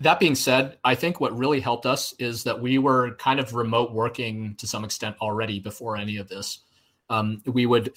that 0.00 0.20
being 0.20 0.34
said, 0.34 0.78
I 0.84 0.94
think 0.94 1.20
what 1.20 1.36
really 1.36 1.60
helped 1.60 1.86
us 1.86 2.12
is 2.18 2.44
that 2.44 2.60
we 2.60 2.78
were 2.78 3.12
kind 3.16 3.40
of 3.40 3.54
remote 3.54 3.92
working 3.92 4.54
to 4.56 4.66
some 4.66 4.84
extent 4.84 5.16
already 5.20 5.58
before 5.58 5.96
any 5.96 6.18
of 6.18 6.28
this. 6.28 6.60
Um, 7.08 7.42
we 7.46 7.66
would 7.66 7.92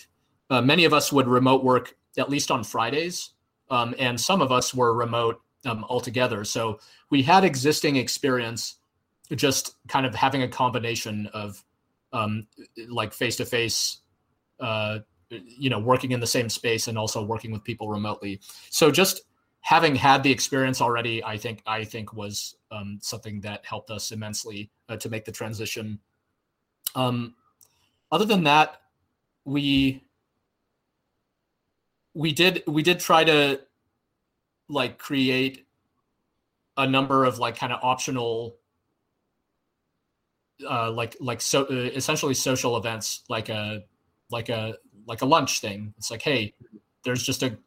uh, 0.50 0.62
many 0.62 0.86
of 0.86 0.94
us 0.94 1.12
would 1.12 1.28
remote 1.28 1.64
work 1.64 1.96
at 2.18 2.30
least 2.30 2.52
on 2.52 2.64
Fridays, 2.64 3.32
um, 3.70 3.94
and 4.00 4.20
some 4.20 4.42
of 4.42 4.52
us 4.52 4.74
were 4.74 4.94
remote 4.94 5.42
um, 5.66 5.86
altogether. 5.90 6.44
So 6.44 6.80
we 7.10 7.22
had 7.22 7.44
existing 7.44 7.98
experience, 7.98 8.78
just 9.36 9.76
kind 9.88 10.06
of 10.06 10.16
having 10.16 10.44
a 10.44 10.48
combination 10.48 11.28
of 11.34 11.64
um, 12.14 12.48
like 12.88 13.14
face 13.14 13.36
to 13.38 13.46
face, 13.46 14.00
you 15.30 15.70
know, 15.70 15.80
working 15.80 16.12
in 16.12 16.20
the 16.20 16.28
same 16.28 16.50
space 16.50 16.88
and 16.88 16.98
also 16.98 17.24
working 17.24 17.52
with 17.52 17.64
people 17.64 17.90
remotely. 17.90 18.40
So 18.70 18.90
just 18.90 19.22
having 19.62 19.96
had 19.96 20.24
the 20.24 20.32
experience 20.32 20.82
already, 20.82 21.24
I 21.24 21.38
think 21.38 21.62
I 21.66 21.84
think 21.84 22.14
was 22.14 22.56
um, 22.72 23.00
something 23.02 23.42
that 23.42 23.66
helped 23.66 23.92
us 23.92 24.12
immensely 24.12 24.72
uh, 24.88 24.98
to 24.98 25.10
make 25.10 25.26
the 25.26 25.32
transition. 25.32 26.00
Um, 26.96 27.36
other 28.12 28.26
than 28.26 28.44
that, 28.44 28.82
we 29.46 30.04
we 32.14 32.32
did 32.32 32.64
we 32.68 32.84
did 32.84 33.00
try 33.00 33.24
to 33.24 33.62
like 34.68 34.98
create 34.98 35.66
a 36.78 36.88
number 36.88 37.26
of 37.26 37.40
like 37.40 37.58
kind 37.58 37.74
of 37.74 37.80
optional 37.84 38.56
uh, 40.70 40.92
like 40.92 41.16
like 41.20 41.42
so 41.42 41.64
uh, 41.66 41.74
essentially 41.74 42.34
social 42.34 42.78
events 42.78 43.24
like 43.30 43.50
a 43.50 43.84
like 44.32 44.50
a 44.50 44.76
like 45.08 45.22
a 45.22 45.26
lunch 45.26 45.60
thing 45.62 45.94
it's 45.98 46.12
like 46.12 46.22
hey 46.22 46.54
there's 47.04 47.24
just 47.24 47.44
a 47.44 47.58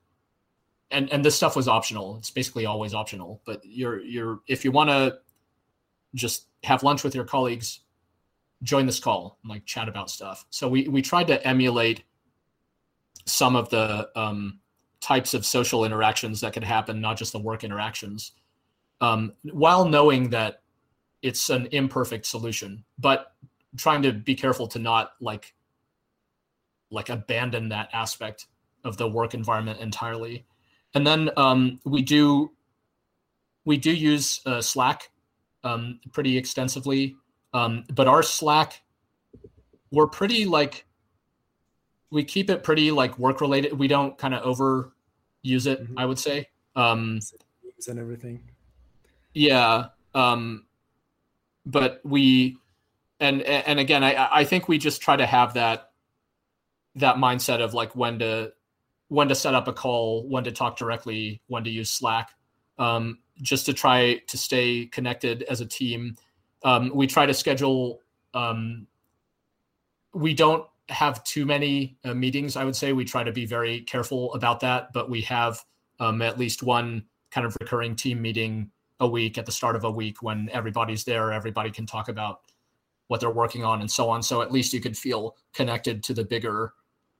and 0.92 1.10
and 1.12 1.24
this 1.24 1.34
stuff 1.34 1.56
was 1.56 1.68
optional 1.68 2.16
it's 2.18 2.30
basically 2.30 2.66
always 2.66 2.94
optional 2.94 3.40
but 3.44 3.60
you're 3.64 4.00
you're 4.00 4.40
if 4.46 4.64
you 4.64 4.70
want 4.70 4.90
to 4.90 5.18
just 6.14 6.46
have 6.64 6.82
lunch 6.82 7.02
with 7.02 7.14
your 7.14 7.24
colleagues 7.24 7.80
join 8.62 8.86
this 8.86 9.00
call 9.00 9.38
and 9.42 9.50
like 9.50 9.64
chat 9.64 9.88
about 9.88 10.10
stuff 10.10 10.46
so 10.50 10.68
we 10.68 10.86
we 10.88 11.02
tried 11.02 11.26
to 11.26 11.46
emulate 11.46 12.04
some 13.24 13.56
of 13.56 13.68
the 13.70 14.08
um 14.16 14.60
types 15.02 15.34
of 15.34 15.44
social 15.44 15.84
interactions 15.84 16.40
that 16.40 16.52
could 16.52 16.64
happen, 16.64 17.00
not 17.00 17.18
just 17.18 17.32
the 17.32 17.38
work 17.38 17.64
interactions, 17.64 18.32
um, 19.00 19.32
while 19.42 19.84
knowing 19.84 20.30
that 20.30 20.62
it's 21.22 21.50
an 21.50 21.68
imperfect 21.72 22.24
solution, 22.24 22.84
but 22.98 23.34
trying 23.76 24.00
to 24.02 24.12
be 24.12 24.34
careful 24.34 24.66
to 24.68 24.78
not 24.78 25.12
like 25.20 25.54
like 26.90 27.08
abandon 27.08 27.70
that 27.70 27.88
aspect 27.92 28.46
of 28.84 28.96
the 28.96 29.08
work 29.08 29.34
environment 29.34 29.80
entirely. 29.80 30.46
And 30.94 31.06
then 31.06 31.30
um, 31.36 31.80
we 31.84 32.02
do 32.02 32.52
we 33.64 33.76
do 33.76 33.92
use 33.92 34.40
uh, 34.44 34.60
Slack 34.60 35.10
um, 35.64 36.00
pretty 36.12 36.36
extensively, 36.36 37.16
um, 37.54 37.84
but 37.92 38.08
our 38.08 38.22
Slack 38.22 38.82
we're 39.90 40.06
pretty 40.06 40.46
like 40.46 40.84
we 42.10 42.24
keep 42.24 42.50
it 42.50 42.62
pretty 42.62 42.90
like 42.90 43.18
work 43.18 43.40
related. 43.40 43.78
We 43.78 43.88
don't 43.88 44.18
kind 44.18 44.34
of 44.34 44.42
over 44.42 44.92
use 45.42 45.66
it. 45.66 45.82
Mm-hmm. 45.82 45.98
I 45.98 46.06
would 46.06 46.18
say. 46.18 46.48
Um, 46.74 47.20
and 47.88 47.98
everything. 47.98 48.40
Yeah, 49.34 49.86
um, 50.14 50.66
but 51.66 52.00
we, 52.04 52.58
and 53.18 53.42
and 53.42 53.80
again, 53.80 54.04
I 54.04 54.28
I 54.30 54.44
think 54.44 54.68
we 54.68 54.78
just 54.78 55.00
try 55.00 55.16
to 55.16 55.26
have 55.26 55.54
that 55.54 55.90
that 56.96 57.16
mindset 57.16 57.60
of 57.60 57.74
like 57.74 57.96
when 57.96 58.18
to 58.20 58.52
when 59.12 59.28
to 59.28 59.34
set 59.34 59.54
up 59.54 59.68
a 59.68 59.72
call, 59.74 60.26
when 60.26 60.42
to 60.42 60.50
talk 60.50 60.78
directly, 60.78 61.42
when 61.48 61.62
to 61.62 61.68
use 61.68 61.90
Slack, 61.90 62.30
um, 62.78 63.18
just 63.42 63.66
to 63.66 63.74
try 63.74 64.16
to 64.26 64.38
stay 64.38 64.86
connected 64.86 65.42
as 65.50 65.60
a 65.60 65.66
team. 65.66 66.16
Um, 66.64 66.90
we 66.94 67.06
try 67.06 67.26
to 67.26 67.34
schedule. 67.34 68.00
Um, 68.32 68.86
we 70.14 70.32
don't 70.32 70.66
have 70.88 71.22
too 71.24 71.44
many 71.44 71.98
uh, 72.04 72.14
meetings. 72.14 72.56
I 72.56 72.64
would 72.64 72.74
say 72.74 72.94
we 72.94 73.04
try 73.04 73.22
to 73.22 73.32
be 73.32 73.44
very 73.44 73.82
careful 73.82 74.32
about 74.32 74.60
that, 74.60 74.94
but 74.94 75.10
we 75.10 75.20
have 75.22 75.62
um, 76.00 76.22
at 76.22 76.38
least 76.38 76.62
one 76.62 77.04
kind 77.30 77.46
of 77.46 77.54
recurring 77.60 77.94
team 77.94 78.22
meeting 78.22 78.70
a 79.00 79.06
week 79.06 79.36
at 79.36 79.44
the 79.44 79.52
start 79.52 79.76
of 79.76 79.84
a 79.84 79.90
week 79.90 80.22
when 80.22 80.48
everybody's 80.54 81.04
there. 81.04 81.32
Everybody 81.32 81.70
can 81.70 81.84
talk 81.84 82.08
about 82.08 82.40
what 83.08 83.20
they're 83.20 83.30
working 83.30 83.62
on 83.62 83.82
and 83.82 83.90
so 83.90 84.08
on. 84.08 84.22
So 84.22 84.40
at 84.40 84.50
least 84.50 84.72
you 84.72 84.80
could 84.80 84.96
feel 84.96 85.36
connected 85.52 86.02
to 86.04 86.14
the 86.14 86.24
bigger 86.24 86.72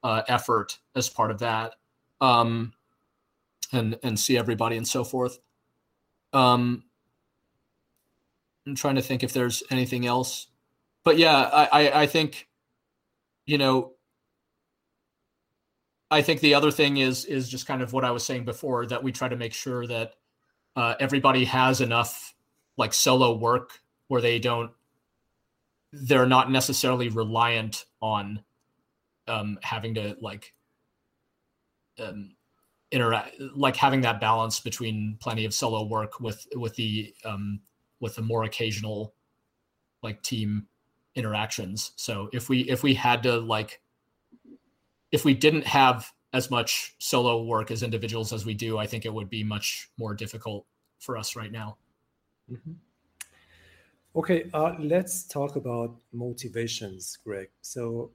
uh, 0.03 0.22
effort 0.28 0.78
as 0.97 1.09
part 1.09 1.30
of 1.30 1.38
that, 1.40 1.74
um, 2.22 2.72
and 3.72 3.98
and 4.02 4.18
see 4.18 4.38
everybody 4.38 4.78
and 4.78 4.88
so 4.88 5.04
forth. 5.04 5.38
Um, 6.32 6.84
I'm 8.66 8.76
trying 8.76 8.94
to 8.94 9.02
think 9.02 9.22
if 9.22 9.34
there's 9.34 9.62
anything 9.70 10.06
else, 10.06 10.46
but 11.04 11.18
yeah, 11.18 11.36
I 11.36 11.64
I, 11.88 12.02
I 12.02 12.06
think 12.06 12.48
you 13.44 13.58
know, 13.58 13.92
I 16.10 16.22
think 16.22 16.40
the 16.40 16.54
other 16.54 16.70
thing 16.70 16.98
is 16.98 17.24
is 17.24 17.48
just 17.48 17.66
kind 17.66 17.82
of 17.82 17.92
what 17.92 18.04
I 18.04 18.12
was 18.12 18.24
saying 18.24 18.44
before 18.44 18.86
that 18.86 19.02
we 19.02 19.10
try 19.12 19.28
to 19.28 19.36
make 19.36 19.52
sure 19.52 19.86
that 19.88 20.14
uh, 20.76 20.94
everybody 21.00 21.44
has 21.44 21.80
enough 21.80 22.34
like 22.78 22.94
solo 22.94 23.36
work 23.36 23.80
where 24.06 24.22
they 24.22 24.38
don't 24.38 24.70
they're 25.92 26.24
not 26.24 26.50
necessarily 26.50 27.08
reliant 27.08 27.84
on 28.00 28.42
um, 29.28 29.58
having 29.62 29.94
to 29.94 30.16
like 30.20 30.54
um, 31.99 32.34
interact 32.90 33.34
like 33.55 33.76
having 33.76 34.03
that 34.03 34.20
balance 34.20 34.61
between 34.61 35.16
plenty 35.20 35.45
of 35.45 35.55
solo 35.55 35.84
work 35.84 36.20
with 36.20 36.47
with 36.55 36.74
the 36.76 37.14
um, 37.24 37.61
with 38.01 38.14
the 38.16 38.22
more 38.22 38.45
occasional 38.45 39.14
like 40.03 40.22
team 40.22 40.66
interactions. 41.14 41.93
So 41.97 42.28
if 42.32 42.49
we 42.49 42.61
if 42.62 42.82
we 42.82 42.95
had 42.95 43.22
to 43.24 43.38
like 43.38 43.80
if 45.11 45.24
we 45.24 45.34
didn't 45.34 45.66
have 45.66 46.11
as 46.32 46.51
much 46.51 46.95
solo 46.99 47.43
work 47.43 47.70
as 47.70 47.82
individuals 47.82 48.32
as 48.32 48.47
we 48.47 48.55
do, 48.55 48.78
I 48.78 48.86
think 48.86 49.05
it 49.05 49.12
would 49.12 49.28
be 49.28 49.45
much 49.45 49.90
more 49.99 50.14
difficult 50.14 50.66
for 50.99 51.18
us 51.18 51.36
right 51.36 51.53
now. 51.53 51.76
Mm-hmm. 52.51 52.72
Okay, 54.14 54.51
uh, 54.53 54.74
let's 54.78 55.24
talk 55.24 55.57
about 55.57 55.97
motivations, 56.12 57.18
Greg. 57.24 57.49
So, 57.62 58.11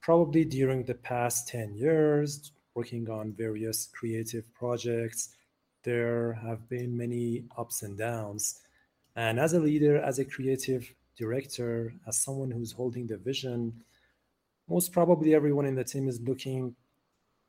probably 0.00 0.44
during 0.44 0.84
the 0.84 0.94
past 0.94 1.48
10 1.48 1.74
years, 1.74 2.52
working 2.78 3.10
on 3.10 3.32
various 3.46 3.78
creative 3.98 4.44
projects, 4.54 5.20
there 5.82 6.34
have 6.46 6.60
been 6.68 6.96
many 7.04 7.26
ups 7.62 7.82
and 7.82 7.98
downs. 7.98 8.60
And 9.16 9.34
as 9.40 9.52
a 9.52 9.60
leader, 9.68 9.94
as 10.10 10.16
a 10.20 10.24
creative 10.34 10.82
director, 11.22 11.74
as 12.08 12.22
someone 12.26 12.52
who's 12.52 12.72
holding 12.80 13.06
the 13.08 13.16
vision, 13.30 13.60
most 14.74 14.92
probably 14.92 15.30
everyone 15.34 15.66
in 15.66 15.74
the 15.74 15.88
team 15.92 16.06
is 16.08 16.20
looking 16.30 16.76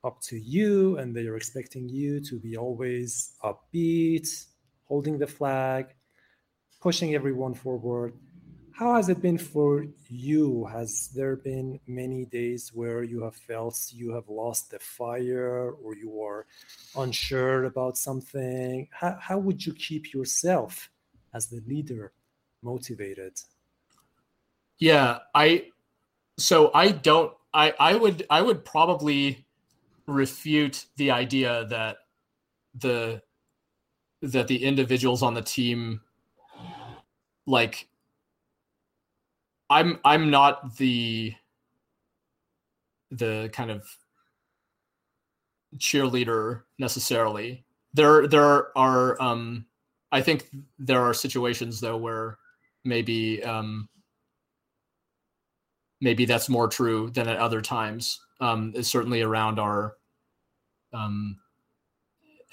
up 0.04 0.18
to 0.30 0.36
you 0.56 0.98
and 0.98 1.08
they 1.16 1.28
are 1.28 1.38
expecting 1.42 1.86
you 1.88 2.12
to 2.30 2.36
be 2.46 2.58
always 2.66 3.36
upbeat, 3.50 4.28
holding 4.88 5.20
the 5.20 5.32
flag, 5.38 5.84
pushing 6.82 7.14
everyone 7.14 7.54
forward. 7.54 8.14
How 8.80 8.96
has 8.96 9.10
it 9.10 9.22
been 9.22 9.38
for 9.38 9.86
you? 10.08 10.64
Has 10.68 11.10
there 11.14 11.36
been 11.36 11.82
many 11.86 12.24
days 12.24 12.72
where 12.74 13.04
you 13.04 13.22
have 13.24 13.36
felt 13.36 13.78
you 13.92 14.14
have 14.14 14.30
lost 14.30 14.72
the 14.72 14.80
fire 14.80 15.72
or 15.84 15.98
you 15.98 16.22
are 16.22 16.46
unsure 16.96 17.66
about 17.66 17.98
something? 17.98 18.88
How, 18.94 19.18
how 19.20 19.38
would 19.38 19.66
you 19.66 19.74
keep 19.74 20.14
yourself 20.14 20.90
as 21.34 21.48
the 21.48 21.62
leader 21.68 22.14
motivated? 22.64 23.34
Yeah, 24.78 25.20
I 25.36 25.66
so 26.38 26.72
I 26.74 26.92
don't 26.92 27.34
I 27.54 27.74
I 27.78 27.96
would 27.98 28.26
I 28.30 28.42
would 28.42 28.64
probably 28.64 29.46
refute 30.08 30.86
the 30.96 31.12
idea 31.12 31.66
that 31.66 31.98
the 32.76 33.22
that 34.22 34.48
the 34.48 34.64
individuals 34.64 35.22
on 35.22 35.34
the 35.34 35.42
team 35.42 36.00
like 37.46 37.89
i'm 39.70 40.00
i'm 40.06 40.30
not 40.30 40.76
the 40.78 41.34
the 43.12 43.50
kind 43.54 43.72
of 43.72 43.88
cheerleader 45.78 46.64
necessarily. 46.78 47.64
There 47.94 48.28
there 48.28 48.78
are 48.78 49.22
um 49.22 49.66
i 50.12 50.22
think 50.22 50.48
there 50.78 51.02
are 51.02 51.14
situations 51.14 51.80
though 51.80 51.98
where 51.98 52.38
maybe 52.84 53.44
um 53.44 53.88
maybe 56.02 56.26
that's 56.26 56.50
more 56.50 56.68
true 56.68 57.10
than 57.12 57.28
at 57.28 57.38
other 57.38 57.62
times. 57.62 58.20
Um 58.40 58.74
certainly 58.84 59.22
around 59.22 59.60
our 59.60 59.96
um 60.94 61.38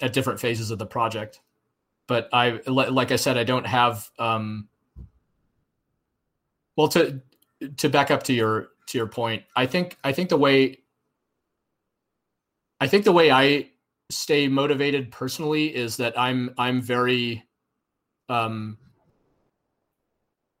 at 0.01 0.13
different 0.13 0.39
phases 0.39 0.71
of 0.71 0.79
the 0.79 0.85
project. 0.85 1.41
But 2.07 2.29
i 2.33 2.59
like 2.67 3.11
i 3.11 3.15
said 3.15 3.37
i 3.37 3.43
don't 3.43 3.67
have 3.67 4.09
um 4.17 4.69
well, 6.77 6.87
to 6.89 7.19
to 7.77 7.89
back 7.89 8.11
up 8.11 8.23
to 8.23 8.33
your 8.33 8.69
to 8.87 8.97
your 8.97 9.07
point, 9.07 9.43
I 9.55 9.65
think 9.65 9.97
I 10.03 10.13
think 10.13 10.29
the 10.29 10.37
way 10.37 10.77
I 12.79 12.87
think 12.87 13.03
the 13.03 13.11
way 13.11 13.31
I 13.31 13.71
stay 14.09 14.47
motivated 14.47 15.11
personally 15.11 15.75
is 15.75 15.97
that 15.97 16.17
I'm 16.17 16.53
I'm 16.57 16.81
very 16.81 17.43
um 18.29 18.77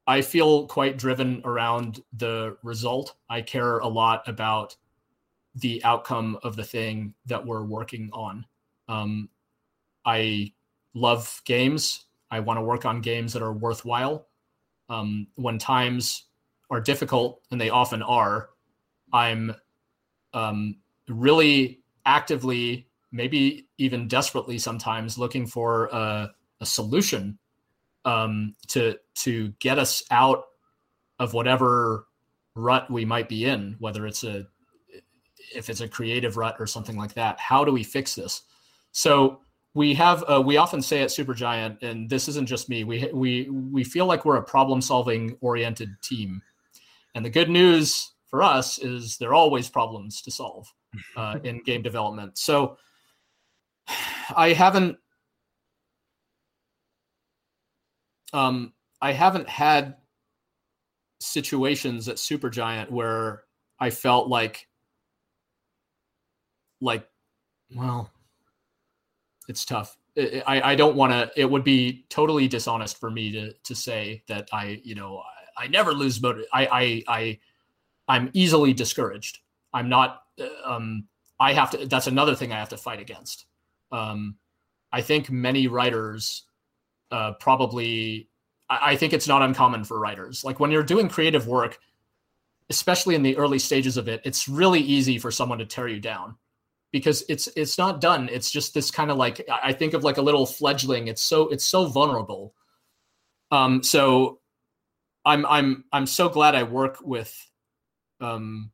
I 0.07 0.21
feel 0.21 0.67
quite 0.67 0.97
driven 0.97 1.41
around 1.45 2.01
the 2.13 2.57
result. 2.63 3.15
I 3.29 3.41
care 3.41 3.79
a 3.79 3.87
lot 3.87 4.27
about 4.27 4.75
the 5.55 5.83
outcome 5.83 6.39
of 6.43 6.55
the 6.55 6.63
thing 6.63 7.13
that 7.25 7.45
we're 7.45 7.63
working 7.63 8.09
on. 8.13 8.45
Um, 8.87 9.27
I 10.05 10.53
love 10.93 11.41
games. 11.43 12.05
I 12.31 12.39
want 12.39 12.57
to 12.57 12.61
work 12.61 12.85
on 12.85 13.01
games 13.01 13.33
that 13.33 13.41
are 13.41 13.51
worthwhile 13.51 14.26
um, 14.89 15.27
when 15.35 15.57
times 15.57 16.25
are 16.69 16.81
difficult, 16.81 17.41
and 17.51 17.59
they 17.59 17.69
often 17.69 18.01
are, 18.01 18.49
I'm 19.13 19.55
um, 20.33 20.77
really 21.07 21.81
actively, 22.05 22.87
maybe 23.11 23.67
even 23.77 24.07
desperately 24.07 24.57
sometimes, 24.57 25.17
looking 25.17 25.47
for 25.47 25.87
a, 25.87 26.31
a 26.61 26.65
solution 26.65 27.37
um, 28.05 28.55
to 28.67 28.97
to 29.15 29.49
get 29.59 29.79
us 29.79 30.03
out 30.11 30.45
of 31.19 31.33
whatever 31.33 32.07
rut 32.55 32.89
we 32.89 33.05
might 33.05 33.29
be 33.29 33.45
in, 33.45 33.75
whether 33.79 34.07
it's 34.07 34.23
a 34.23 34.47
if 35.55 35.69
it's 35.69 35.81
a 35.81 35.87
creative 35.87 36.37
rut 36.37 36.55
or 36.59 36.67
something 36.67 36.97
like 36.97 37.13
that. 37.13 37.39
How 37.39 37.63
do 37.63 37.71
we 37.71 37.83
fix 37.83 38.15
this? 38.15 38.43
So 38.91 39.41
we 39.73 39.93
have 39.93 40.23
uh, 40.27 40.41
we 40.41 40.57
often 40.57 40.81
say 40.81 41.01
at 41.01 41.09
Supergiant, 41.09 41.83
and 41.83 42.09
this 42.09 42.27
isn't 42.27 42.47
just 42.47 42.69
me. 42.69 42.83
We 42.83 43.09
we 43.13 43.49
we 43.49 43.83
feel 43.83 44.05
like 44.05 44.25
we're 44.25 44.37
a 44.37 44.43
problem 44.43 44.81
solving 44.81 45.37
oriented 45.41 45.89
team, 46.01 46.41
and 47.15 47.23
the 47.23 47.29
good 47.29 47.49
news 47.49 48.13
for 48.27 48.43
us 48.43 48.79
is 48.79 49.17
there 49.17 49.29
are 49.29 49.35
always 49.35 49.69
problems 49.69 50.21
to 50.21 50.31
solve 50.31 50.67
uh, 51.15 51.39
in 51.43 51.61
game 51.63 51.81
development. 51.81 52.37
So 52.37 52.77
I 54.35 54.53
haven't 54.53 54.97
um, 58.33 58.73
I 59.01 59.13
haven't 59.13 59.47
had 59.47 59.95
situations 61.19 62.07
at 62.07 62.17
Supergiant 62.17 62.91
where 62.91 63.43
I 63.79 63.89
felt 63.89 64.27
like 64.27 64.67
like 66.81 67.07
well 67.73 68.11
it's 69.47 69.65
tough. 69.65 69.97
I, 70.17 70.61
I 70.71 70.75
don't 70.75 70.95
want 70.95 71.13
to. 71.13 71.31
It 71.35 71.49
would 71.49 71.63
be 71.63 72.05
totally 72.09 72.47
dishonest 72.47 72.99
for 72.99 73.09
me 73.09 73.31
to 73.31 73.53
to 73.53 73.75
say 73.75 74.23
that 74.27 74.49
I 74.51 74.81
you 74.83 74.95
know 74.95 75.19
I, 75.57 75.65
I 75.65 75.67
never 75.67 75.93
lose 75.93 76.21
motive. 76.21 76.45
I 76.51 76.67
I 76.67 77.03
I 77.07 77.39
I'm 78.07 78.29
easily 78.33 78.73
discouraged. 78.73 79.39
I'm 79.73 79.89
not. 79.89 80.23
Uh, 80.39 80.47
um, 80.65 81.05
I 81.39 81.53
have 81.53 81.71
to. 81.71 81.85
That's 81.85 82.07
another 82.07 82.35
thing 82.35 82.51
I 82.51 82.59
have 82.59 82.69
to 82.69 82.77
fight 82.77 82.99
against. 82.99 83.45
Um, 83.91 84.37
I 84.91 85.01
think 85.01 85.29
many 85.29 85.67
writers 85.67 86.43
uh, 87.11 87.33
probably. 87.33 88.29
I, 88.69 88.93
I 88.93 88.95
think 88.95 89.13
it's 89.13 89.27
not 89.27 89.43
uncommon 89.43 89.83
for 89.83 89.99
writers. 89.99 90.43
Like 90.43 90.59
when 90.59 90.71
you're 90.71 90.83
doing 90.83 91.09
creative 91.09 91.47
work, 91.47 91.77
especially 92.71 93.13
in 93.13 93.21
the 93.21 93.37
early 93.37 93.59
stages 93.59 93.97
of 93.97 94.07
it, 94.07 94.21
it's 94.23 94.49
really 94.49 94.81
easy 94.81 95.19
for 95.19 95.29
someone 95.29 95.59
to 95.59 95.65
tear 95.65 95.87
you 95.87 95.99
down 95.99 96.35
because 96.91 97.23
it's 97.29 97.47
it's 97.55 97.77
not 97.77 98.01
done. 98.01 98.29
It's 98.31 98.49
just 98.49 98.73
this 98.73 98.91
kind 98.91 99.11
of 99.11 99.17
like 99.17 99.45
i 99.49 99.73
think 99.73 99.93
of 99.93 100.03
like 100.03 100.17
a 100.17 100.21
little 100.21 100.45
fledgling. 100.45 101.07
It's 101.07 101.21
so 101.21 101.49
it's 101.49 101.65
so 101.65 101.85
vulnerable. 101.85 102.53
Um 103.51 103.83
so 103.83 104.39
i'm 105.25 105.45
i'm 105.45 105.83
i'm 105.91 106.05
so 106.05 106.29
glad 106.29 106.55
i 106.55 106.63
work 106.63 106.99
with 107.03 107.33
um 108.21 108.71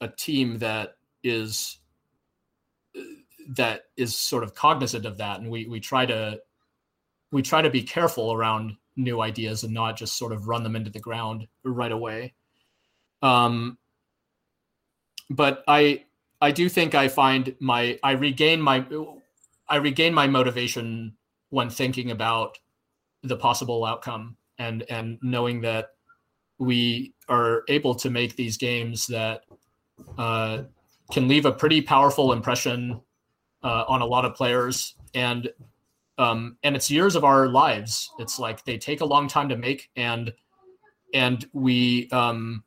a 0.00 0.08
team 0.08 0.58
that 0.58 0.96
is 1.24 1.78
that 3.48 3.84
is 3.96 4.14
sort 4.14 4.42
of 4.44 4.54
cognizant 4.54 5.06
of 5.06 5.18
that. 5.18 5.40
And 5.40 5.50
we 5.50 5.66
we 5.66 5.80
try 5.80 6.04
to 6.06 6.40
we 7.32 7.42
try 7.42 7.62
to 7.62 7.70
be 7.70 7.82
careful 7.82 8.32
around 8.32 8.76
new 8.96 9.20
ideas 9.20 9.64
and 9.64 9.74
not 9.74 9.96
just 9.96 10.16
sort 10.16 10.32
of 10.32 10.48
run 10.48 10.62
them 10.62 10.76
into 10.76 10.90
the 10.90 11.00
ground 11.00 11.46
right 11.64 11.92
away. 11.92 12.34
Um 13.22 13.78
but 15.28 15.64
i 15.66 16.04
I 16.40 16.50
do 16.50 16.68
think 16.68 16.94
I 16.94 17.08
find 17.08 17.54
my 17.60 17.98
I 18.02 18.12
regain 18.12 18.60
my 18.60 18.86
I 19.68 19.76
regain 19.76 20.14
my 20.14 20.26
motivation 20.26 21.16
when 21.50 21.70
thinking 21.70 22.10
about 22.10 22.58
the 23.22 23.36
possible 23.36 23.84
outcome 23.84 24.36
and 24.58 24.84
and 24.90 25.18
knowing 25.22 25.60
that 25.62 25.90
we 26.58 27.14
are 27.28 27.62
able 27.68 27.94
to 27.94 28.10
make 28.10 28.36
these 28.36 28.56
games 28.56 29.06
that 29.06 29.42
uh, 30.18 30.62
can 31.12 31.28
leave 31.28 31.46
a 31.46 31.52
pretty 31.52 31.80
powerful 31.80 32.32
impression 32.32 33.00
uh, 33.62 33.84
on 33.88 34.00
a 34.00 34.06
lot 34.06 34.24
of 34.24 34.34
players 34.34 34.94
and 35.14 35.50
um, 36.18 36.56
and 36.62 36.74
it's 36.74 36.90
years 36.90 37.14
of 37.14 37.24
our 37.24 37.48
lives. 37.48 38.10
It's 38.18 38.38
like 38.38 38.64
they 38.64 38.78
take 38.78 39.02
a 39.02 39.04
long 39.04 39.28
time 39.28 39.48
to 39.48 39.56
make 39.56 39.90
and 39.96 40.32
and 41.14 41.46
we 41.52 42.08
um, 42.10 42.62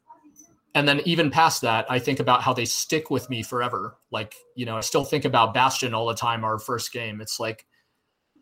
and 0.79 0.87
then 0.87 1.01
even 1.03 1.29
past 1.29 1.61
that, 1.63 1.85
I 1.91 1.99
think 1.99 2.21
about 2.21 2.41
how 2.41 2.53
they 2.53 2.63
stick 2.63 3.11
with 3.11 3.29
me 3.29 3.43
forever. 3.43 3.97
Like, 4.11 4.33
you 4.55 4.65
know, 4.65 4.77
I 4.77 4.79
still 4.79 5.03
think 5.03 5.25
about 5.25 5.53
Bastion 5.53 5.93
all 5.93 6.07
the 6.07 6.15
time, 6.15 6.45
our 6.45 6.57
first 6.57 6.93
game. 6.93 7.19
It's 7.19 7.37
like, 7.37 7.65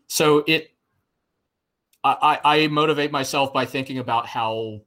so 0.06 0.44
it, 0.46 0.70
I, 2.04 2.38
I 2.44 2.66
motivate 2.68 3.10
myself 3.10 3.52
by 3.52 3.64
thinking 3.64 3.98
about 3.98 4.28
how, 4.28 4.82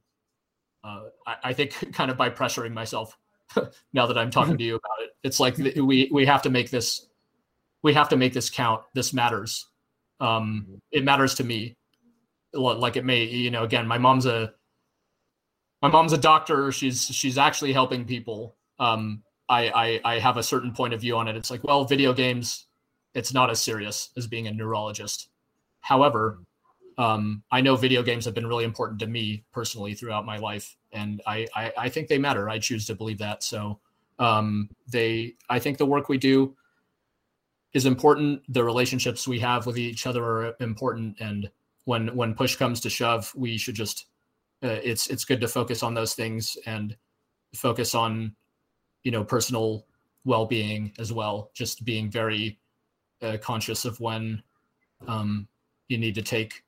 uh, 0.86 1.02
I, 1.28 1.36
I 1.44 1.54
think 1.54 1.74
kind 1.94 2.10
of 2.10 2.16
by 2.16 2.30
pressuring 2.30 2.72
myself 2.72 3.18
now 3.92 4.08
that 4.08 4.18
I'm 4.18 4.32
talking 4.32 4.58
to 4.58 4.64
you 4.64 4.76
about 4.76 5.02
it. 5.02 5.10
It's 5.22 5.42
like 5.42 5.58
we, 5.76 6.10
we 6.10 6.26
have 6.26 6.44
to 6.44 6.50
make 6.50 6.70
this, 6.70 7.06
we 7.84 7.94
have 7.94 8.08
to 8.10 8.16
make 8.16 8.32
this 8.32 8.50
count. 8.50 8.82
This 8.94 9.12
matters. 9.12 9.68
Um, 10.22 10.80
it 10.90 11.04
matters 11.04 11.36
to 11.36 11.44
me. 11.44 11.76
Like 12.54 12.96
it 12.96 13.04
may, 13.04 13.26
you 13.26 13.52
know, 13.52 13.66
again, 13.66 13.88
my 13.88 13.98
mom's 13.98 14.26
a, 14.26 14.54
my 15.82 15.90
mom's 15.90 16.14
a 16.14 16.18
doctor. 16.18 16.72
She's 16.72 17.04
she's 17.06 17.38
actually 17.38 17.74
helping 17.74 18.06
people. 18.06 18.56
Um, 18.80 19.24
I, 19.50 20.00
I 20.04 20.16
I 20.16 20.20
have 20.20 20.38
a 20.38 20.44
certain 20.44 20.72
point 20.74 20.94
of 20.94 21.02
view 21.02 21.18
on 21.18 21.28
it. 21.28 21.36
It's 21.36 21.52
like, 21.52 21.64
well, 21.64 21.86
video 21.86 22.14
games, 22.14 22.68
it's 23.14 23.34
not 23.34 23.50
as 23.50 23.62
serious 23.62 24.10
as 24.18 24.28
being 24.28 24.48
a 24.48 24.52
neurologist. 24.52 25.30
However, 25.82 26.40
um, 26.98 27.44
I 27.52 27.62
know 27.62 27.76
video 27.76 28.04
games 28.04 28.26
have 28.26 28.34
been 28.34 28.48
really 28.48 28.64
important 28.64 29.00
to 29.00 29.08
me 29.08 29.44
personally 29.52 29.94
throughout 29.94 30.26
my 30.26 30.38
life, 30.38 30.78
and 30.92 31.22
I, 31.26 31.48
I, 31.56 31.74
I 31.78 31.90
think 31.90 32.08
they 32.08 32.18
matter. 32.18 32.50
I 32.50 32.60
choose 32.60 32.86
to 32.88 32.96
believe 32.96 33.18
that. 33.20 33.44
So 33.44 33.80
um, 34.20 34.70
they, 34.88 35.36
I 35.50 35.58
think 35.58 35.78
the 35.78 35.86
work 35.86 36.10
we 36.10 36.18
do 36.18 36.56
is 37.74 37.86
important. 37.86 38.44
The 38.50 38.64
relationships 38.64 39.28
we 39.28 39.40
have 39.40 39.66
with 39.66 39.78
each 39.78 40.06
other 40.06 40.24
are 40.24 40.56
important, 40.60 41.18
and 41.20 41.50
when 41.86 42.16
when 42.16 42.36
push 42.36 42.56
comes 42.56 42.80
to 42.82 42.90
shove, 42.90 43.34
we 43.36 43.58
should 43.58 43.76
just 43.76 44.06
uh, 44.64 44.80
it's 44.84 45.08
it's 45.08 45.26
good 45.26 45.42
to 45.42 45.48
focus 45.48 45.84
on 45.84 45.94
those 45.94 46.14
things 46.14 46.58
and 46.66 46.96
focus 47.56 47.96
on 47.96 48.36
you 49.04 49.12
know 49.12 49.24
personal 49.24 49.86
well-being 50.24 50.94
as 51.00 51.12
well. 51.12 51.52
Just 51.54 51.84
being 51.84 52.10
very 52.10 52.60
uh, 53.22 53.38
conscious 53.42 53.86
of 53.86 54.00
when 54.00 54.42
um, 55.08 55.48
you 55.88 55.98
need 55.98 56.16
to 56.16 56.22
take 56.22 56.64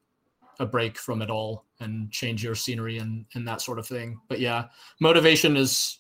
a 0.60 0.66
break 0.66 0.98
from 0.98 1.22
it 1.22 1.30
all 1.30 1.66
and 1.80 2.12
change 2.12 2.44
your 2.44 2.56
scenery 2.56 2.98
and 2.98 3.26
and 3.36 3.48
that 3.48 3.62
sort 3.62 3.80
of 3.80 3.88
thing. 3.88 4.20
But 4.28 4.40
yeah, 4.40 4.66
motivation 5.00 5.56
is 5.58 6.00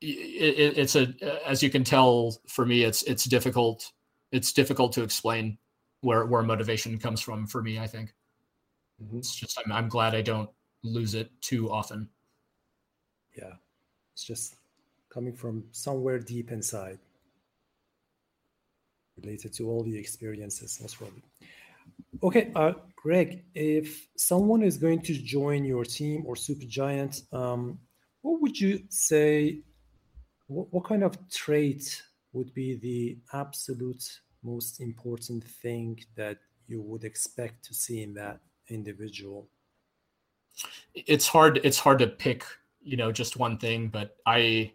it, 0.00 0.78
it's 0.78 0.96
a 0.96 1.14
as 1.46 1.62
you 1.62 1.70
can 1.70 1.84
tell 1.84 2.38
for 2.46 2.66
me 2.66 2.84
it's 2.84 3.02
it's 3.04 3.24
difficult 3.24 3.92
it's 4.32 4.52
difficult 4.52 4.92
to 4.92 5.02
explain 5.02 5.58
where 6.00 6.26
where 6.26 6.42
motivation 6.42 6.98
comes 6.98 7.20
from 7.20 7.46
for 7.46 7.62
me 7.62 7.78
i 7.78 7.86
think 7.86 8.12
mm-hmm. 9.02 9.18
it's 9.18 9.34
just 9.34 9.58
I'm, 9.64 9.72
I'm 9.72 9.88
glad 9.88 10.14
i 10.14 10.22
don't 10.22 10.50
lose 10.84 11.14
it 11.14 11.30
too 11.40 11.70
often. 11.70 12.08
Yeah. 13.36 13.54
It's 14.12 14.24
just 14.24 14.56
coming 15.08 15.32
from 15.32 15.64
somewhere 15.72 16.18
deep 16.18 16.52
inside 16.52 16.98
related 19.16 19.52
to 19.54 19.68
all 19.68 19.84
the 19.84 19.96
experiences 19.96 20.80
most 20.82 20.98
probably 20.98 21.22
okay 22.24 22.50
uh, 22.56 22.72
greg 22.96 23.44
if 23.54 24.08
someone 24.16 24.60
is 24.60 24.76
going 24.76 25.00
to 25.00 25.14
join 25.14 25.64
your 25.64 25.84
team 25.84 26.24
or 26.26 26.34
Supergiant 26.34 27.32
um, 27.32 27.78
what 28.22 28.40
would 28.40 28.60
you 28.60 28.82
say 28.88 29.60
what, 30.48 30.66
what 30.72 30.84
kind 30.84 31.04
of 31.04 31.16
trait 31.30 32.02
would 32.32 32.52
be 32.54 32.74
the 32.74 33.16
absolute 33.32 34.04
most 34.42 34.80
important 34.80 35.44
thing 35.44 35.96
that 36.16 36.38
you 36.66 36.82
would 36.82 37.04
expect 37.04 37.64
to 37.66 37.72
see 37.72 38.02
in 38.02 38.14
that 38.14 38.40
individual 38.68 39.48
it's 40.94 41.26
hard 41.26 41.60
it's 41.64 41.78
hard 41.78 41.98
to 41.98 42.06
pick 42.06 42.44
you 42.82 42.96
know 42.96 43.10
just 43.10 43.36
one 43.36 43.58
thing 43.58 43.88
but 43.88 44.16
i 44.26 44.70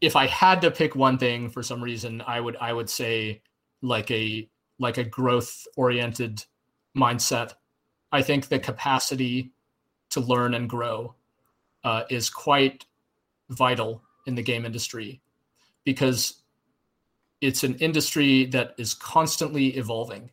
if 0.00 0.16
i 0.16 0.26
had 0.26 0.60
to 0.60 0.70
pick 0.70 0.94
one 0.94 1.18
thing 1.18 1.50
for 1.50 1.62
some 1.62 1.82
reason 1.82 2.22
i 2.26 2.40
would 2.40 2.56
i 2.56 2.72
would 2.72 2.88
say 2.88 3.40
like 3.82 4.10
a 4.10 4.48
like 4.78 4.98
a 4.98 5.04
growth 5.04 5.66
oriented 5.76 6.44
mindset 6.96 7.54
i 8.12 8.22
think 8.22 8.48
the 8.48 8.58
capacity 8.58 9.52
to 10.10 10.20
learn 10.20 10.54
and 10.54 10.68
grow 10.68 11.14
uh, 11.84 12.04
is 12.08 12.30
quite 12.30 12.86
vital 13.50 14.02
in 14.26 14.34
the 14.34 14.42
game 14.42 14.64
industry 14.64 15.20
because 15.84 16.44
it's 17.40 17.62
an 17.62 17.74
industry 17.76 18.46
that 18.46 18.74
is 18.78 18.94
constantly 18.94 19.76
evolving. 19.76 20.30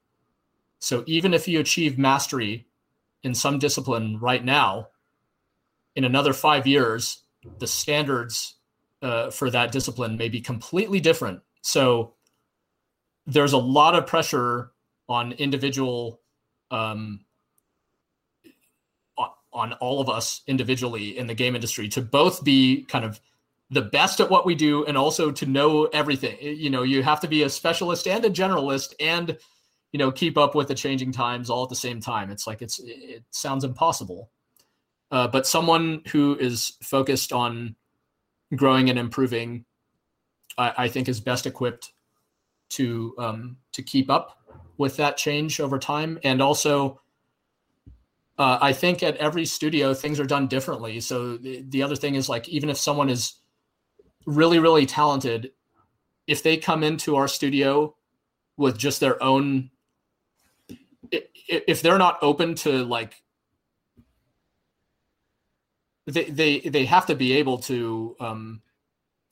So 0.82 1.04
even 1.06 1.34
if 1.34 1.48
you 1.48 1.60
achieve 1.60 1.98
mastery 1.98 2.68
in 3.24 3.36
some 3.36 3.60
discipline 3.60 4.20
right 4.20 4.44
now, 4.44 4.88
in 5.96 6.04
another 6.04 6.34
five 6.34 6.66
years, 6.66 7.22
the 7.60 7.68
standards 7.68 8.56
uh, 9.02 9.30
for 9.30 9.52
that 9.52 9.72
discipline 9.72 10.18
may 10.18 10.28
be 10.28 10.42
completely 10.42 11.00
different. 11.00 11.42
So 11.62 12.14
there's 13.28 13.54
a 13.54 13.58
lot 13.58 13.96
of 13.96 14.08
pressure 14.08 14.72
on 15.08 15.34
individual 15.34 16.20
um, 16.72 17.26
on 19.54 19.74
all 19.74 20.00
of 20.00 20.10
us 20.10 20.42
individually 20.48 21.18
in 21.18 21.28
the 21.28 21.34
game 21.34 21.56
industry 21.56 21.90
to 21.90 22.02
both 22.02 22.44
be 22.44 22.86
kind 22.88 23.06
of 23.06 23.20
the 23.70 23.82
best 23.82 24.20
at 24.20 24.30
what 24.30 24.46
we 24.46 24.56
do 24.56 24.86
and 24.86 24.98
also 24.98 25.32
to 25.32 25.46
know 25.46 25.86
everything 25.88 26.38
you 26.40 26.70
know 26.70 26.84
you 26.84 27.04
have 27.04 27.20
to 27.20 27.28
be 27.28 27.44
a 27.44 27.50
specialist 27.50 28.08
and 28.08 28.24
a 28.24 28.30
generalist 28.30 28.94
and 29.02 29.38
you 29.92 29.98
know 29.98 30.12
keep 30.12 30.38
up 30.38 30.56
with 30.56 30.68
the 30.68 30.76
changing 30.76 31.12
times 31.12 31.50
all 31.50 31.64
at 31.64 31.70
the 31.70 31.76
same 31.76 32.00
time. 32.00 32.32
It's 32.32 32.48
like 32.48 32.62
it's 32.62 32.80
it 32.84 33.24
sounds 33.32 33.64
impossible. 33.64 34.30
Uh, 35.12 35.28
but 35.28 35.46
someone 35.46 36.02
who 36.08 36.38
is 36.40 36.78
focused 36.82 37.34
on 37.34 37.76
growing 38.56 38.90
and 38.90 38.98
improving 38.98 39.66
I, 40.58 40.74
I 40.78 40.88
think 40.88 41.10
is 41.10 41.20
best 41.20 41.46
equipped 41.46 41.94
to 42.72 43.14
um, 43.18 43.58
to 43.74 43.82
keep 43.82 44.10
up 44.10 44.38
with 44.78 44.98
that 44.98 45.18
change 45.18 45.60
over 45.60 45.78
time. 45.78 46.20
And 46.24 46.42
also 46.42 47.02
uh, 48.38 48.58
I 48.62 48.74
think 48.74 49.04
at 49.04 49.18
every 49.18 49.46
studio 49.46 49.94
things 49.94 50.20
are 50.20 50.26
done 50.26 50.48
differently. 50.48 51.00
So 51.02 51.38
the, 51.38 51.64
the 51.68 51.84
other 51.84 51.96
thing 51.96 52.16
is 52.16 52.30
like 52.30 52.48
even 52.50 52.70
if 52.70 52.78
someone 52.78 53.10
is 53.10 53.36
really 54.26 54.60
really 54.60 54.86
talented 54.86 55.52
if 56.28 56.44
they 56.44 56.56
come 56.56 56.84
into 56.84 57.16
our 57.16 57.28
studio 57.28 57.96
with 58.56 58.78
just 58.78 59.00
their 59.00 59.22
own 59.22 59.70
if 61.12 61.82
they're 61.82 61.98
not 61.98 62.20
open 62.22 62.56
to 62.56 62.84
like 62.86 63.16
they 66.08 66.26
they 66.26 66.60
they 66.60 66.86
have 66.86 67.06
to 67.08 67.16
be 67.16 67.34
able 67.34 67.58
to 67.60 68.16
um, 68.20 68.62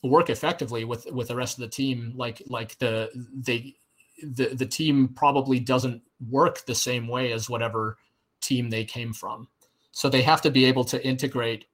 work 0.04 0.30
effectively 0.30 0.84
with 0.84 1.06
with 1.12 1.28
the 1.28 1.36
rest 1.36 1.58
of 1.58 1.62
the 1.62 1.70
team. 1.70 2.14
Like 2.16 2.42
like 2.48 2.78
the 2.80 3.10
they 3.34 3.76
the 4.22 4.56
the 4.56 4.66
team 4.66 5.10
probably 5.10 5.60
doesn't 5.60 6.02
work 6.30 6.66
the 6.66 6.76
same 6.76 7.08
way 7.08 7.32
as 7.32 7.50
whatever 7.50 7.98
team 8.42 8.70
they 8.70 8.86
came 8.86 9.14
from. 9.14 9.48
So 9.92 10.10
they 10.10 10.22
have 10.22 10.42
to 10.44 10.52
be 10.52 10.66
able 10.66 10.84
to 10.86 11.06
integrate 11.06 11.66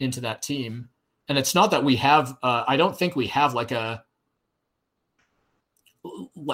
into 0.00 0.20
that 0.22 0.42
team. 0.42 0.88
And 1.28 1.38
it's 1.38 1.54
not 1.54 1.70
that 1.70 1.84
we 1.84 1.96
have 1.96 2.36
uh, 2.42 2.64
i 2.66 2.76
don't 2.76 2.98
think 2.98 3.14
we 3.14 3.28
have 3.28 3.54
like 3.54 3.70
a 3.70 4.04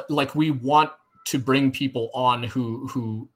like 0.08 0.34
we 0.34 0.50
want 0.50 0.90
to 1.26 1.38
bring 1.38 1.70
people 1.70 2.10
on 2.14 2.42
who 2.42 2.86
who 2.88 3.28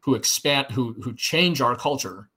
who 0.00 0.14
expand 0.14 0.70
who 0.70 0.94
who 1.02 1.14
change 1.14 1.60
our 1.60 1.76
culture. 1.76 2.28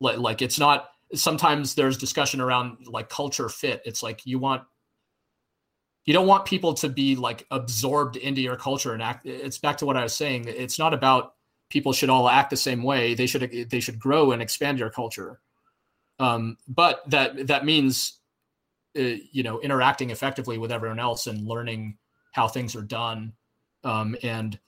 Like 0.00 0.18
like 0.18 0.42
it's 0.42 0.58
not 0.58 0.88
sometimes 1.14 1.74
there's 1.74 1.98
discussion 1.98 2.40
around 2.40 2.86
like 2.86 3.08
culture 3.08 3.48
fit. 3.48 3.82
It's 3.84 4.02
like 4.02 4.24
you 4.24 4.38
want 4.38 4.62
you 6.04 6.14
don't 6.14 6.26
want 6.26 6.44
people 6.46 6.74
to 6.74 6.88
be 6.88 7.16
like 7.16 7.46
absorbed 7.50 8.16
into 8.16 8.40
your 8.40 8.56
culture 8.56 8.94
and 8.94 9.02
act 9.02 9.26
it's 9.26 9.58
back 9.58 9.76
to 9.78 9.86
what 9.86 9.96
i 9.96 10.02
was 10.02 10.14
saying. 10.14 10.44
It's 10.46 10.78
not 10.78 10.94
about 10.94 11.34
people 11.68 11.92
should 11.92 12.10
all 12.10 12.28
act 12.28 12.50
the 12.50 12.56
same 12.56 12.82
way. 12.82 13.14
They 13.14 13.26
should 13.26 13.68
they 13.70 13.80
should 13.80 13.98
grow 13.98 14.32
and 14.32 14.42
expand 14.42 14.78
your 14.78 14.90
culture. 14.90 15.40
Um, 16.18 16.58
but 16.68 17.02
that 17.10 17.46
that 17.46 17.64
means, 17.64 18.18
uh, 18.98 19.16
you 19.32 19.42
know, 19.42 19.60
interacting 19.60 20.10
effectively 20.10 20.58
with 20.58 20.72
everyone 20.72 20.98
else 20.98 21.26
and 21.26 21.46
learning 21.46 21.96
how 22.32 22.46
things 22.46 22.76
are 22.76 22.82
done, 22.82 23.32
um, 23.84 24.16
and 24.22 24.58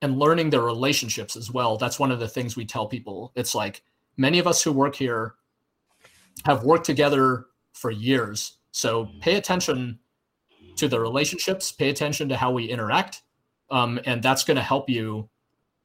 and 0.00 0.18
learning 0.18 0.50
their 0.50 0.62
relationships 0.62 1.36
as 1.36 1.50
well. 1.50 1.76
That's 1.76 1.98
one 1.98 2.12
of 2.12 2.20
the 2.20 2.28
things 2.28 2.56
we 2.56 2.64
tell 2.64 2.86
people. 2.86 3.32
It's 3.34 3.54
like 3.54 3.82
many 4.16 4.38
of 4.38 4.46
us 4.46 4.62
who 4.62 4.72
work 4.72 4.94
here 4.94 5.34
have 6.44 6.62
worked 6.62 6.86
together 6.86 7.46
for 7.72 7.90
years. 7.90 8.58
So 8.70 9.08
pay 9.20 9.36
attention 9.36 9.98
to 10.76 10.86
the 10.86 11.00
relationships, 11.00 11.72
pay 11.72 11.90
attention 11.90 12.28
to 12.28 12.36
how 12.36 12.52
we 12.52 12.66
interact, 12.66 13.22
um, 13.70 13.98
and 14.06 14.22
that's 14.22 14.44
going 14.44 14.56
to 14.56 14.62
help 14.62 14.88
you 14.88 15.28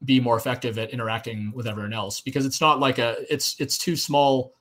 be 0.04 0.20
more 0.20 0.36
effective 0.36 0.78
at 0.78 0.90
interacting 0.90 1.52
with 1.54 1.66
everyone 1.66 1.92
else 1.92 2.20
because 2.20 2.44
it's 2.44 2.60
not 2.60 2.78
like 2.78 2.98
a 2.98 3.16
it's 3.32 3.56
it's 3.58 3.78
too 3.78 3.96
small 3.96 4.52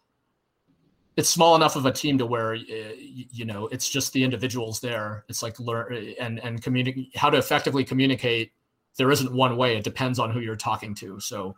it's 1.15 1.29
small 1.29 1.55
enough 1.55 1.75
of 1.75 1.85
a 1.85 1.91
team 1.91 2.17
to 2.17 2.25
where 2.25 2.55
uh, 2.55 2.57
you 2.97 3.45
know 3.45 3.67
it's 3.67 3.89
just 3.89 4.13
the 4.13 4.23
individuals 4.23 4.79
there. 4.79 5.25
It's 5.29 5.43
like 5.43 5.59
learn 5.59 6.13
and 6.19 6.39
and 6.39 6.61
communicate 6.61 7.15
how 7.15 7.29
to 7.29 7.37
effectively 7.37 7.83
communicate 7.83 8.51
there 8.97 9.11
isn't 9.11 9.33
one 9.33 9.57
way. 9.57 9.77
It 9.77 9.83
depends 9.83 10.19
on 10.19 10.31
who 10.31 10.39
you're 10.39 10.55
talking 10.55 10.93
to. 10.95 11.19
So 11.19 11.55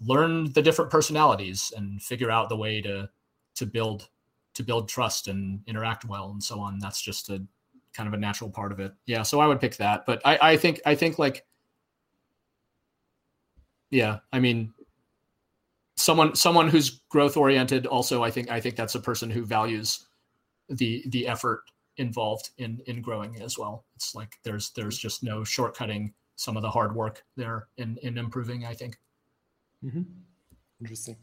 learn 0.00 0.52
the 0.52 0.62
different 0.62 0.90
personalities 0.90 1.72
and 1.76 2.02
figure 2.02 2.30
out 2.30 2.48
the 2.48 2.56
way 2.56 2.80
to 2.80 3.08
to 3.56 3.66
build 3.66 4.08
to 4.54 4.62
build 4.62 4.88
trust 4.88 5.28
and 5.28 5.60
interact 5.66 6.04
well 6.04 6.30
and 6.30 6.42
so 6.42 6.60
on. 6.60 6.78
That's 6.78 7.02
just 7.02 7.30
a 7.30 7.42
kind 7.92 8.08
of 8.08 8.14
a 8.14 8.18
natural 8.18 8.50
part 8.50 8.72
of 8.72 8.80
it. 8.80 8.92
Yeah 9.06 9.22
so 9.22 9.40
i 9.40 9.46
would 9.46 9.60
pick 9.60 9.76
that. 9.76 10.04
But 10.06 10.20
i 10.24 10.52
i 10.52 10.56
think 10.56 10.80
i 10.86 10.94
think 10.94 11.18
like 11.18 11.46
yeah 13.90 14.18
i 14.32 14.40
mean 14.40 14.72
someone 15.96 16.34
someone 16.34 16.68
who's 16.68 17.00
growth 17.08 17.36
oriented 17.36 17.86
also 17.86 18.22
i 18.22 18.30
think 18.30 18.50
i 18.50 18.60
think 18.60 18.76
that's 18.76 18.94
a 18.94 19.00
person 19.00 19.30
who 19.30 19.44
values 19.44 20.06
the 20.68 21.04
the 21.08 21.26
effort 21.26 21.62
involved 21.98 22.50
in 22.58 22.80
in 22.86 23.00
growing 23.00 23.40
as 23.40 23.56
well 23.58 23.84
it's 23.94 24.14
like 24.14 24.36
there's 24.42 24.70
there's 24.70 24.98
just 24.98 25.22
no 25.22 25.40
shortcutting 25.40 26.12
some 26.36 26.56
of 26.56 26.62
the 26.62 26.70
hard 26.70 26.94
work 26.94 27.24
there 27.36 27.68
in 27.76 27.96
in 28.02 28.18
improving 28.18 28.64
i 28.64 28.74
think 28.74 28.98
mm-hmm. 29.84 30.02
interesting 30.80 31.16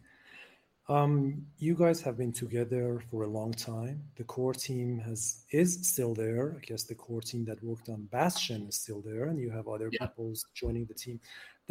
Um, 0.89 1.45
you 1.57 1.75
guys 1.75 2.01
have 2.01 2.17
been 2.17 2.33
together 2.33 3.01
for 3.09 3.23
a 3.23 3.27
long 3.27 3.53
time. 3.53 4.03
The 4.17 4.25
core 4.25 4.53
team 4.53 4.99
has 4.99 5.45
is 5.51 5.87
still 5.87 6.13
there. 6.13 6.57
I 6.57 6.65
guess 6.65 6.83
the 6.83 6.95
core 6.95 7.21
team 7.21 7.45
that 7.45 7.63
worked 7.63 7.87
on 7.87 8.09
Bastion 8.11 8.67
is 8.67 8.75
still 8.75 9.01
there, 9.01 9.25
and 9.25 9.39
you 9.39 9.49
have 9.51 9.67
other 9.69 9.89
yeah. 9.91 10.07
people 10.07 10.33
joining 10.53 10.85
the 10.85 10.93
team. 10.93 11.19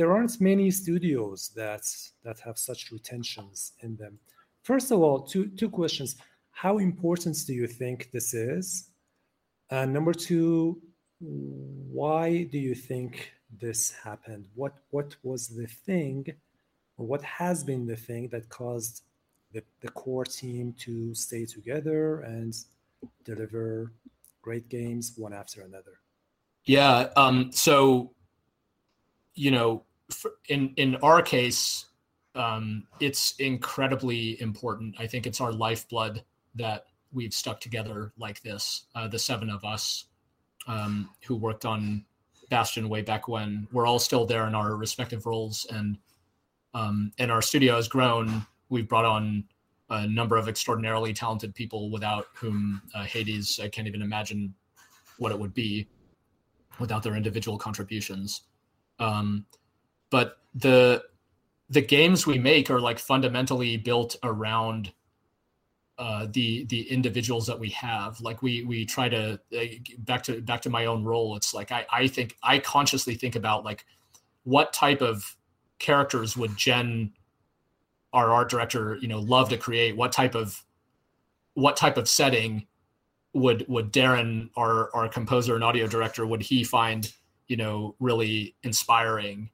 There 0.01 0.13
aren't 0.13 0.41
many 0.41 0.71
studios 0.71 1.51
that 1.57 1.83
that 2.25 2.41
have 2.41 2.57
such 2.57 2.91
retentions 2.91 3.73
in 3.81 3.97
them. 3.97 4.19
First 4.63 4.91
of 4.93 5.03
all, 5.03 5.21
two 5.21 5.49
two 5.59 5.69
questions: 5.69 6.17
How 6.53 6.79
important 6.79 7.37
do 7.47 7.53
you 7.53 7.67
think 7.67 8.11
this 8.11 8.33
is? 8.33 8.89
And 9.69 9.93
number 9.93 10.15
two, 10.15 10.81
why 11.19 12.45
do 12.45 12.59
you 12.59 12.75
think 12.75 13.31
this 13.61 13.91
happened? 13.91 14.47
What 14.55 14.73
what 14.89 15.17
was 15.23 15.49
the 15.49 15.67
thing, 15.67 16.25
or 16.97 17.05
what 17.07 17.23
has 17.23 17.63
been 17.63 17.87
the 17.87 18.01
thing 18.09 18.29
that 18.29 18.49
caused 18.49 19.03
the, 19.53 19.63
the 19.83 19.91
core 19.91 20.25
team 20.25 20.75
to 20.79 21.15
stay 21.15 21.45
together 21.45 22.21
and 22.21 22.55
deliver 23.23 23.93
great 24.41 24.67
games 24.71 25.13
one 25.19 25.35
after 25.35 25.61
another? 25.61 26.01
Yeah. 26.65 27.11
Um, 27.17 27.53
so, 27.53 28.15
you 29.35 29.51
know, 29.51 29.85
in 30.49 30.73
in 30.77 30.97
our 30.97 31.23
case, 31.23 31.87
um, 32.35 32.87
it's 33.01 33.35
incredibly 33.39 34.41
important. 34.41 34.95
I 34.99 35.07
think 35.07 35.27
it's 35.27 35.41
our 35.41 35.53
lifeblood 35.53 36.23
that 36.55 36.85
we've 37.13 37.35
stuck 37.35 37.61
together 37.61 38.13
like 38.19 38.43
this. 38.43 38.87
Uh, 38.95 39.09
the 39.09 39.19
seven 39.19 39.51
of 39.51 39.65
us 39.65 40.07
um, 40.67 41.11
who 41.27 41.37
worked 41.37 41.65
on 41.65 42.05
Bastion 42.49 42.89
way 42.89 43.03
back 43.03 43.29
when, 43.29 43.69
we're 43.73 43.87
all 43.87 44.01
still 44.01 44.27
there 44.27 44.47
in 44.49 44.55
our 44.55 44.75
respective 44.75 45.27
roles, 45.27 45.67
and 45.71 45.97
um, 46.75 47.13
and 47.19 47.31
our 47.31 47.43
studio 47.43 47.77
has 47.77 47.89
grown. 47.89 48.45
We've 48.69 48.89
brought 48.89 49.05
on 49.05 49.45
a 49.91 50.07
number 50.07 50.37
of 50.37 50.49
extraordinarily 50.49 51.13
talented 51.13 51.55
people 51.55 51.91
without 51.91 52.27
whom 52.35 52.81
uh, 52.95 53.03
Hades, 53.03 53.59
I 53.63 53.69
can't 53.69 53.89
even 53.89 54.03
imagine 54.03 54.55
what 55.19 55.33
it 55.33 55.39
would 55.39 55.53
be 55.53 55.89
without 56.79 57.03
their 57.03 57.17
individual 57.17 57.59
contributions. 57.59 58.43
Um, 59.01 59.45
but 60.11 60.39
the 60.55 61.03
the 61.69 61.81
games 61.81 62.27
we 62.27 62.39
make 62.39 62.69
are 62.69 62.81
like 62.81 62.99
fundamentally 62.99 63.77
built 63.77 64.17
around 64.23 64.93
uh, 65.99 66.27
the 66.33 66.65
the 66.65 66.91
individuals 66.91 67.47
that 67.47 67.59
we 67.59 67.69
have. 67.71 68.21
Like 68.21 68.43
we 68.43 68.65
we 68.65 68.85
try 68.85 69.09
to 69.09 69.39
uh, 69.57 69.65
back 69.99 70.23
to 70.25 70.41
back 70.41 70.63
to 70.63 70.71
my 70.71 70.87
own 70.87 71.05
role. 71.05 71.37
It's 71.37 71.55
like 71.55 71.71
I 71.71 71.87
I 71.93 72.09
think 72.09 72.37
I 72.43 72.59
consciously 72.59 73.15
think 73.15 73.37
about 73.37 73.65
like 73.65 73.85
what 74.45 74.73
type 74.73 75.03
of 75.03 75.37
characters 75.79 76.37
would 76.37 76.57
Jen, 76.57 77.13
our 78.13 78.31
art 78.31 78.49
director, 78.49 78.97
you 79.01 79.09
know, 79.09 79.21
love 79.21 79.51
to 79.51 79.57
create. 79.57 79.97
What 79.97 80.11
type 80.11 80.35
of 80.35 80.65
what 81.55 81.77
type 81.77 81.97
of 81.97 82.09
setting 82.09 82.67
would 83.35 83.67
would 83.69 83.93
Darren, 83.93 84.49
our 84.57 84.95
our 84.95 85.09
composer 85.09 85.55
and 85.55 85.63
audio 85.63 85.87
director, 85.87 86.27
would 86.27 86.43
he 86.43 86.65
find 86.65 87.13
you 87.47 87.57
know 87.57 87.95
really 88.01 88.57
inspiring 88.63 89.51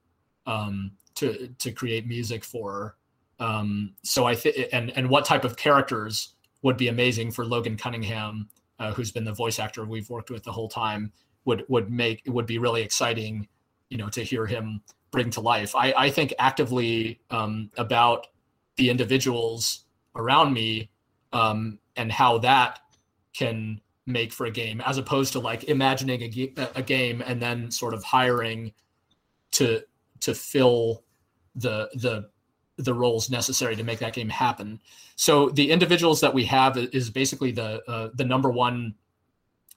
um, 0.47 0.92
to 1.16 1.49
to 1.59 1.72
create 1.72 2.07
music 2.07 2.44
for? 2.44 2.97
Um, 3.38 3.94
so 4.03 4.24
I 4.24 4.34
think 4.34 4.57
and 4.72 4.90
and 4.97 5.09
what 5.09 5.24
type 5.24 5.44
of 5.44 5.57
characters 5.57 6.34
would 6.62 6.76
be 6.76 6.88
amazing 6.88 7.30
for 7.30 7.44
Logan 7.44 7.76
Cunningham, 7.76 8.49
uh, 8.78 8.92
who's 8.92 9.12
been 9.12 9.24
the 9.24 9.32
voice 9.32 9.59
actor 9.59 9.84
we've 9.84 10.11
worked 10.11 10.30
with 10.30 10.42
the 10.42 10.53
whole 10.53 10.68
time. 10.68 11.12
Would 11.44 11.64
would 11.68 11.90
make 11.90 12.22
it 12.24 12.30
would 12.30 12.47
be 12.47 12.59
really 12.59 12.82
exciting, 12.82 13.47
you 13.88 13.99
know, 13.99 14.09
to 14.09 14.22
hear 14.22 14.47
him 14.47 14.82
bring 15.11 15.30
to 15.30 15.40
life. 15.40 15.74
I, 15.76 15.94
I 15.97 16.11
think 16.11 16.34
actively 16.38 17.20
um, 17.30 17.70
about 17.76 18.26
the 18.76 18.90
individuals 18.90 19.84
around 20.14 20.53
me 20.53 20.90
um, 21.32 21.78
and 21.97 22.11
how 22.11 22.38
that 22.38 22.80
can 23.32 23.80
make 24.07 24.32
for 24.32 24.47
a 24.47 24.51
game, 24.51 24.80
as 24.82 24.99
opposed 24.99 25.32
to 25.32 25.40
like 25.40 25.64
imagining 25.64 26.22
a, 26.22 26.68
a 26.76 26.82
game 26.82 27.22
and 27.26 27.40
then 27.40 27.70
sort 27.70 27.94
of 27.94 28.03
hiring 28.05 28.72
to 29.53 29.82
to 30.20 30.34
fill 30.34 31.04
the 31.54 31.88
the 31.94 32.28
the 32.78 32.94
roles 32.94 33.30
necessary 33.30 33.74
to 33.74 33.82
make 33.82 33.98
that 34.00 34.12
game 34.12 34.28
happen. 34.28 34.80
So 35.16 35.48
the 35.48 35.70
individuals 35.70 36.20
that 36.20 36.34
we 36.34 36.44
have 36.44 36.76
is 36.76 37.10
basically 37.10 37.50
the 37.52 37.82
uh, 37.88 38.10
the 38.14 38.24
number 38.24 38.50
one 38.50 38.94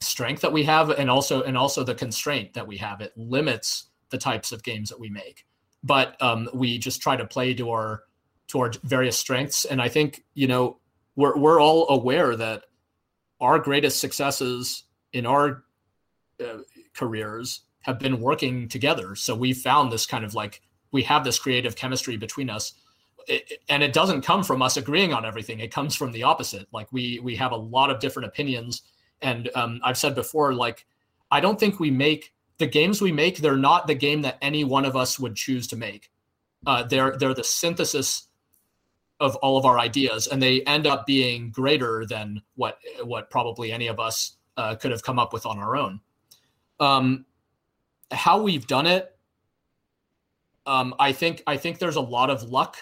strength 0.01 0.41
that 0.41 0.53
we 0.53 0.63
have, 0.63 0.89
and 0.89 1.09
also 1.09 1.43
and 1.43 1.57
also 1.57 1.83
the 1.83 1.95
constraint 1.95 2.53
that 2.53 2.67
we 2.67 2.77
have. 2.77 3.01
It 3.01 3.13
limits 3.15 3.85
the 4.09 4.17
types 4.17 4.51
of 4.51 4.63
games 4.63 4.89
that 4.89 4.99
we 4.99 5.09
make, 5.09 5.45
but 5.83 6.21
um, 6.21 6.49
we 6.53 6.77
just 6.77 7.01
try 7.01 7.15
to 7.15 7.25
play 7.25 7.53
to 7.53 7.69
our 7.71 8.03
to 8.49 8.59
our 8.59 8.71
various 8.83 9.17
strengths. 9.17 9.65
And 9.65 9.81
I 9.81 9.87
think 9.87 10.25
you 10.33 10.47
know 10.47 10.79
we're 11.15 11.37
we're 11.37 11.61
all 11.61 11.89
aware 11.89 12.35
that 12.35 12.63
our 13.39 13.59
greatest 13.59 13.99
successes 13.99 14.83
in 15.13 15.25
our 15.25 15.63
uh, 16.43 16.59
careers 16.93 17.61
have 17.89 17.99
been 17.99 18.21
working 18.21 18.67
together. 18.69 19.15
So 19.15 19.35
we 19.35 19.53
found 19.53 19.91
this 19.91 20.05
kind 20.05 20.23
of 20.23 20.33
like 20.33 20.61
we 20.91 21.03
have 21.03 21.23
this 21.23 21.39
creative 21.39 21.75
chemistry 21.75 22.17
between 22.17 22.49
us 22.49 22.73
it, 23.27 23.61
and 23.69 23.83
it 23.83 23.93
doesn't 23.93 24.21
come 24.21 24.43
from 24.43 24.61
us 24.61 24.77
agreeing 24.77 25.13
on 25.13 25.25
everything. 25.25 25.59
It 25.59 25.71
comes 25.71 25.95
from 25.95 26.11
the 26.11 26.23
opposite. 26.23 26.67
Like 26.71 26.91
we 26.91 27.19
we 27.19 27.35
have 27.35 27.51
a 27.51 27.57
lot 27.57 27.89
of 27.89 27.99
different 27.99 28.27
opinions, 28.27 28.83
and 29.21 29.49
um, 29.55 29.79
I've 29.83 29.97
said 29.97 30.15
before, 30.15 30.53
like 30.53 30.85
I 31.31 31.39
don't 31.39 31.59
think 31.59 31.79
we 31.79 31.91
make 31.91 32.33
the 32.57 32.67
games 32.67 33.01
we 33.01 33.11
make. 33.11 33.37
They're 33.37 33.57
not 33.57 33.87
the 33.87 33.95
game 33.95 34.21
that 34.23 34.37
any 34.41 34.63
one 34.63 34.85
of 34.85 34.95
us 34.95 35.19
would 35.19 35.35
choose 35.35 35.67
to 35.67 35.75
make. 35.75 36.09
Uh, 36.65 36.83
they're 36.83 37.15
they're 37.17 37.33
the 37.33 37.43
synthesis 37.43 38.27
of 39.19 39.35
all 39.37 39.57
of 39.57 39.65
our 39.65 39.79
ideas, 39.79 40.27
and 40.27 40.41
they 40.41 40.61
end 40.61 40.87
up 40.87 41.05
being 41.05 41.51
greater 41.51 42.05
than 42.05 42.41
what 42.55 42.79
what 43.03 43.29
probably 43.29 43.71
any 43.71 43.87
of 43.87 43.99
us 43.99 44.37
uh, 44.57 44.75
could 44.75 44.91
have 44.91 45.03
come 45.03 45.19
up 45.19 45.33
with 45.33 45.45
on 45.45 45.59
our 45.59 45.75
own. 45.75 45.99
Um, 46.79 47.25
how 48.12 48.41
we've 48.41 48.68
done 48.68 48.88
it, 48.88 49.16
um, 50.66 50.93
I 50.99 51.12
think 51.12 51.43
I 51.47 51.57
think 51.57 51.80
there's 51.80 51.95
a 51.95 52.01
lot 52.01 52.30
of 52.30 52.43
luck 52.43 52.78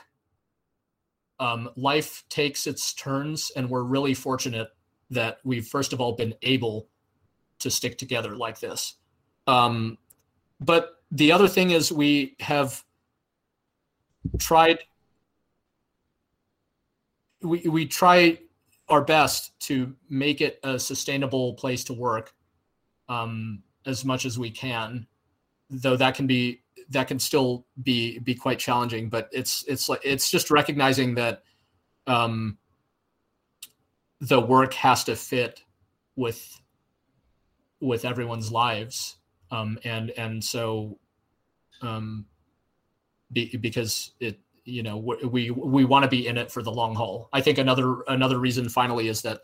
um, 1.40 1.70
life 1.76 2.24
takes 2.30 2.68
its 2.68 2.94
turns, 2.94 3.52
and 3.56 3.70
we're 3.70 3.84
really 3.84 4.14
fortunate 4.14 4.70
that 5.10 5.38
we've 5.44 5.66
first 5.66 5.94
of 5.94 6.02
all 6.02 6.14
been 6.14 6.34
able 6.42 6.90
to 7.60 7.70
stick 7.70 7.98
together 7.98 8.36
like 8.36 8.60
this. 8.60 8.96
Um, 9.46 9.98
but 10.60 11.02
the 11.12 11.32
other 11.32 11.48
thing 11.48 11.72
is 11.72 11.92
we 11.92 12.36
have 12.40 12.84
tried 14.40 14.80
we 17.42 17.60
we 17.68 17.86
try 17.86 18.40
our 18.90 19.02
best 19.02 19.58
to 19.60 19.96
make 20.10 20.42
it 20.42 20.60
a 20.64 20.80
sustainable 20.80 21.54
place 21.54 21.84
to 21.86 21.94
work 21.94 22.34
um, 23.10 23.64
as 23.86 24.04
much 24.06 24.26
as 24.26 24.40
we 24.40 24.50
can, 24.50 25.08
though 25.70 25.98
that 25.98 26.16
can 26.16 26.28
be 26.28 26.62
that 26.90 27.08
can 27.08 27.20
still 27.20 27.66
be 27.84 28.20
be 28.20 28.36
quite 28.36 28.60
challenging. 28.60 29.10
But 29.10 29.30
it's 29.32 29.64
it's 29.68 29.90
like 29.90 30.02
it's 30.04 30.30
just 30.32 30.52
recognizing 30.52 31.16
that 31.16 31.44
um, 32.06 32.58
the 34.22 34.40
work 34.40 34.74
has 34.76 35.04
to 35.06 35.16
fit 35.16 35.62
with 36.16 36.62
with 37.80 38.06
everyone's 38.06 38.52
lives, 38.52 39.18
um, 39.52 39.78
and 39.84 40.12
and 40.12 40.44
so 40.44 40.98
um, 41.82 42.26
be, 43.32 43.56
because 43.58 44.12
it 44.20 44.40
you 44.64 44.84
know 44.84 44.98
we 44.98 45.52
we 45.52 45.86
want 45.86 46.04
to 46.04 46.10
be 46.10 46.28
in 46.28 46.38
it 46.38 46.52
for 46.52 46.64
the 46.64 46.72
long 46.72 46.96
haul. 46.96 47.30
I 47.34 47.42
think 47.42 47.58
another 47.58 48.02
another 48.08 48.40
reason 48.40 48.70
finally 48.70 49.08
is 49.08 49.22
that 49.24 49.42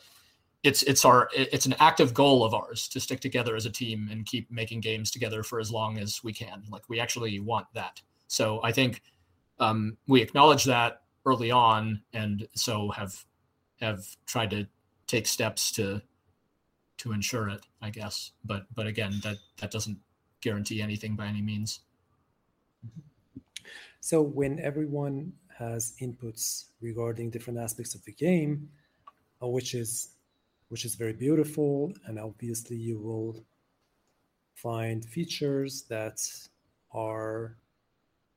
it's 0.63 0.81
it's 0.83 1.03
our 1.03 1.29
it's 1.33 1.65
an 1.65 1.75
active 1.79 2.13
goal 2.13 2.43
of 2.43 2.53
ours 2.53 2.87
to 2.87 2.99
stick 2.99 3.19
together 3.19 3.55
as 3.55 3.65
a 3.65 3.69
team 3.69 4.07
and 4.09 4.25
keep 4.25 4.49
making 4.49 4.79
games 4.79 5.11
together 5.11 5.43
for 5.43 5.59
as 5.59 5.69
long 5.69 5.97
as 5.99 6.23
we 6.23 6.31
can. 6.33 6.63
Like 6.69 6.83
we 6.87 6.99
actually 6.99 7.39
want 7.39 7.67
that. 7.73 8.01
So 8.27 8.61
I 8.63 8.71
think 8.71 9.01
um, 9.59 9.97
we 10.07 10.21
acknowledge 10.21 10.63
that 10.63 11.01
early 11.25 11.51
on, 11.51 12.01
and 12.13 12.47
so 12.55 12.89
have 12.91 13.25
have 13.81 14.05
tried 14.25 14.51
to 14.51 14.65
take 15.05 15.27
steps 15.27 15.71
to 15.73 16.01
to 16.97 17.11
ensure 17.11 17.49
it. 17.49 17.65
I 17.81 17.89
guess, 17.89 18.31
but 18.45 18.65
but 18.73 18.87
again, 18.87 19.19
that 19.23 19.37
that 19.57 19.69
doesn't 19.69 19.99
guarantee 20.39 20.81
anything 20.81 21.15
by 21.15 21.27
any 21.27 21.41
means. 21.41 21.81
So 23.99 24.21
when 24.21 24.59
everyone 24.59 25.33
has 25.57 25.93
inputs 26.01 26.65
regarding 26.81 27.29
different 27.29 27.59
aspects 27.59 27.95
of 27.95 28.03
the 28.03 28.11
game, 28.11 28.69
uh, 29.41 29.47
which 29.47 29.75
is 29.75 30.12
which 30.73 30.85
is 30.85 30.95
very 30.95 31.13
beautiful. 31.13 31.93
And 32.07 32.17
obviously, 32.17 32.75
you 32.75 32.97
will 32.97 33.45
find 34.55 35.05
features 35.05 35.83
that 35.83 36.19
are 36.91 37.57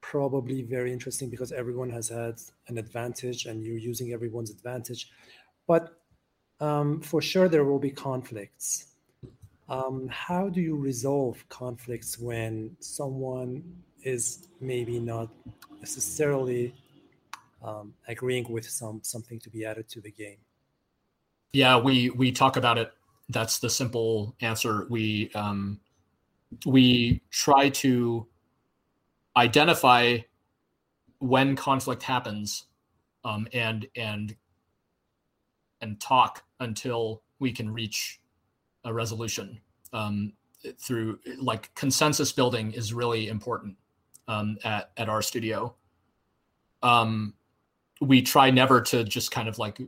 probably 0.03 0.61
very 0.61 0.93
interesting 0.93 1.31
because 1.31 1.51
everyone 1.51 1.89
has 1.89 2.11
had 2.11 2.35
an 2.69 2.77
advantage 2.77 3.47
and 3.47 3.65
you're 3.65 3.79
using 3.79 4.13
everyone's 4.13 4.51
advantage. 4.51 5.11
But 5.67 5.99
um, 6.61 7.01
for 7.01 7.23
sure, 7.23 7.49
there 7.49 7.65
will 7.65 7.79
be 7.79 7.91
conflicts. 7.91 8.89
Um, 9.71 10.07
how 10.11 10.51
do 10.51 10.61
you 10.61 10.77
resolve 10.77 11.43
conflicts 11.49 12.19
when 12.19 12.77
someone 12.81 13.65
is 14.03 14.47
maybe 14.61 15.01
not 15.01 15.31
necessarily 15.81 16.75
um, 17.63 17.95
agreeing 18.07 18.47
with 18.53 18.69
some 18.69 19.01
something 19.03 19.41
to 19.41 19.49
be 19.49 19.65
added 19.65 19.89
to 19.89 20.03
the 20.03 20.11
game? 20.11 20.46
Yeah, 21.53 21.79
we 21.79 22.11
we 22.11 22.33
talk 22.33 22.57
about 22.57 22.79
it. 22.79 22.93
That's 23.29 23.59
the 23.59 23.71
simple 23.71 24.37
answer. 24.41 24.87
We 24.91 25.31
um, 25.35 25.81
we 26.65 27.23
try 27.31 27.71
to 27.71 28.27
identify 29.37 30.19
when 31.19 31.57
conflict 31.57 32.03
happens 32.03 32.65
um, 33.25 33.49
and 33.53 33.87
and 33.97 34.37
and 35.81 36.01
talk 36.01 36.45
until 36.61 37.23
we 37.39 37.53
can 37.53 37.73
reach 37.73 38.21
a 38.85 38.93
resolution 38.93 39.61
um, 39.93 40.33
through 40.79 41.19
like 41.39 41.75
consensus 41.75 42.33
building 42.33 42.73
is 42.73 42.93
really 42.95 43.29
important 43.29 43.77
um, 44.29 44.57
at 44.65 44.91
at 44.97 45.09
our 45.09 45.23
studio. 45.23 45.75
Um, 46.83 47.35
we 48.01 48.23
try 48.23 48.51
never 48.51 48.81
to 48.83 49.05
just 49.05 49.31
kind 49.31 49.49
of 49.49 49.59
like 49.59 49.81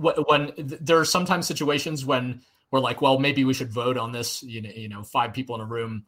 when 0.00 0.52
there 0.56 0.98
are 0.98 1.04
sometimes 1.04 1.46
situations 1.46 2.04
when 2.04 2.40
we're 2.70 2.80
like, 2.80 3.02
well, 3.02 3.18
maybe 3.18 3.44
we 3.44 3.54
should 3.54 3.72
vote 3.72 3.96
on 3.96 4.12
this. 4.12 4.42
You 4.42 4.62
know, 4.62 4.70
you 4.70 4.88
know, 4.88 5.02
five 5.02 5.32
people 5.32 5.54
in 5.54 5.60
a 5.60 5.66
room. 5.66 6.04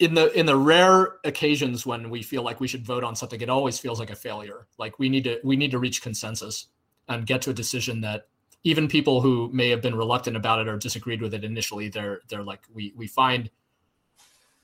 In 0.00 0.14
the 0.14 0.32
in 0.38 0.46
the 0.46 0.56
rare 0.56 1.16
occasions 1.24 1.86
when 1.86 2.10
we 2.10 2.22
feel 2.22 2.42
like 2.42 2.60
we 2.60 2.68
should 2.68 2.84
vote 2.84 3.04
on 3.04 3.14
something, 3.14 3.40
it 3.40 3.48
always 3.48 3.78
feels 3.78 4.00
like 4.00 4.10
a 4.10 4.16
failure. 4.16 4.66
Like 4.78 4.98
we 4.98 5.08
need 5.08 5.24
to 5.24 5.38
we 5.44 5.56
need 5.56 5.70
to 5.70 5.78
reach 5.78 6.02
consensus 6.02 6.66
and 7.08 7.26
get 7.26 7.42
to 7.42 7.50
a 7.50 7.54
decision 7.54 8.00
that 8.00 8.26
even 8.64 8.88
people 8.88 9.20
who 9.20 9.50
may 9.52 9.68
have 9.68 9.82
been 9.82 9.94
reluctant 9.94 10.36
about 10.36 10.58
it 10.58 10.68
or 10.68 10.76
disagreed 10.76 11.22
with 11.22 11.34
it 11.34 11.44
initially, 11.44 11.88
they're 11.88 12.20
they're 12.28 12.42
like 12.42 12.62
we 12.72 12.92
we 12.96 13.06
find 13.06 13.50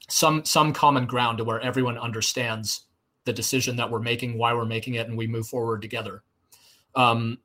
some 0.09 0.45
some 0.45 0.73
common 0.73 1.07
ground 1.07 1.39
to 1.39 1.45
where 1.45 1.61
everyone 1.61 1.97
understands 1.97 2.87
the 3.25 3.33
decision 3.33 3.77
that 3.77 3.91
we're 3.91 4.01
making, 4.01 4.37
why 4.37 4.53
we're 4.53 4.65
making 4.65 4.95
it, 4.95 5.07
and 5.07 5.17
we 5.17 5.27
move 5.27 5.47
forward 5.47 5.83
together. 5.83 6.23
Um, 6.95 7.39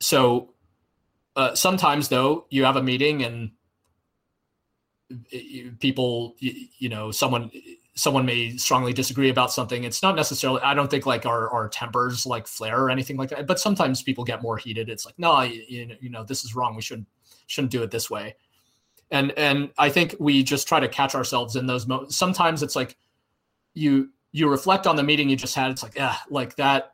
so 0.00 0.54
uh, 1.36 1.54
sometimes 1.54 2.08
though 2.08 2.46
you 2.50 2.64
have 2.64 2.76
a 2.76 2.82
meeting 2.82 3.22
and 3.22 3.50
people 5.80 6.34
you 6.38 6.88
know 6.88 7.10
someone 7.10 7.50
someone 7.96 8.26
may 8.26 8.56
strongly 8.56 8.92
disagree 8.92 9.30
about 9.30 9.52
something. 9.52 9.84
It's 9.84 10.02
not 10.02 10.16
necessarily 10.16 10.60
i 10.62 10.74
don't 10.74 10.90
think 10.90 11.06
like 11.06 11.26
our, 11.26 11.48
our 11.50 11.68
tempers 11.68 12.26
like 12.26 12.46
flare 12.48 12.80
or 12.82 12.90
anything 12.90 13.16
like 13.16 13.30
that 13.30 13.46
but 13.46 13.60
sometimes 13.60 14.02
people 14.02 14.24
get 14.24 14.42
more 14.42 14.56
heated. 14.56 14.88
It's 14.88 15.06
like 15.06 15.18
no 15.18 15.40
you, 15.42 15.96
you 16.00 16.10
know 16.10 16.24
this 16.24 16.44
is 16.44 16.54
wrong. 16.54 16.74
We 16.74 16.82
shouldn't 16.82 17.08
shouldn't 17.46 17.72
do 17.72 17.82
it 17.82 17.90
this 17.90 18.10
way. 18.10 18.36
And 19.10 19.32
and 19.32 19.70
i 19.78 19.88
think 19.88 20.16
we 20.18 20.42
just 20.42 20.66
try 20.66 20.80
to 20.80 20.88
catch 20.88 21.14
ourselves 21.14 21.56
in 21.56 21.66
those 21.66 21.86
moments 21.86 22.16
sometimes 22.16 22.62
it's 22.62 22.76
like 22.76 22.96
you 23.74 24.10
you 24.32 24.48
reflect 24.48 24.86
on 24.86 24.96
the 24.96 25.02
meeting 25.02 25.28
you 25.28 25.36
just 25.36 25.54
had. 25.54 25.70
It's 25.70 25.82
like 25.82 25.94
yeah 25.94 26.16
like 26.28 26.56
that 26.56 26.93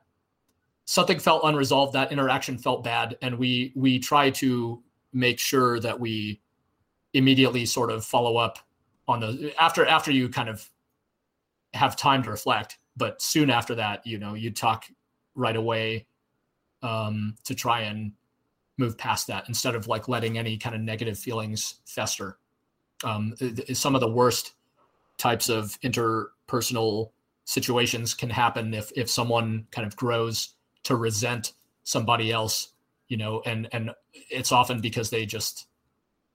something 0.91 1.21
felt 1.21 1.43
unresolved 1.45 1.93
that 1.93 2.11
interaction 2.11 2.59
felt 2.59 2.83
bad 2.83 3.17
and 3.23 3.39
we 3.39 3.73
we 3.77 3.99
try 3.99 4.29
to 4.29 4.83
make 5.13 5.39
sure 5.39 5.79
that 5.79 6.01
we 6.01 6.41
immediately 7.13 7.65
sort 7.65 7.91
of 7.91 8.05
follow 8.05 8.37
up 8.37 8.59
on 9.07 9.21
those 9.21 9.53
after 9.59 9.87
after 9.87 10.11
you 10.11 10.29
kind 10.29 10.49
of 10.49 10.69
have 11.75 11.95
time 11.95 12.25
to 12.25 12.31
reflect 12.31 12.79
but 12.97 13.23
soon 13.23 13.51
after 13.51 13.77
that 13.77 14.05
you 14.05 14.19
know 14.19 14.35
you 14.35 14.51
talk 14.51 14.87
right 15.37 15.55
away 15.55 16.07
um, 16.83 17.37
to 17.45 17.55
try 17.55 17.83
and 17.83 18.13
move 18.79 18.99
past 18.99 19.29
that 19.29 19.45
instead 19.47 19.77
of 19.77 19.87
like 19.87 20.09
letting 20.09 20.39
any 20.39 20.57
kind 20.57 20.75
of 20.75 20.81
negative 20.81 21.19
feelings 21.19 21.77
fester. 21.85 22.39
Um, 23.05 23.35
some 23.73 23.95
of 23.95 24.01
the 24.01 24.11
worst 24.11 24.55
types 25.19 25.49
of 25.49 25.79
interpersonal 25.83 27.11
situations 27.45 28.15
can 28.15 28.31
happen 28.31 28.75
if 28.75 28.91
if 28.97 29.09
someone 29.09 29.67
kind 29.71 29.87
of 29.87 29.97
grows 29.97 30.55
to 30.85 30.97
resent 30.97 31.53
somebody 31.83 32.33
else 32.33 32.73
you 33.09 33.17
know 33.17 33.43
and 33.47 33.69
and 33.73 33.91
it's 34.13 34.53
often 34.53 34.81
because 34.81 35.11
they 35.11 35.27
just 35.27 35.67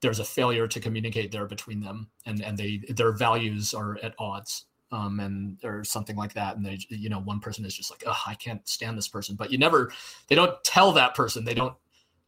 there's 0.02 0.20
a 0.20 0.26
failure 0.26 0.68
to 0.68 0.80
communicate 0.80 1.32
there 1.32 1.46
between 1.46 1.80
them 1.80 2.08
and 2.26 2.41
and 2.41 2.58
they 2.58 2.82
their 2.89 3.12
values 3.12 3.74
are 3.74 3.98
at 4.04 4.14
odds 4.20 4.66
um, 4.91 5.20
and 5.20 5.58
or 5.64 5.84
something 5.84 6.16
like 6.16 6.34
that. 6.34 6.56
And 6.56 6.66
they, 6.66 6.80
you 6.89 7.10
know, 7.10 7.20
one 7.20 7.39
person 7.39 7.66
is 7.66 7.76
just 7.76 7.91
like, 7.91 8.04
oh, 8.06 8.18
I 8.26 8.36
can't 8.36 8.68
stand 8.68 8.98
this 8.98 9.08
person. 9.08 9.36
But 9.36 9.52
you 9.52 9.58
never, 9.58 9.91
they 10.28 10.36
don't 10.36 10.64
tell 10.64 10.91
that 10.93 11.16
person. 11.16 11.43
They 11.43 11.54
don't 11.54 11.76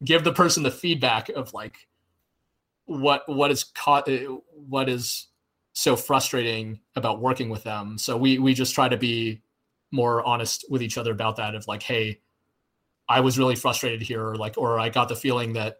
give 0.04 0.24
the 0.24 0.32
person 0.32 0.62
the 0.62 0.70
feedback 0.70 1.28
of 1.30 1.54
like 1.54 1.76
what 2.86 3.28
what 3.28 3.50
is 3.50 3.64
caught, 3.64 4.08
what 4.68 4.88
is 4.88 5.28
so 5.72 5.96
frustrating 5.96 6.80
about 6.96 7.20
working 7.20 7.48
with 7.48 7.64
them. 7.64 7.98
So 7.98 8.16
we 8.16 8.38
we 8.38 8.54
just 8.54 8.74
try 8.74 8.88
to 8.88 8.96
be 8.96 9.40
more 9.90 10.24
honest 10.24 10.64
with 10.68 10.82
each 10.82 10.98
other 10.98 11.12
about 11.12 11.36
that. 11.36 11.54
Of 11.54 11.66
like, 11.66 11.82
hey, 11.82 12.20
I 13.08 13.20
was 13.20 13.38
really 13.38 13.56
frustrated 13.56 14.02
here, 14.02 14.26
or 14.26 14.36
like, 14.36 14.58
or 14.58 14.78
I 14.78 14.88
got 14.88 15.08
the 15.08 15.16
feeling 15.16 15.52
that 15.54 15.78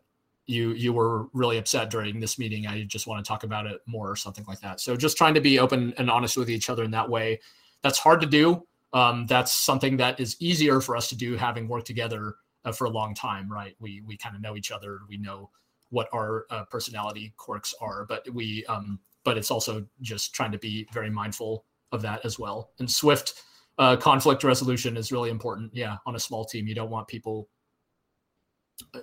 you 0.49 0.73
you 0.73 0.93
were 0.93 1.27
really 1.35 1.59
upset 1.59 1.91
during 1.91 2.19
this 2.19 2.39
meeting. 2.39 2.67
I 2.67 2.83
just 2.85 3.07
want 3.07 3.25
to 3.25 3.29
talk 3.29 3.45
about 3.45 3.67
it 3.67 3.81
more 3.87 4.11
or 4.11 4.17
something 4.17 4.45
like 4.49 4.61
that. 4.61 4.81
So 4.81 4.97
just 4.97 5.17
trying 5.17 5.35
to 5.35 5.41
be 5.41 5.59
open 5.59 5.95
and 5.99 6.11
honest 6.11 6.37
with 6.37 6.51
each 6.51 6.71
other 6.71 6.83
in 6.83 6.91
that 6.93 7.09
way. 7.09 7.41
That's 7.83 7.99
hard 7.99 8.21
to 8.23 8.27
do. 8.27 8.67
Um, 8.95 9.27
that's 9.27 9.53
something 9.53 9.99
that 9.99 10.19
is 10.19 10.37
easier 10.41 10.81
for 10.81 10.97
us 10.97 11.09
to 11.11 11.17
do 11.17 11.37
having 11.37 11.69
worked 11.69 11.87
together 11.87 12.37
uh, 12.65 12.73
for 12.73 12.87
a 12.87 12.91
long 12.91 13.15
time 13.15 13.53
right? 13.53 13.77
We 13.79 14.03
we 14.07 14.17
kind 14.17 14.35
of 14.35 14.41
know 14.41 14.57
each 14.57 14.73
other. 14.73 15.01
We 15.09 15.19
know 15.19 15.51
what 15.91 16.09
our 16.13 16.47
uh, 16.51 16.65
personality 16.65 17.33
quirks 17.37 17.75
are 17.81 18.05
but 18.07 18.29
we 18.33 18.65
um, 18.67 18.99
but 19.25 19.37
it's 19.37 19.51
also 19.51 19.85
just 20.01 20.35
trying 20.35 20.53
to 20.53 20.59
be 20.59 20.89
very 20.93 21.11
mindful 21.11 21.67
of 21.93 22.01
that 22.03 22.25
as 22.25 22.39
well. 22.39 22.71
And 22.79 22.91
swift 22.91 23.43
uh, 23.79 23.97
conflict 23.97 24.43
resolution 24.45 24.97
is 24.97 25.13
really 25.13 25.31
important 25.31 25.71
yeah 25.75 25.97
on 26.07 26.17
a 26.17 26.19
small 26.19 26.45
team 26.45 26.67
you 26.67 26.75
don't 26.75 26.91
want 26.91 27.07
people 27.07 27.49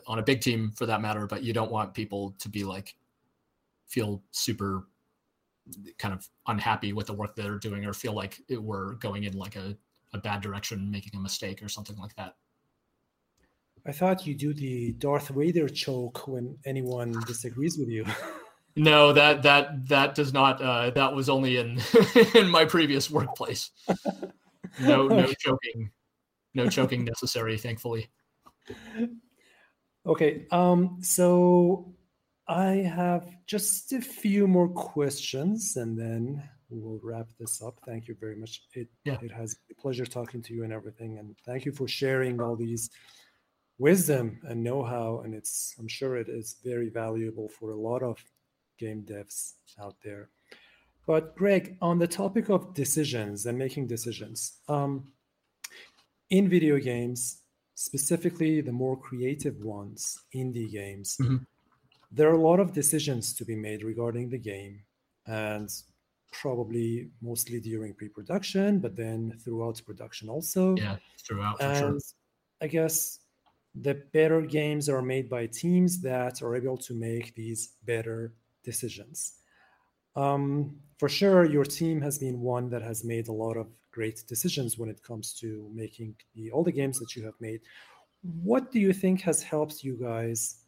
on 0.07 0.19
a 0.19 0.23
big 0.23 0.41
team 0.41 0.71
for 0.75 0.85
that 0.85 1.01
matter, 1.01 1.27
but 1.27 1.43
you 1.43 1.53
don't 1.53 1.71
want 1.71 1.93
people 1.93 2.35
to 2.39 2.49
be 2.49 2.63
like 2.63 2.95
feel 3.87 4.21
super 4.31 4.87
kind 5.97 6.13
of 6.13 6.27
unhappy 6.47 6.93
with 6.93 7.07
the 7.07 7.13
work 7.13 7.35
they're 7.35 7.57
doing 7.57 7.85
or 7.85 7.93
feel 7.93 8.13
like 8.13 8.39
we're 8.49 8.93
going 8.95 9.23
in 9.23 9.37
like 9.37 9.55
a, 9.55 9.75
a 10.13 10.17
bad 10.17 10.41
direction, 10.41 10.89
making 10.91 11.17
a 11.17 11.19
mistake 11.19 11.61
or 11.63 11.69
something 11.69 11.97
like 11.97 12.15
that. 12.15 12.35
I 13.87 13.91
thought 13.91 14.25
you 14.25 14.33
do 14.33 14.53
the 14.53 14.93
Darth 14.93 15.29
Vader 15.29 15.69
choke 15.69 16.27
when 16.27 16.57
anyone 16.65 17.13
disagrees 17.27 17.77
with 17.77 17.89
you. 17.89 18.05
no, 18.75 19.13
that 19.13 19.43
that 19.43 19.87
that 19.87 20.15
does 20.15 20.33
not. 20.33 20.59
Uh, 20.59 20.89
that 20.91 21.13
was 21.13 21.29
only 21.29 21.57
in 21.57 21.79
in 22.35 22.49
my 22.49 22.65
previous 22.65 23.11
workplace. 23.11 23.69
No, 24.79 25.07
no 25.07 25.31
choking, 25.39 25.91
no 26.53 26.69
choking 26.69 27.05
necessary. 27.05 27.57
Thankfully. 27.57 28.09
Okay, 30.05 30.45
um, 30.51 30.97
so 31.01 31.95
I 32.47 32.73
have 32.73 33.27
just 33.47 33.91
a 33.93 34.01
few 34.01 34.47
more 34.47 34.69
questions 34.69 35.77
and 35.77 35.97
then 35.97 36.47
we'll 36.69 36.99
wrap 37.01 37.27
this 37.39 37.61
up. 37.61 37.79
Thank 37.85 38.07
you 38.07 38.15
very 38.19 38.35
much. 38.35 38.61
It, 38.73 38.87
yeah. 39.03 39.17
it 39.21 39.31
has 39.31 39.55
a 39.71 39.81
pleasure 39.81 40.05
talking 40.05 40.41
to 40.43 40.53
you 40.53 40.63
and 40.63 40.73
everything. 40.73 41.17
And 41.17 41.35
thank 41.45 41.65
you 41.65 41.71
for 41.71 41.87
sharing 41.87 42.39
all 42.39 42.55
these 42.55 42.89
wisdom 43.79 44.39
and 44.43 44.63
know-how. 44.63 45.21
And 45.23 45.33
it's, 45.33 45.75
I'm 45.79 45.87
sure 45.87 46.17
it 46.17 46.29
is 46.29 46.57
very 46.63 46.89
valuable 46.89 47.49
for 47.49 47.71
a 47.71 47.75
lot 47.75 48.03
of 48.03 48.23
game 48.77 49.03
devs 49.07 49.53
out 49.81 49.95
there. 50.03 50.29
But 51.05 51.35
Greg, 51.35 51.77
on 51.81 51.99
the 51.99 52.07
topic 52.07 52.49
of 52.49 52.73
decisions 52.73 53.45
and 53.45 53.57
making 53.57 53.87
decisions, 53.87 54.59
um, 54.67 55.07
in 56.29 56.49
video 56.49 56.79
games, 56.79 57.41
specifically 57.75 58.61
the 58.61 58.71
more 58.71 58.97
creative 58.97 59.63
ones, 59.63 60.17
indie 60.33 60.71
games, 60.71 61.17
mm-hmm. 61.21 61.37
there 62.11 62.29
are 62.29 62.33
a 62.33 62.41
lot 62.41 62.59
of 62.59 62.73
decisions 62.73 63.33
to 63.35 63.45
be 63.45 63.55
made 63.55 63.83
regarding 63.83 64.29
the 64.29 64.37
game 64.37 64.81
and 65.27 65.69
probably 66.31 67.09
mostly 67.21 67.59
during 67.59 67.93
pre-production, 67.93 68.79
but 68.79 68.95
then 68.95 69.37
throughout 69.43 69.81
production 69.85 70.29
also. 70.29 70.75
Yeah, 70.75 70.97
throughout 71.25 71.61
and 71.61 71.77
sure. 71.77 71.99
I 72.61 72.67
guess 72.67 73.19
the 73.75 73.95
better 74.13 74.41
games 74.41 74.89
are 74.89 75.01
made 75.01 75.29
by 75.29 75.47
teams 75.47 76.01
that 76.01 76.41
are 76.41 76.55
able 76.55 76.77
to 76.77 76.93
make 76.93 77.35
these 77.35 77.73
better 77.85 78.33
decisions. 78.63 79.33
Um, 80.15 80.77
for 80.97 81.09
sure, 81.09 81.43
your 81.43 81.65
team 81.65 82.01
has 82.01 82.17
been 82.17 82.39
one 82.41 82.69
that 82.69 82.81
has 82.81 83.03
made 83.03 83.27
a 83.27 83.33
lot 83.33 83.57
of 83.57 83.67
great 83.91 84.23
decisions 84.27 84.77
when 84.77 84.89
it 84.89 85.01
comes 85.03 85.33
to 85.33 85.69
making 85.73 86.15
the 86.35 86.51
all 86.51 86.63
the 86.63 86.71
games 86.71 86.99
that 86.99 87.15
you 87.15 87.23
have 87.25 87.39
made. 87.39 87.61
What 88.21 88.71
do 88.71 88.79
you 88.79 88.93
think 88.93 89.21
has 89.21 89.43
helped 89.43 89.83
you 89.83 89.97
guys 89.97 90.65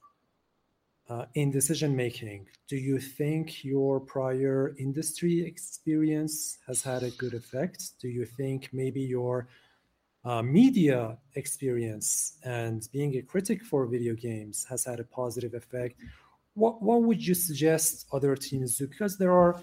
uh, 1.10 1.26
in 1.36 1.52
decision 1.52 1.96
making? 1.96 2.48
Do 2.68 2.78
you 2.78 3.00
think 3.00 3.64
your 3.64 4.00
prior 4.00 4.76
industry 4.78 5.46
experience 5.46 6.58
has 6.68 6.82
had 6.82 7.04
a 7.04 7.12
good 7.12 7.34
effect? 7.34 7.94
Do 8.02 8.10
you 8.10 8.26
think 8.26 8.70
maybe 8.74 9.02
your 9.02 9.48
uh, 10.26 10.42
media 10.42 11.18
experience 11.36 12.38
and 12.44 12.88
being 12.92 13.16
a 13.16 13.22
critic 13.22 13.64
for 13.64 13.86
video 13.86 14.14
games 14.14 14.66
has 14.70 14.84
had 14.84 15.00
a 15.00 15.06
positive 15.06 15.54
effect? 15.54 16.02
What, 16.58 16.82
what 16.82 17.04
would 17.04 17.22
you 17.24 17.36
suggest 17.36 18.08
other 18.12 18.36
teams 18.36 18.78
do? 18.78 18.88
Because 18.88 19.18
there 19.18 19.32
are 19.32 19.62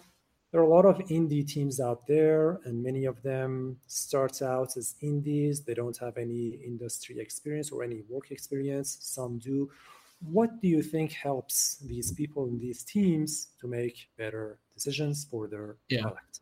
there 0.52 0.60
are 0.60 0.64
a 0.64 0.68
lot 0.68 0.86
of 0.86 0.98
indie 1.08 1.44
teams 1.44 1.80
out 1.80 2.06
there, 2.06 2.60
and 2.64 2.80
many 2.80 3.06
of 3.06 3.20
them 3.22 3.76
start 3.88 4.40
out 4.40 4.76
as 4.76 4.94
indies. 5.00 5.62
They 5.62 5.74
don't 5.74 5.98
have 5.98 6.16
any 6.16 6.60
industry 6.64 7.18
experience 7.18 7.72
or 7.72 7.82
any 7.82 8.02
work 8.08 8.30
experience. 8.30 8.98
Some 9.00 9.38
do. 9.38 9.68
What 10.20 10.62
do 10.62 10.68
you 10.68 10.80
think 10.80 11.10
helps 11.10 11.78
these 11.78 12.12
people 12.12 12.46
in 12.46 12.60
these 12.60 12.84
teams 12.84 13.48
to 13.60 13.66
make 13.66 14.08
better 14.16 14.60
decisions 14.72 15.26
for 15.28 15.48
their 15.48 15.74
yeah. 15.88 16.02
product? 16.02 16.40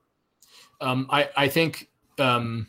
Um, 0.82 1.06
I, 1.08 1.30
I 1.34 1.48
think 1.48 1.88
um, 2.18 2.66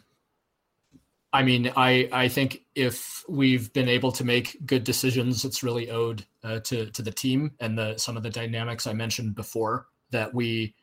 I 1.33 1.41
mean, 1.41 1.71
I 1.75 2.07
I 2.11 2.27
think 2.27 2.61
if 2.75 3.25
we've 3.27 3.73
been 3.73 3.89
able 3.89 4.11
to 4.11 4.23
make 4.23 4.63
good 4.67 4.83
decisions, 4.83 5.43
it's 5.43 5.63
really 5.63 5.89
owed 5.89 6.23
uh, 6.43 6.59
to 6.59 6.91
to 6.91 7.01
the 7.01 7.11
team 7.11 7.51
and 7.59 7.75
the 7.77 7.97
some 7.97 8.15
of 8.15 8.23
the 8.23 8.29
dynamics 8.29 8.85
I 8.85 8.93
mentioned 8.93 9.33
before 9.33 9.87
that 10.11 10.31
we 10.31 10.75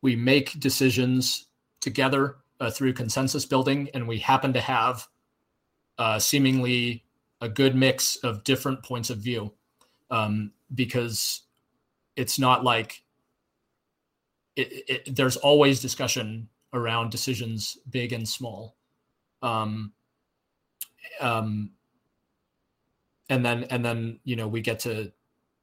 we 0.00 0.14
make 0.14 0.60
decisions 0.60 1.48
together 1.80 2.36
uh, 2.60 2.70
through 2.70 2.92
consensus 2.92 3.44
building, 3.44 3.88
and 3.92 4.06
we 4.06 4.18
happen 4.18 4.52
to 4.52 4.60
have 4.60 5.08
uh, 5.98 6.20
seemingly 6.20 7.04
a 7.40 7.48
good 7.48 7.74
mix 7.74 8.16
of 8.16 8.44
different 8.44 8.84
points 8.84 9.10
of 9.10 9.18
view, 9.18 9.52
um, 10.10 10.52
because 10.74 11.42
it's 12.14 12.38
not 12.38 12.62
like 12.62 13.02
it, 14.54 14.84
it, 14.88 15.16
there's 15.16 15.36
always 15.38 15.80
discussion 15.80 16.48
around 16.72 17.10
decisions, 17.10 17.76
big 17.90 18.12
and 18.12 18.28
small 18.28 18.76
um, 19.42 19.92
um, 21.20 21.70
and 23.28 23.44
then 23.44 23.64
and 23.64 23.84
then 23.84 24.18
you 24.24 24.36
know 24.36 24.48
we 24.48 24.60
get 24.60 24.80
to 24.80 25.12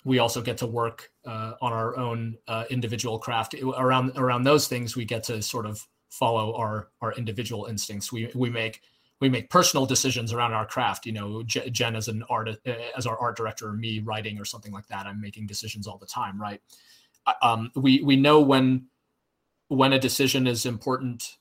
we 0.06 0.20
also 0.20 0.42
get 0.42 0.58
to 0.58 0.68
work 0.68 1.12
uh, 1.26 1.54
on 1.62 1.74
our 1.74 1.98
own 1.98 2.38
uh, 2.48 2.64
individual 2.70 3.20
craft. 3.20 3.56
Around 3.62 4.14
around 4.16 4.44
those 4.44 4.68
things 4.68 4.96
we 4.96 5.06
get 5.06 5.24
to 5.26 5.42
sort 5.42 5.66
of 5.66 5.86
follow 6.10 6.56
our 6.56 6.90
our 7.02 7.14
individual 7.14 7.66
instincts. 7.66 8.12
We 8.12 8.32
we 8.34 8.50
make 8.50 8.82
we 9.20 9.30
make 9.30 9.50
personal 9.50 9.86
decisions 9.86 10.32
around 10.32 10.54
our 10.54 10.66
craft. 10.66 11.06
You 11.06 11.12
know 11.12 11.44
jen 11.44 11.96
as 11.96 12.08
an 12.08 12.24
art 12.30 12.50
as 12.96 13.06
our 13.06 13.18
art 13.20 13.36
director 13.36 13.72
me 13.74 14.00
writing 14.00 14.40
or 14.40 14.46
something 14.46 14.72
like 14.72 14.88
that. 14.88 15.06
I'm 15.06 15.20
making 15.20 15.48
decisions 15.48 15.88
all 15.88 15.98
the 15.98 16.06
time 16.06 16.42
right? 16.42 16.62
Uh, 17.26 17.34
um, 17.42 17.72
we 17.76 18.02
we 18.02 18.16
know 18.16 18.40
when 18.40 18.86
when 19.68 19.92
a 19.92 20.00
decision 20.00 20.48
is 20.48 20.66
important 20.66 21.38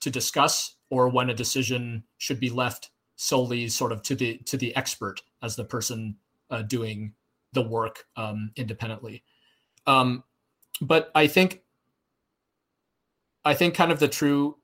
to 0.00 0.10
discuss 0.10 0.75
or 0.90 1.08
when 1.08 1.30
a 1.30 1.34
decision 1.34 2.04
should 2.18 2.40
be 2.40 2.50
left 2.50 2.90
solely 3.16 3.68
sort 3.68 3.92
of 3.92 4.02
to 4.02 4.14
the 4.14 4.38
to 4.38 4.56
the 4.56 4.74
expert 4.76 5.22
as 5.42 5.56
the 5.56 5.64
person 5.64 6.16
uh, 6.50 6.62
doing 6.62 7.14
the 7.52 7.62
work 7.62 8.04
um, 8.16 8.52
independently. 8.56 9.24
Um, 9.86 10.24
but 10.80 11.10
I 11.14 11.26
think 11.26 11.62
I 13.44 13.54
think 13.54 13.74
kind 13.74 13.92
of 13.92 14.00
the 14.00 14.08
true 14.08 14.58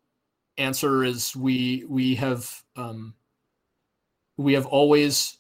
answer 0.59 1.05
is 1.05 1.35
we 1.35 1.85
we 1.89 2.15
have 2.17 2.63
um, 2.77 3.15
we 4.37 4.53
have 4.55 4.67
always 4.67 5.39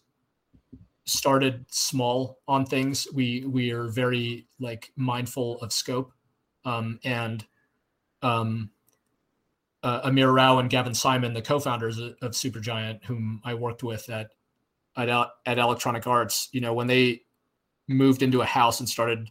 started 1.04 1.66
small 1.68 2.38
on 2.48 2.64
things. 2.64 3.06
We 3.12 3.44
we 3.44 3.72
are 3.72 3.88
very 3.88 4.46
like 4.60 4.92
mindful 4.96 5.60
of 5.60 5.72
scope 5.72 6.12
um, 6.64 7.00
and 7.04 7.44
um, 8.22 8.70
uh, 9.82 10.00
Amir 10.04 10.30
Rao 10.30 10.58
and 10.58 10.70
Gavin 10.70 10.94
Simon, 10.94 11.34
the 11.34 11.42
co-founders 11.42 11.98
of 11.98 12.32
Supergiant, 12.32 13.04
whom 13.04 13.40
I 13.44 13.54
worked 13.54 13.82
with 13.82 14.08
at, 14.10 14.30
at 14.96 15.08
at 15.46 15.58
Electronic 15.58 16.06
Arts, 16.06 16.48
you 16.52 16.60
know, 16.60 16.72
when 16.72 16.86
they 16.86 17.22
moved 17.88 18.22
into 18.22 18.42
a 18.42 18.46
house 18.46 18.80
and 18.80 18.88
started 18.88 19.30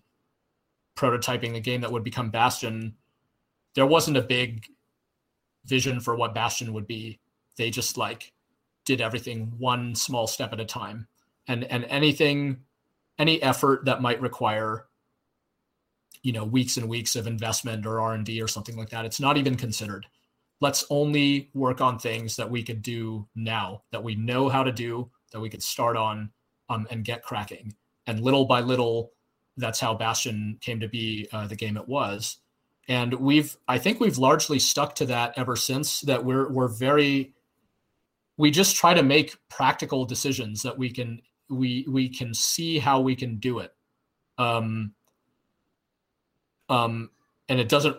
prototyping 0.95 1.53
the 1.53 1.59
game 1.59 1.81
that 1.81 1.91
would 1.91 2.03
become 2.03 2.29
Bastion, 2.29 2.95
there 3.75 3.85
wasn't 3.85 4.17
a 4.17 4.21
big 4.21 4.65
vision 5.65 5.99
for 5.99 6.15
what 6.15 6.35
Bastion 6.35 6.73
would 6.73 6.87
be. 6.87 7.19
They 7.57 7.69
just 7.69 7.97
like 7.97 8.33
did 8.85 8.99
everything 8.99 9.53
one 9.57 9.95
small 9.95 10.27
step 10.27 10.51
at 10.51 10.59
a 10.59 10.65
time, 10.65 11.07
and 11.47 11.63
and 11.65 11.85
anything, 11.85 12.57
any 13.17 13.41
effort 13.41 13.85
that 13.85 14.01
might 14.01 14.21
require 14.21 14.87
you 16.23 16.33
know 16.33 16.43
weeks 16.43 16.77
and 16.77 16.87
weeks 16.87 17.15
of 17.15 17.25
investment 17.25 17.85
or 17.85 17.99
r&d 17.99 18.39
or 18.39 18.47
something 18.47 18.75
like 18.77 18.89
that 18.89 19.05
it's 19.05 19.19
not 19.19 19.37
even 19.37 19.55
considered 19.55 20.05
let's 20.61 20.85
only 20.89 21.49
work 21.53 21.81
on 21.81 21.99
things 21.99 22.35
that 22.37 22.49
we 22.49 22.63
could 22.63 22.81
do 22.81 23.27
now 23.35 23.81
that 23.91 24.03
we 24.03 24.15
know 24.15 24.47
how 24.47 24.63
to 24.63 24.71
do 24.71 25.09
that 25.31 25.39
we 25.39 25.49
could 25.49 25.63
start 25.63 25.97
on 25.97 26.29
um, 26.69 26.87
and 26.91 27.03
get 27.03 27.23
cracking. 27.23 27.73
And 28.07 28.21
little 28.21 28.45
by 28.45 28.61
little 28.61 29.11
that's 29.57 29.79
how 29.79 29.93
bastion 29.93 30.57
came 30.61 30.79
to 30.79 30.87
be 30.87 31.27
uh, 31.33 31.47
the 31.47 31.55
game 31.55 31.75
it 31.75 31.87
was. 31.87 32.37
And 32.87 33.13
we've 33.13 33.57
i 33.67 33.77
think 33.77 33.99
we've 33.99 34.17
largely 34.17 34.59
stuck 34.59 34.95
to 34.95 35.05
that 35.07 35.33
ever 35.35 35.55
since 35.55 36.01
that 36.01 36.23
we're 36.23 36.49
we're 36.49 36.67
very 36.67 37.33
we 38.37 38.49
just 38.49 38.75
try 38.75 38.93
to 38.93 39.03
make 39.03 39.35
practical 39.49 40.05
decisions 40.05 40.63
that 40.63 40.77
we 40.77 40.89
can 40.89 41.21
we 41.49 41.85
we 41.89 42.07
can 42.07 42.33
see 42.33 42.79
how 42.79 43.01
we 43.01 43.15
can 43.15 43.37
do 43.37 43.59
it. 43.59 43.73
Um 44.37 44.93
um 46.69 47.09
and 47.49 47.59
it 47.59 47.69
doesn't 47.69 47.97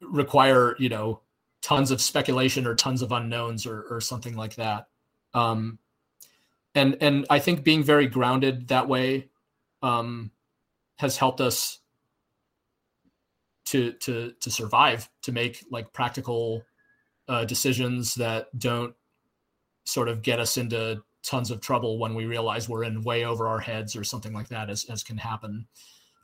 require 0.00 0.76
you 0.78 0.88
know 0.88 1.20
tons 1.68 1.90
of 1.90 2.00
speculation 2.00 2.66
or 2.66 2.74
tons 2.74 3.02
of 3.02 3.12
unknowns 3.12 3.66
or, 3.66 3.82
or 3.90 4.00
something 4.00 4.34
like 4.34 4.54
that. 4.54 4.86
Um, 5.34 5.78
and 6.74 6.96
and 7.02 7.26
I 7.28 7.40
think 7.40 7.62
being 7.62 7.82
very 7.82 8.06
grounded 8.06 8.68
that 8.68 8.88
way 8.88 9.28
um, 9.82 10.30
has 10.96 11.18
helped 11.18 11.42
us 11.42 11.80
to 13.66 13.92
to 13.92 14.32
to 14.40 14.50
survive, 14.50 15.10
to 15.24 15.32
make 15.32 15.62
like 15.70 15.92
practical 15.92 16.62
uh, 17.28 17.44
decisions 17.44 18.14
that 18.14 18.46
don't 18.58 18.94
sort 19.84 20.08
of 20.08 20.22
get 20.22 20.40
us 20.40 20.56
into 20.56 21.02
tons 21.22 21.50
of 21.50 21.60
trouble 21.60 21.98
when 21.98 22.14
we 22.14 22.24
realize 22.24 22.66
we're 22.66 22.84
in 22.84 23.02
way 23.02 23.26
over 23.26 23.46
our 23.46 23.60
heads 23.60 23.94
or 23.94 24.04
something 24.04 24.32
like 24.32 24.48
that, 24.48 24.70
as 24.70 24.86
as 24.86 25.02
can 25.02 25.18
happen. 25.18 25.66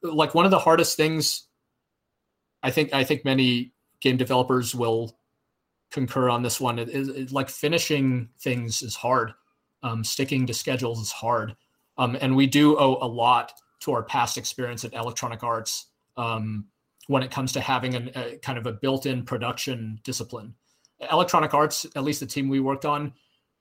Like 0.02 0.34
one 0.34 0.46
of 0.46 0.50
the 0.50 0.58
hardest 0.58 0.96
things, 0.96 1.48
I 2.62 2.70
think 2.70 2.94
I 2.94 3.04
think 3.04 3.26
many 3.26 3.74
game 4.00 4.16
developers 4.16 4.74
will 4.74 5.18
concur 5.90 6.28
on 6.28 6.42
this 6.42 6.60
one. 6.60 6.78
It, 6.78 6.88
it, 6.88 7.08
it, 7.08 7.32
like 7.32 7.48
finishing 7.48 8.28
things 8.40 8.82
is 8.82 8.94
hard. 8.94 9.32
Um, 9.82 10.02
sticking 10.02 10.46
to 10.46 10.54
schedules 10.54 11.00
is 11.00 11.12
hard. 11.12 11.54
Um, 11.98 12.16
and 12.20 12.34
we 12.34 12.46
do 12.46 12.78
owe 12.78 12.98
a 13.00 13.06
lot 13.06 13.52
to 13.80 13.92
our 13.92 14.02
past 14.02 14.38
experience 14.38 14.84
at 14.84 14.94
Electronic 14.94 15.42
Arts 15.42 15.86
um, 16.16 16.66
when 17.06 17.22
it 17.22 17.30
comes 17.30 17.52
to 17.52 17.60
having 17.60 17.94
an, 17.94 18.10
a 18.14 18.36
kind 18.38 18.58
of 18.58 18.66
a 18.66 18.72
built-in 18.72 19.24
production 19.24 20.00
discipline. 20.04 20.54
Electronic 21.10 21.52
Arts, 21.52 21.86
at 21.96 22.02
least 22.02 22.20
the 22.20 22.26
team 22.26 22.48
we 22.48 22.60
worked 22.60 22.84
on, 22.84 23.12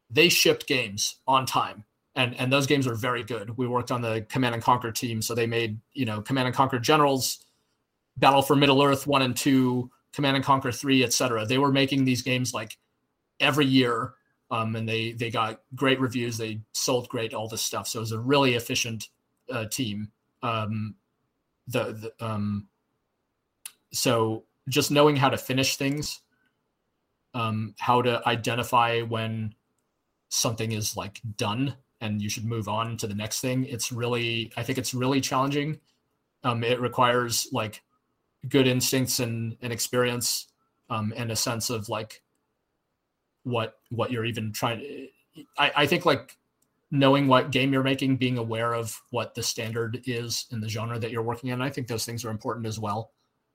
they 0.09 0.29
shipped 0.29 0.67
games 0.67 1.17
on 1.27 1.45
time. 1.45 1.83
And, 2.15 2.39
and 2.39 2.53
those 2.53 2.67
games 2.67 2.87
are 2.87 2.95
very 2.95 3.23
good. 3.23 3.57
We 3.57 3.67
worked 3.67 3.91
on 3.91 4.01
the 4.01 4.25
Command 4.29 4.53
and 4.53 4.63
Conquer 4.63 4.91
team, 4.91 5.21
so 5.21 5.33
they 5.33 5.47
made 5.47 5.79
you 5.93 6.05
know 6.05 6.21
Command 6.21 6.47
and 6.47 6.55
Conquer 6.55 6.77
Generals, 6.79 7.43
Battle 8.17 8.43
for 8.43 8.55
Middle 8.55 8.83
Earth 8.83 9.07
one 9.07 9.23
and 9.23 9.35
two, 9.35 9.89
Command 10.13 10.35
and 10.35 10.45
Conquer 10.45 10.71
3, 10.71 11.03
etc. 11.03 11.45
They 11.45 11.57
were 11.57 11.71
making 11.71 12.05
these 12.05 12.21
games 12.21 12.53
like 12.53 12.77
every 13.39 13.65
year. 13.65 14.13
Um, 14.51 14.75
and 14.75 14.87
they 14.87 15.13
they 15.13 15.31
got 15.31 15.61
great 15.73 15.99
reviews. 15.99 16.37
They 16.37 16.61
sold 16.73 17.09
great, 17.09 17.33
all 17.33 17.47
this 17.47 17.63
stuff. 17.63 17.87
So 17.87 17.99
it 17.99 18.01
was 18.01 18.11
a 18.11 18.19
really 18.19 18.53
efficient 18.53 19.07
uh, 19.51 19.65
team. 19.65 20.11
Um, 20.43 20.95
the, 21.67 22.11
the 22.19 22.25
um, 22.25 22.67
so 23.91 24.43
just 24.69 24.91
knowing 24.91 25.15
how 25.15 25.29
to 25.29 25.37
finish 25.37 25.75
things, 25.75 26.21
um, 27.33 27.73
how 27.79 28.01
to 28.01 28.21
identify 28.27 29.01
when 29.01 29.55
something 30.29 30.71
is 30.71 30.95
like 30.97 31.21
done 31.37 31.75
and 32.01 32.21
you 32.21 32.29
should 32.29 32.45
move 32.45 32.67
on 32.67 32.97
to 32.97 33.07
the 33.07 33.15
next 33.15 33.39
thing. 33.39 33.65
It's 33.65 33.91
really, 33.91 34.51
I 34.57 34.63
think 34.63 34.77
it's 34.77 34.93
really 34.93 35.21
challenging. 35.21 35.79
Um, 36.43 36.63
it 36.63 36.81
requires 36.81 37.47
like 37.51 37.81
good 38.49 38.67
instincts 38.67 39.19
and, 39.19 39.57
and 39.61 39.71
experience 39.71 40.47
um, 40.89 41.13
and 41.15 41.31
a 41.31 41.35
sense 41.35 41.69
of 41.69 41.89
like 41.89 42.21
what 43.43 43.75
what 43.89 44.11
you're 44.11 44.25
even 44.25 44.51
trying 44.51 44.79
to 44.79 45.07
I, 45.57 45.71
I 45.77 45.85
think 45.85 46.05
like 46.05 46.37
knowing 46.91 47.27
what 47.27 47.51
game 47.51 47.73
you're 47.73 47.83
making 47.83 48.17
being 48.17 48.37
aware 48.37 48.73
of 48.73 48.99
what 49.09 49.33
the 49.33 49.43
standard 49.43 50.01
is 50.05 50.45
in 50.51 50.61
the 50.61 50.69
genre 50.69 50.99
that 50.99 51.11
you're 51.11 51.23
working 51.23 51.49
in 51.49 51.61
i 51.61 51.69
think 51.69 51.87
those 51.87 52.05
things 52.05 52.23
are 52.23 52.29
important 52.29 52.65
as 52.65 52.79
well. 52.79 53.11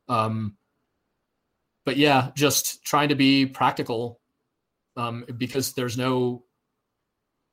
Um, 0.09 0.57
but 1.85 1.97
yeah 1.97 2.31
just 2.35 2.83
trying 2.85 3.11
to 3.11 3.15
be 3.15 3.47
practical 3.47 4.21
um, 4.97 5.25
because 5.37 5.73
there's 5.75 5.97
no 5.97 6.45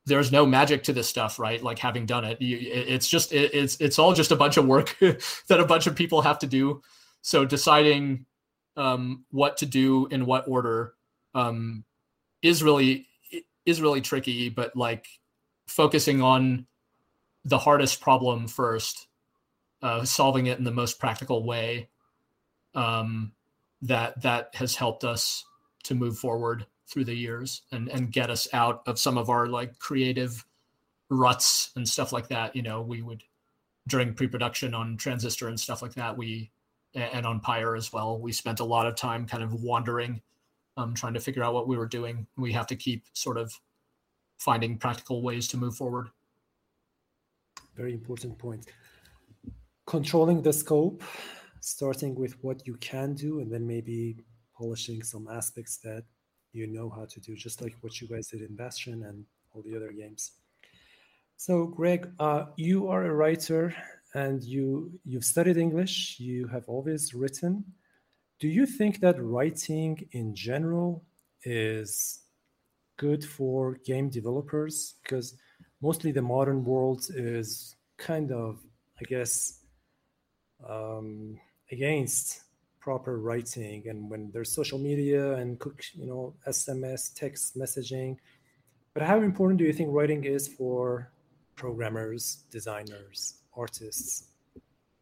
there's 0.06 0.32
no 0.32 0.46
magic 0.46 0.84
to 0.84 0.92
this 0.92 1.08
stuff 1.08 1.38
right? 1.38 1.62
Like 1.62 1.78
having 1.78 2.06
done 2.06 2.24
it 2.24 2.40
you, 2.40 2.58
it's 2.60 3.08
just 3.08 3.32
it, 3.32 3.54
it's 3.54 3.76
it's 3.76 3.98
all 3.98 4.14
just 4.14 4.32
a 4.32 4.36
bunch 4.36 4.56
of 4.56 4.66
work 4.66 4.96
that 5.00 5.60
a 5.60 5.64
bunch 5.64 5.86
of 5.86 5.94
people 5.94 6.22
have 6.22 6.38
to 6.40 6.46
do 6.46 6.82
so 7.26 7.44
deciding 7.44 8.24
um, 8.76 9.24
what 9.32 9.56
to 9.56 9.66
do 9.66 10.06
in 10.12 10.26
what 10.26 10.46
order 10.46 10.94
um, 11.34 11.82
is 12.40 12.62
really 12.62 13.08
is 13.64 13.82
really 13.82 14.00
tricky. 14.00 14.48
But 14.48 14.76
like 14.76 15.08
focusing 15.66 16.22
on 16.22 16.68
the 17.44 17.58
hardest 17.58 18.00
problem 18.00 18.46
first, 18.46 19.08
uh, 19.82 20.04
solving 20.04 20.46
it 20.46 20.58
in 20.58 20.62
the 20.62 20.70
most 20.70 21.00
practical 21.00 21.42
way, 21.42 21.88
um, 22.76 23.32
that 23.82 24.22
that 24.22 24.54
has 24.54 24.76
helped 24.76 25.02
us 25.02 25.44
to 25.82 25.96
move 25.96 26.16
forward 26.16 26.64
through 26.86 27.06
the 27.06 27.16
years 27.16 27.62
and 27.72 27.88
and 27.88 28.12
get 28.12 28.30
us 28.30 28.46
out 28.52 28.82
of 28.86 29.00
some 29.00 29.18
of 29.18 29.30
our 29.30 29.48
like 29.48 29.80
creative 29.80 30.44
ruts 31.08 31.72
and 31.74 31.88
stuff 31.88 32.12
like 32.12 32.28
that. 32.28 32.54
You 32.54 32.62
know, 32.62 32.82
we 32.82 33.02
would 33.02 33.24
during 33.88 34.14
pre-production 34.14 34.74
on 34.74 34.96
Transistor 34.96 35.48
and 35.48 35.58
stuff 35.58 35.82
like 35.82 35.94
that. 35.94 36.16
We 36.16 36.52
and 36.96 37.26
on 37.26 37.40
Pyre 37.40 37.76
as 37.76 37.92
well. 37.92 38.18
We 38.18 38.32
spent 38.32 38.60
a 38.60 38.64
lot 38.64 38.86
of 38.86 38.96
time 38.96 39.26
kind 39.26 39.42
of 39.42 39.62
wandering, 39.62 40.20
um, 40.76 40.94
trying 40.94 41.14
to 41.14 41.20
figure 41.20 41.44
out 41.44 41.54
what 41.54 41.68
we 41.68 41.76
were 41.76 41.86
doing. 41.86 42.26
We 42.36 42.52
have 42.52 42.66
to 42.68 42.76
keep 42.76 43.04
sort 43.12 43.36
of 43.36 43.52
finding 44.38 44.78
practical 44.78 45.22
ways 45.22 45.46
to 45.48 45.56
move 45.56 45.76
forward. 45.76 46.08
Very 47.76 47.92
important 47.92 48.38
point. 48.38 48.66
Controlling 49.86 50.42
the 50.42 50.52
scope, 50.52 51.02
starting 51.60 52.14
with 52.14 52.42
what 52.42 52.66
you 52.66 52.74
can 52.76 53.14
do, 53.14 53.40
and 53.40 53.52
then 53.52 53.66
maybe 53.66 54.16
polishing 54.56 55.02
some 55.02 55.28
aspects 55.28 55.76
that 55.78 56.04
you 56.52 56.66
know 56.66 56.88
how 56.88 57.04
to 57.04 57.20
do, 57.20 57.36
just 57.36 57.60
like 57.60 57.76
what 57.82 58.00
you 58.00 58.08
guys 58.08 58.28
did 58.28 58.40
in 58.40 58.56
Bastion 58.56 59.04
and 59.04 59.24
all 59.52 59.62
the 59.62 59.76
other 59.76 59.92
games. 59.92 60.32
So, 61.36 61.66
Greg, 61.66 62.10
uh, 62.18 62.46
you 62.56 62.88
are 62.88 63.04
a 63.04 63.12
writer 63.12 63.74
and 64.16 64.42
you 64.42 64.90
you've 65.04 65.28
studied 65.34 65.58
English. 65.66 66.18
You 66.18 66.46
have 66.48 66.64
always 66.74 67.02
written. 67.12 67.52
Do 68.40 68.48
you 68.48 68.64
think 68.78 69.00
that 69.00 69.22
writing 69.22 70.08
in 70.12 70.34
general 70.34 71.04
is 71.42 72.20
good 72.96 73.22
for 73.24 73.58
game 73.90 74.08
developers? 74.08 74.94
Because 75.02 75.26
mostly 75.82 76.12
the 76.12 76.22
modern 76.22 76.64
world 76.64 77.02
is 77.14 77.76
kind 77.98 78.32
of, 78.32 78.58
I 79.00 79.04
guess, 79.04 79.60
um, 80.68 81.38
against 81.70 82.42
proper 82.80 83.18
writing 83.18 83.82
and 83.90 84.08
when 84.10 84.30
there's 84.32 84.52
social 84.52 84.78
media 84.78 85.34
and 85.34 85.60
you 85.94 86.06
know 86.06 86.32
sms 86.46 87.12
text 87.16 87.58
messaging 87.58 88.16
but 88.94 89.02
how 89.02 89.20
important 89.22 89.58
do 89.58 89.64
you 89.64 89.72
think 89.72 89.90
writing 89.92 90.22
is 90.22 90.46
for 90.46 91.10
programmers, 91.56 92.44
designers, 92.50 93.42
artists? 93.56 94.24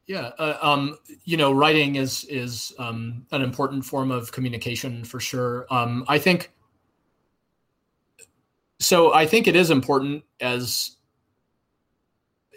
Yeah, 0.07 0.33
uh, 0.39 0.59
um, 0.61 0.99
you 1.25 1.37
know, 1.37 1.53
writing 1.53 1.97
is 1.97 2.25
is 2.25 2.75
um, 2.79 3.27
an 3.33 3.41
important 3.41 3.85
form 3.85 4.11
of 4.11 4.33
communication 4.33 5.05
for 5.05 5.19
sure. 5.19 5.67
Um, 5.71 6.05
I 6.09 6.19
think 6.19 6.53
so. 8.79 9.15
I 9.15 9.27
think 9.27 9.47
it 9.47 9.57
is 9.57 9.71
important 9.71 10.25
as 10.41 10.97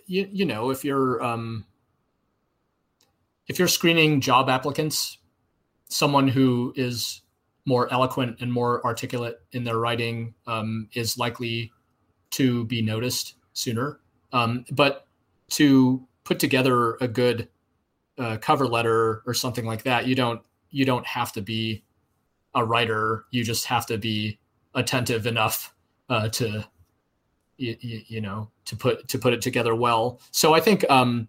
you 0.08 0.28
you 0.32 0.46
know 0.46 0.72
if 0.72 0.84
you're 0.84 1.24
um, 1.24 1.66
if 3.48 3.58
you're 3.58 3.70
screening 3.70 4.20
job 4.20 4.50
applicants, 4.50 5.18
someone 5.88 6.28
who 6.28 6.74
is 6.76 7.22
more 7.66 7.92
eloquent 7.94 8.38
and 8.42 8.52
more 8.52 8.86
articulate 8.86 9.40
in 9.54 9.64
their 9.64 9.78
writing 9.78 10.34
um, 10.48 10.90
is 10.94 11.18
likely 11.18 11.72
to 12.32 12.66
be 12.66 12.82
noticed 12.82 13.36
sooner. 13.54 14.00
Um, 14.32 14.66
but 14.72 15.07
to 15.50 16.06
put 16.24 16.40
together 16.40 16.96
a 16.96 17.08
good 17.08 17.48
uh, 18.18 18.38
cover 18.38 18.68
letter 18.68 19.22
or 19.26 19.34
something 19.34 19.66
like 19.66 19.84
that, 19.84 20.08
you 20.08 20.16
don't 20.16 20.42
you 20.70 20.86
don't 20.86 21.06
have 21.06 21.32
to 21.34 21.42
be 21.42 21.84
a 22.54 22.64
writer. 22.64 23.26
You 23.32 23.44
just 23.44 23.66
have 23.66 23.86
to 23.88 23.98
be 23.98 24.40
attentive 24.74 25.26
enough 25.26 25.74
uh, 26.10 26.30
to 26.30 26.66
you, 27.58 27.76
you, 27.82 28.22
know 28.22 28.50
to 28.66 28.76
put 28.76 29.08
to 29.08 29.18
put 29.18 29.34
it 29.34 29.42
together 29.42 29.76
well. 29.76 30.20
So 30.32 30.54
I 30.54 30.60
think 30.60 30.90
um, 30.90 31.28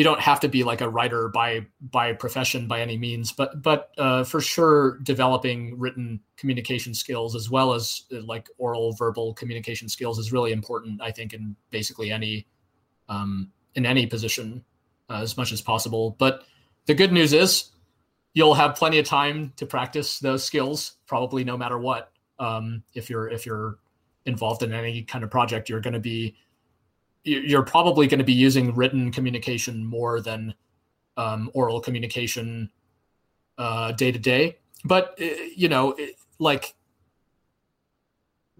you 0.00 0.04
don't 0.04 0.20
have 0.20 0.40
to 0.40 0.48
be 0.48 0.62
like 0.62 0.80
a 0.80 0.88
writer 0.88 1.28
by 1.28 1.66
by 1.80 2.12
profession 2.12 2.66
by 2.66 2.80
any 2.80 2.96
means 2.96 3.32
but 3.32 3.62
but 3.62 3.90
uh, 3.98 4.24
for 4.24 4.40
sure 4.40 4.98
developing 5.02 5.78
written 5.78 6.20
communication 6.36 6.94
skills 6.94 7.34
as 7.36 7.50
well 7.50 7.74
as 7.74 8.04
uh, 8.10 8.22
like 8.22 8.48
oral 8.56 8.92
verbal 8.92 9.34
communication 9.34 9.88
skills 9.88 10.18
is 10.18 10.32
really 10.32 10.52
important 10.52 11.02
i 11.02 11.10
think 11.10 11.34
in 11.34 11.54
basically 11.70 12.10
any 12.10 12.46
um, 13.10 13.50
in 13.74 13.84
any 13.84 14.06
position 14.06 14.64
uh, 15.10 15.20
as 15.20 15.36
much 15.36 15.52
as 15.52 15.60
possible 15.60 16.16
but 16.18 16.44
the 16.86 16.94
good 16.94 17.12
news 17.12 17.34
is 17.34 17.70
you'll 18.32 18.54
have 18.54 18.74
plenty 18.74 18.98
of 18.98 19.06
time 19.06 19.52
to 19.56 19.66
practice 19.66 20.18
those 20.18 20.42
skills 20.42 20.96
probably 21.06 21.44
no 21.44 21.58
matter 21.58 21.78
what 21.78 22.10
um, 22.38 22.82
if 22.94 23.10
you're 23.10 23.28
if 23.28 23.44
you're 23.44 23.76
involved 24.24 24.62
in 24.62 24.72
any 24.72 25.02
kind 25.02 25.22
of 25.22 25.30
project 25.30 25.68
you're 25.68 25.80
going 25.80 25.92
to 25.92 26.00
be 26.00 26.34
you're 27.22 27.62
probably 27.62 28.06
going 28.06 28.18
to 28.18 28.24
be 28.24 28.32
using 28.32 28.74
written 28.74 29.12
communication 29.12 29.84
more 29.84 30.22
than 30.22 30.54
um, 31.18 31.50
oral 31.52 31.78
communication 31.78 32.70
day 33.96 34.10
to 34.10 34.18
day. 34.18 34.58
But 34.84 35.18
uh, 35.20 35.26
you 35.54 35.68
know, 35.68 35.92
it, 35.92 36.16
like 36.38 36.74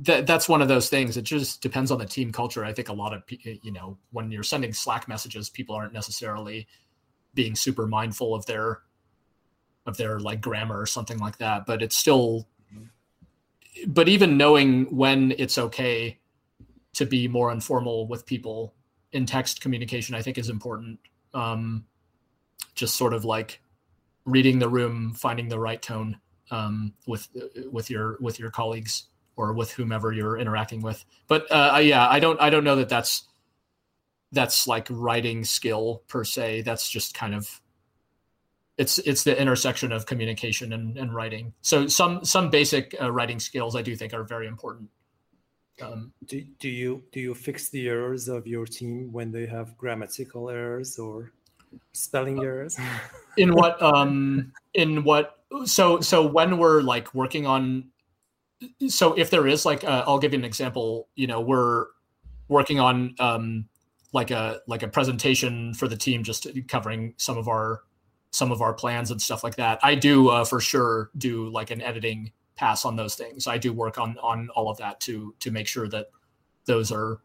that 0.00 0.26
that's 0.26 0.48
one 0.48 0.62
of 0.62 0.68
those 0.68 0.88
things. 0.88 1.16
It 1.16 1.22
just 1.22 1.62
depends 1.62 1.90
on 1.90 1.98
the 1.98 2.06
team 2.06 2.32
culture. 2.32 2.64
I 2.64 2.72
think 2.72 2.88
a 2.88 2.92
lot 2.92 3.12
of 3.12 3.22
you 3.28 3.72
know 3.72 3.98
when 4.12 4.30
you're 4.30 4.42
sending 4.42 4.72
Slack 4.72 5.08
messages, 5.08 5.48
people 5.50 5.74
aren't 5.74 5.92
necessarily 5.92 6.66
being 7.34 7.54
super 7.54 7.86
mindful 7.86 8.34
of 8.34 8.46
their 8.46 8.82
of 9.86 9.96
their 9.96 10.18
like 10.20 10.40
grammar 10.40 10.80
or 10.80 10.86
something 10.86 11.18
like 11.18 11.38
that. 11.38 11.66
But 11.66 11.82
it's 11.82 11.96
still, 11.96 12.48
but 13.86 14.08
even 14.08 14.36
knowing 14.36 14.84
when 14.94 15.34
it's 15.38 15.58
okay 15.58 16.20
to 16.92 17.06
be 17.06 17.28
more 17.28 17.52
informal 17.52 18.06
with 18.06 18.26
people 18.26 18.74
in 19.12 19.26
text 19.26 19.60
communication 19.60 20.14
i 20.14 20.22
think 20.22 20.38
is 20.38 20.48
important 20.48 20.98
um, 21.32 21.84
just 22.74 22.96
sort 22.96 23.14
of 23.14 23.24
like 23.24 23.60
reading 24.24 24.58
the 24.58 24.68
room 24.68 25.14
finding 25.14 25.48
the 25.48 25.58
right 25.58 25.82
tone 25.82 26.18
um, 26.50 26.92
with 27.06 27.28
with 27.70 27.90
your 27.90 28.16
with 28.20 28.38
your 28.38 28.50
colleagues 28.50 29.04
or 29.36 29.52
with 29.52 29.70
whomever 29.72 30.12
you're 30.12 30.38
interacting 30.38 30.82
with. 30.82 31.04
But 31.28 31.46
uh, 31.50 31.78
yeah 31.82 32.08
i 32.08 32.20
don't 32.20 32.40
i 32.40 32.50
don't 32.50 32.64
know 32.64 32.76
that 32.76 32.88
that's 32.88 33.24
that's 34.32 34.66
like 34.66 34.86
writing 34.90 35.44
skill 35.44 36.02
per 36.08 36.24
se. 36.24 36.62
That's 36.62 36.88
just 36.88 37.14
kind 37.14 37.34
of 37.34 37.60
it's 38.78 38.98
it's 39.00 39.24
the 39.24 39.38
intersection 39.38 39.92
of 39.92 40.06
communication 40.06 40.72
and, 40.72 40.96
and 40.96 41.14
writing. 41.14 41.52
So 41.62 41.86
some 41.86 42.24
some 42.24 42.50
basic 42.50 42.94
uh, 43.00 43.10
writing 43.12 43.40
skills 43.40 43.76
i 43.76 43.82
do 43.82 43.94
think 43.96 44.14
are 44.14 44.24
very 44.24 44.46
important. 44.46 44.88
Um, 45.82 46.12
do, 46.26 46.42
do 46.58 46.68
you 46.68 47.02
do 47.12 47.20
you 47.20 47.34
fix 47.34 47.70
the 47.70 47.88
errors 47.88 48.28
of 48.28 48.46
your 48.46 48.66
team 48.66 49.12
when 49.12 49.32
they 49.32 49.46
have 49.46 49.76
grammatical 49.76 50.50
errors 50.50 50.98
or 50.98 51.32
spelling 51.92 52.38
uh, 52.38 52.42
errors? 52.42 52.78
in 53.36 53.54
what 53.54 53.80
um 53.94 54.52
in 54.74 55.02
what 55.04 55.38
so 55.64 56.00
so 56.00 56.26
when 56.26 56.58
we're 56.58 56.82
like 56.82 57.12
working 57.14 57.46
on 57.46 57.84
so 58.88 59.14
if 59.14 59.30
there 59.30 59.46
is 59.46 59.64
like 59.64 59.84
uh, 59.84 60.04
I'll 60.06 60.18
give 60.18 60.32
you 60.32 60.38
an 60.38 60.44
example. 60.44 61.08
You 61.14 61.26
know, 61.26 61.40
we're 61.40 61.86
working 62.48 62.80
on 62.80 63.14
um 63.18 63.66
like 64.12 64.30
a 64.30 64.60
like 64.66 64.82
a 64.82 64.88
presentation 64.88 65.74
for 65.74 65.88
the 65.88 65.96
team, 65.96 66.22
just 66.22 66.46
covering 66.68 67.14
some 67.16 67.38
of 67.38 67.48
our 67.48 67.82
some 68.30 68.52
of 68.52 68.62
our 68.62 68.72
plans 68.72 69.10
and 69.10 69.20
stuff 69.20 69.42
like 69.42 69.56
that. 69.56 69.78
I 69.82 69.94
do 69.94 70.28
uh, 70.28 70.44
for 70.44 70.60
sure 70.60 71.10
do 71.16 71.48
like 71.48 71.70
an 71.70 71.80
editing 71.80 72.32
pass 72.56 72.84
on 72.84 72.96
those 72.96 73.14
things. 73.14 73.46
I 73.46 73.58
do 73.58 73.72
work 73.72 73.98
on 73.98 74.18
on 74.18 74.48
all 74.50 74.70
of 74.70 74.78
that 74.78 75.00
to 75.00 75.34
to 75.40 75.50
make 75.50 75.66
sure 75.66 75.88
that 75.88 76.06
those 76.66 76.92
are 76.92 77.20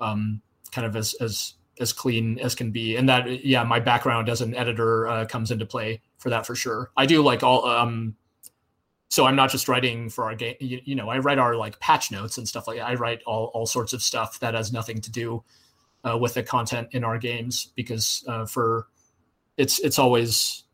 um, 0.00 0.42
kind 0.72 0.86
of 0.86 0.96
as 0.96 1.14
as 1.20 1.54
as 1.80 1.92
clean 1.92 2.38
as 2.38 2.54
can 2.54 2.70
be. 2.70 2.96
And 2.96 3.08
that 3.08 3.44
yeah, 3.44 3.64
my 3.64 3.80
background 3.80 4.28
as 4.28 4.40
an 4.40 4.54
editor 4.54 5.08
uh, 5.08 5.26
comes 5.26 5.50
into 5.50 5.66
play 5.66 6.02
for 6.18 6.30
that 6.30 6.46
for 6.46 6.54
sure. 6.54 6.90
I 6.96 7.06
do 7.06 7.22
like 7.22 7.42
all 7.42 7.64
um, 7.66 8.16
so 9.14 9.26
I'm 9.26 9.36
not 9.36 9.48
just 9.48 9.68
writing 9.68 10.08
for 10.08 10.24
our 10.24 10.34
game. 10.34 10.56
You, 10.58 10.80
you, 10.84 10.96
know, 10.96 11.08
I 11.08 11.18
write 11.18 11.38
our 11.38 11.54
like 11.54 11.78
patch 11.78 12.10
notes 12.10 12.36
and 12.36 12.48
stuff 12.48 12.66
like 12.66 12.78
that. 12.78 12.88
I 12.88 12.94
write 12.94 13.22
all 13.26 13.52
all 13.54 13.64
sorts 13.64 13.92
of 13.92 14.02
stuff 14.02 14.40
that 14.40 14.54
has 14.54 14.72
nothing 14.72 15.00
to 15.02 15.10
do 15.12 15.44
uh, 16.02 16.18
with 16.18 16.34
the 16.34 16.42
content 16.42 16.88
in 16.90 17.04
our 17.04 17.16
games 17.16 17.68
because 17.76 18.24
uh, 18.26 18.44
for 18.44 18.88
it's 19.56 19.78
it's 19.78 20.00
always 20.00 20.64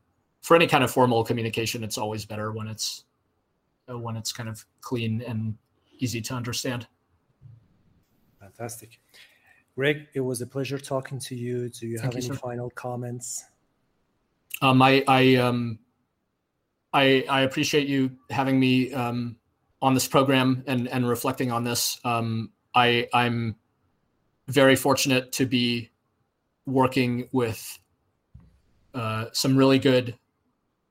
for 0.41 0.57
any 0.57 0.67
kind 0.67 0.83
of 0.83 0.91
formal 0.91 1.23
communication, 1.23 1.85
it's 1.85 1.99
always 1.99 2.25
better 2.25 2.51
when 2.51 2.67
it's 2.67 3.05
uh, 3.91 3.99
when 3.99 4.17
it's 4.17 4.33
kind 4.33 4.49
of 4.49 4.65
clean 4.81 5.23
and 5.27 5.55
easy 5.99 6.23
to 6.23 6.33
understand. 6.33 6.87
Fantastic. 8.41 9.01
Greg, 9.77 10.07
it 10.15 10.21
was 10.21 10.41
a 10.41 10.47
pleasure 10.47 10.79
talking 10.79 11.19
to 11.19 11.37
you. 11.37 11.69
Do 11.69 11.87
you 11.87 11.99
Thank 11.99 12.15
have 12.15 12.23
you, 12.23 12.29
any 12.29 12.37
sir. 12.37 12.41
final 12.41 12.71
comments? 12.71 13.45
Um, 14.63 14.81
I, 14.81 15.05
I, 15.07 15.37
um, 15.37 15.79
I, 16.93 17.25
I 17.29 17.43
appreciate 17.43 17.89
you 17.89 18.11
having 18.31 18.59
me 18.59 18.93
um, 18.93 19.37
on 19.81 19.95
this 19.95 20.09
program 20.09 20.65
and, 20.67 20.89
and 20.89 21.09
reflecting 21.09 21.53
on 21.53 21.65
this. 21.65 22.01
Um, 22.05 22.51
I, 22.75 23.09
I'm 23.13 23.57
very 24.49 24.77
fortunate 24.77 25.33
to 25.33 25.47
be 25.47 25.91
working 26.67 27.29
with 27.33 27.79
uh, 28.95 29.27
some 29.33 29.57
really 29.57 29.79
good 29.79 30.17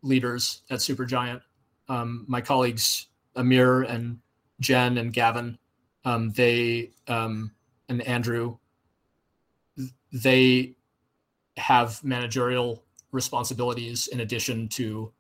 leaders 0.01 0.61
at 0.69 0.79
Supergiant 0.79 1.41
um, 1.89 2.23
my 2.27 2.39
colleagues 2.39 3.07
Amir 3.35 3.81
and 3.81 4.19
Jen 4.59 4.97
and 4.97 5.11
Gavin, 5.11 5.57
um, 6.05 6.29
they 6.31 6.91
um, 7.07 7.51
and 7.89 8.01
Andrew, 8.03 8.57
they 10.13 10.75
have 11.57 12.03
managerial 12.03 12.83
responsibilities 13.11 14.07
in 14.07 14.19
addition 14.19 14.69
to 14.69 15.11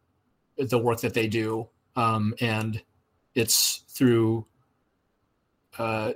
the 0.59 0.77
work 0.77 1.01
that 1.01 1.13
they 1.13 1.27
do, 1.27 1.67
um, 1.95 2.33
and 2.41 2.81
it's 3.35 3.83
through 3.89 4.45
uh, 5.77 6.13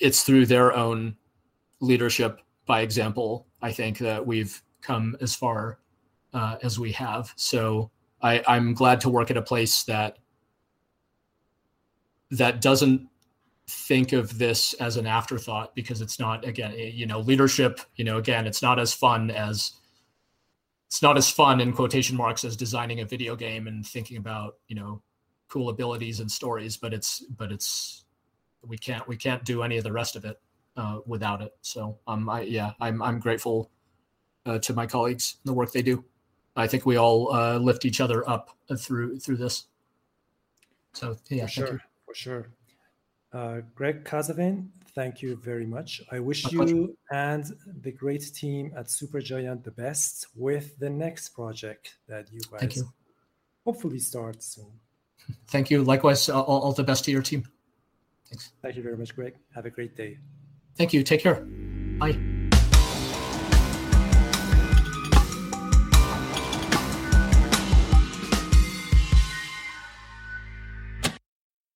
it's 0.00 0.22
through 0.22 0.46
their 0.46 0.74
own 0.74 1.16
leadership 1.80 2.40
by 2.66 2.80
example. 2.80 3.46
I 3.62 3.72
think 3.72 3.98
that 3.98 4.24
we've 4.24 4.62
come 4.80 5.16
as 5.20 5.34
far 5.34 5.78
uh, 6.32 6.56
as 6.62 6.78
we 6.78 6.92
have. 6.92 7.32
So 7.36 7.90
I, 8.22 8.42
I'm 8.46 8.74
glad 8.74 9.00
to 9.02 9.08
work 9.08 9.30
at 9.30 9.36
a 9.36 9.42
place 9.42 9.84
that 9.84 10.18
that 12.30 12.60
doesn't 12.60 13.08
think 13.66 14.12
of 14.12 14.38
this 14.38 14.74
as 14.74 14.96
an 14.96 15.06
afterthought 15.06 15.74
because 15.74 16.02
it's 16.02 16.18
not 16.20 16.44
again 16.44 16.74
you 16.76 17.06
know 17.06 17.20
leadership 17.20 17.80
you 17.96 18.04
know 18.04 18.18
again 18.18 18.46
it's 18.46 18.60
not 18.60 18.78
as 18.78 18.92
fun 18.92 19.30
as 19.30 19.72
it's 20.94 21.02
not 21.02 21.16
as 21.16 21.28
fun 21.28 21.60
in 21.60 21.72
quotation 21.72 22.16
marks 22.16 22.44
as 22.44 22.56
designing 22.56 23.00
a 23.00 23.04
video 23.04 23.34
game 23.34 23.66
and 23.66 23.84
thinking 23.84 24.16
about 24.16 24.58
you 24.68 24.76
know 24.76 25.02
cool 25.48 25.68
abilities 25.68 26.20
and 26.20 26.30
stories 26.30 26.76
but 26.76 26.94
it's 26.94 27.24
but 27.36 27.50
it's 27.50 28.04
we 28.64 28.78
can't 28.78 29.08
we 29.08 29.16
can't 29.16 29.42
do 29.42 29.64
any 29.64 29.76
of 29.76 29.82
the 29.82 29.90
rest 29.90 30.14
of 30.14 30.24
it 30.24 30.40
uh, 30.76 31.00
without 31.04 31.42
it. 31.42 31.52
So 31.62 31.98
um 32.06 32.28
I 32.28 32.42
yeah 32.42 32.74
I'm 32.80 33.02
I'm 33.02 33.18
grateful 33.18 33.72
uh, 34.46 34.60
to 34.60 34.72
my 34.72 34.86
colleagues 34.86 35.38
and 35.42 35.50
the 35.50 35.54
work 35.54 35.72
they 35.72 35.82
do. 35.82 36.04
I 36.54 36.68
think 36.68 36.86
we 36.86 36.94
all 36.94 37.34
uh, 37.34 37.58
lift 37.58 37.84
each 37.84 38.00
other 38.00 38.28
up 38.30 38.50
through 38.78 39.18
through 39.18 39.38
this. 39.38 39.64
So 40.92 41.16
yeah 41.28 41.46
for 41.46 41.50
sure 41.50 41.80
for 42.06 42.14
sure. 42.14 42.48
Uh, 43.32 43.62
Greg 43.74 44.04
Kasavin, 44.04 44.68
thank 44.94 45.22
you 45.22 45.36
very 45.36 45.66
much. 45.66 46.02
I 46.10 46.20
wish 46.20 46.50
you 46.52 46.96
and 47.10 47.44
the 47.82 47.92
great 47.92 48.32
team 48.34 48.72
at 48.76 48.86
Supergiant 48.86 49.64
the 49.64 49.70
best 49.70 50.26
with 50.34 50.78
the 50.78 50.90
next 50.90 51.30
project 51.30 51.96
that 52.08 52.32
you 52.32 52.40
guys 52.50 52.76
you. 52.76 52.92
hopefully 53.64 53.98
start 53.98 54.42
soon. 54.42 54.72
Thank 55.48 55.70
you. 55.70 55.82
Likewise, 55.82 56.28
all, 56.28 56.44
all 56.44 56.72
the 56.72 56.84
best 56.84 57.04
to 57.06 57.10
your 57.10 57.22
team. 57.22 57.48
Thanks. 58.28 58.52
Thank 58.62 58.76
you 58.76 58.82
very 58.82 58.96
much, 58.96 59.14
Greg. 59.14 59.34
Have 59.54 59.66
a 59.66 59.70
great 59.70 59.96
day. 59.96 60.18
Thank 60.76 60.92
you. 60.92 61.02
Take 61.02 61.20
care. 61.20 61.46
Bye. 61.98 62.33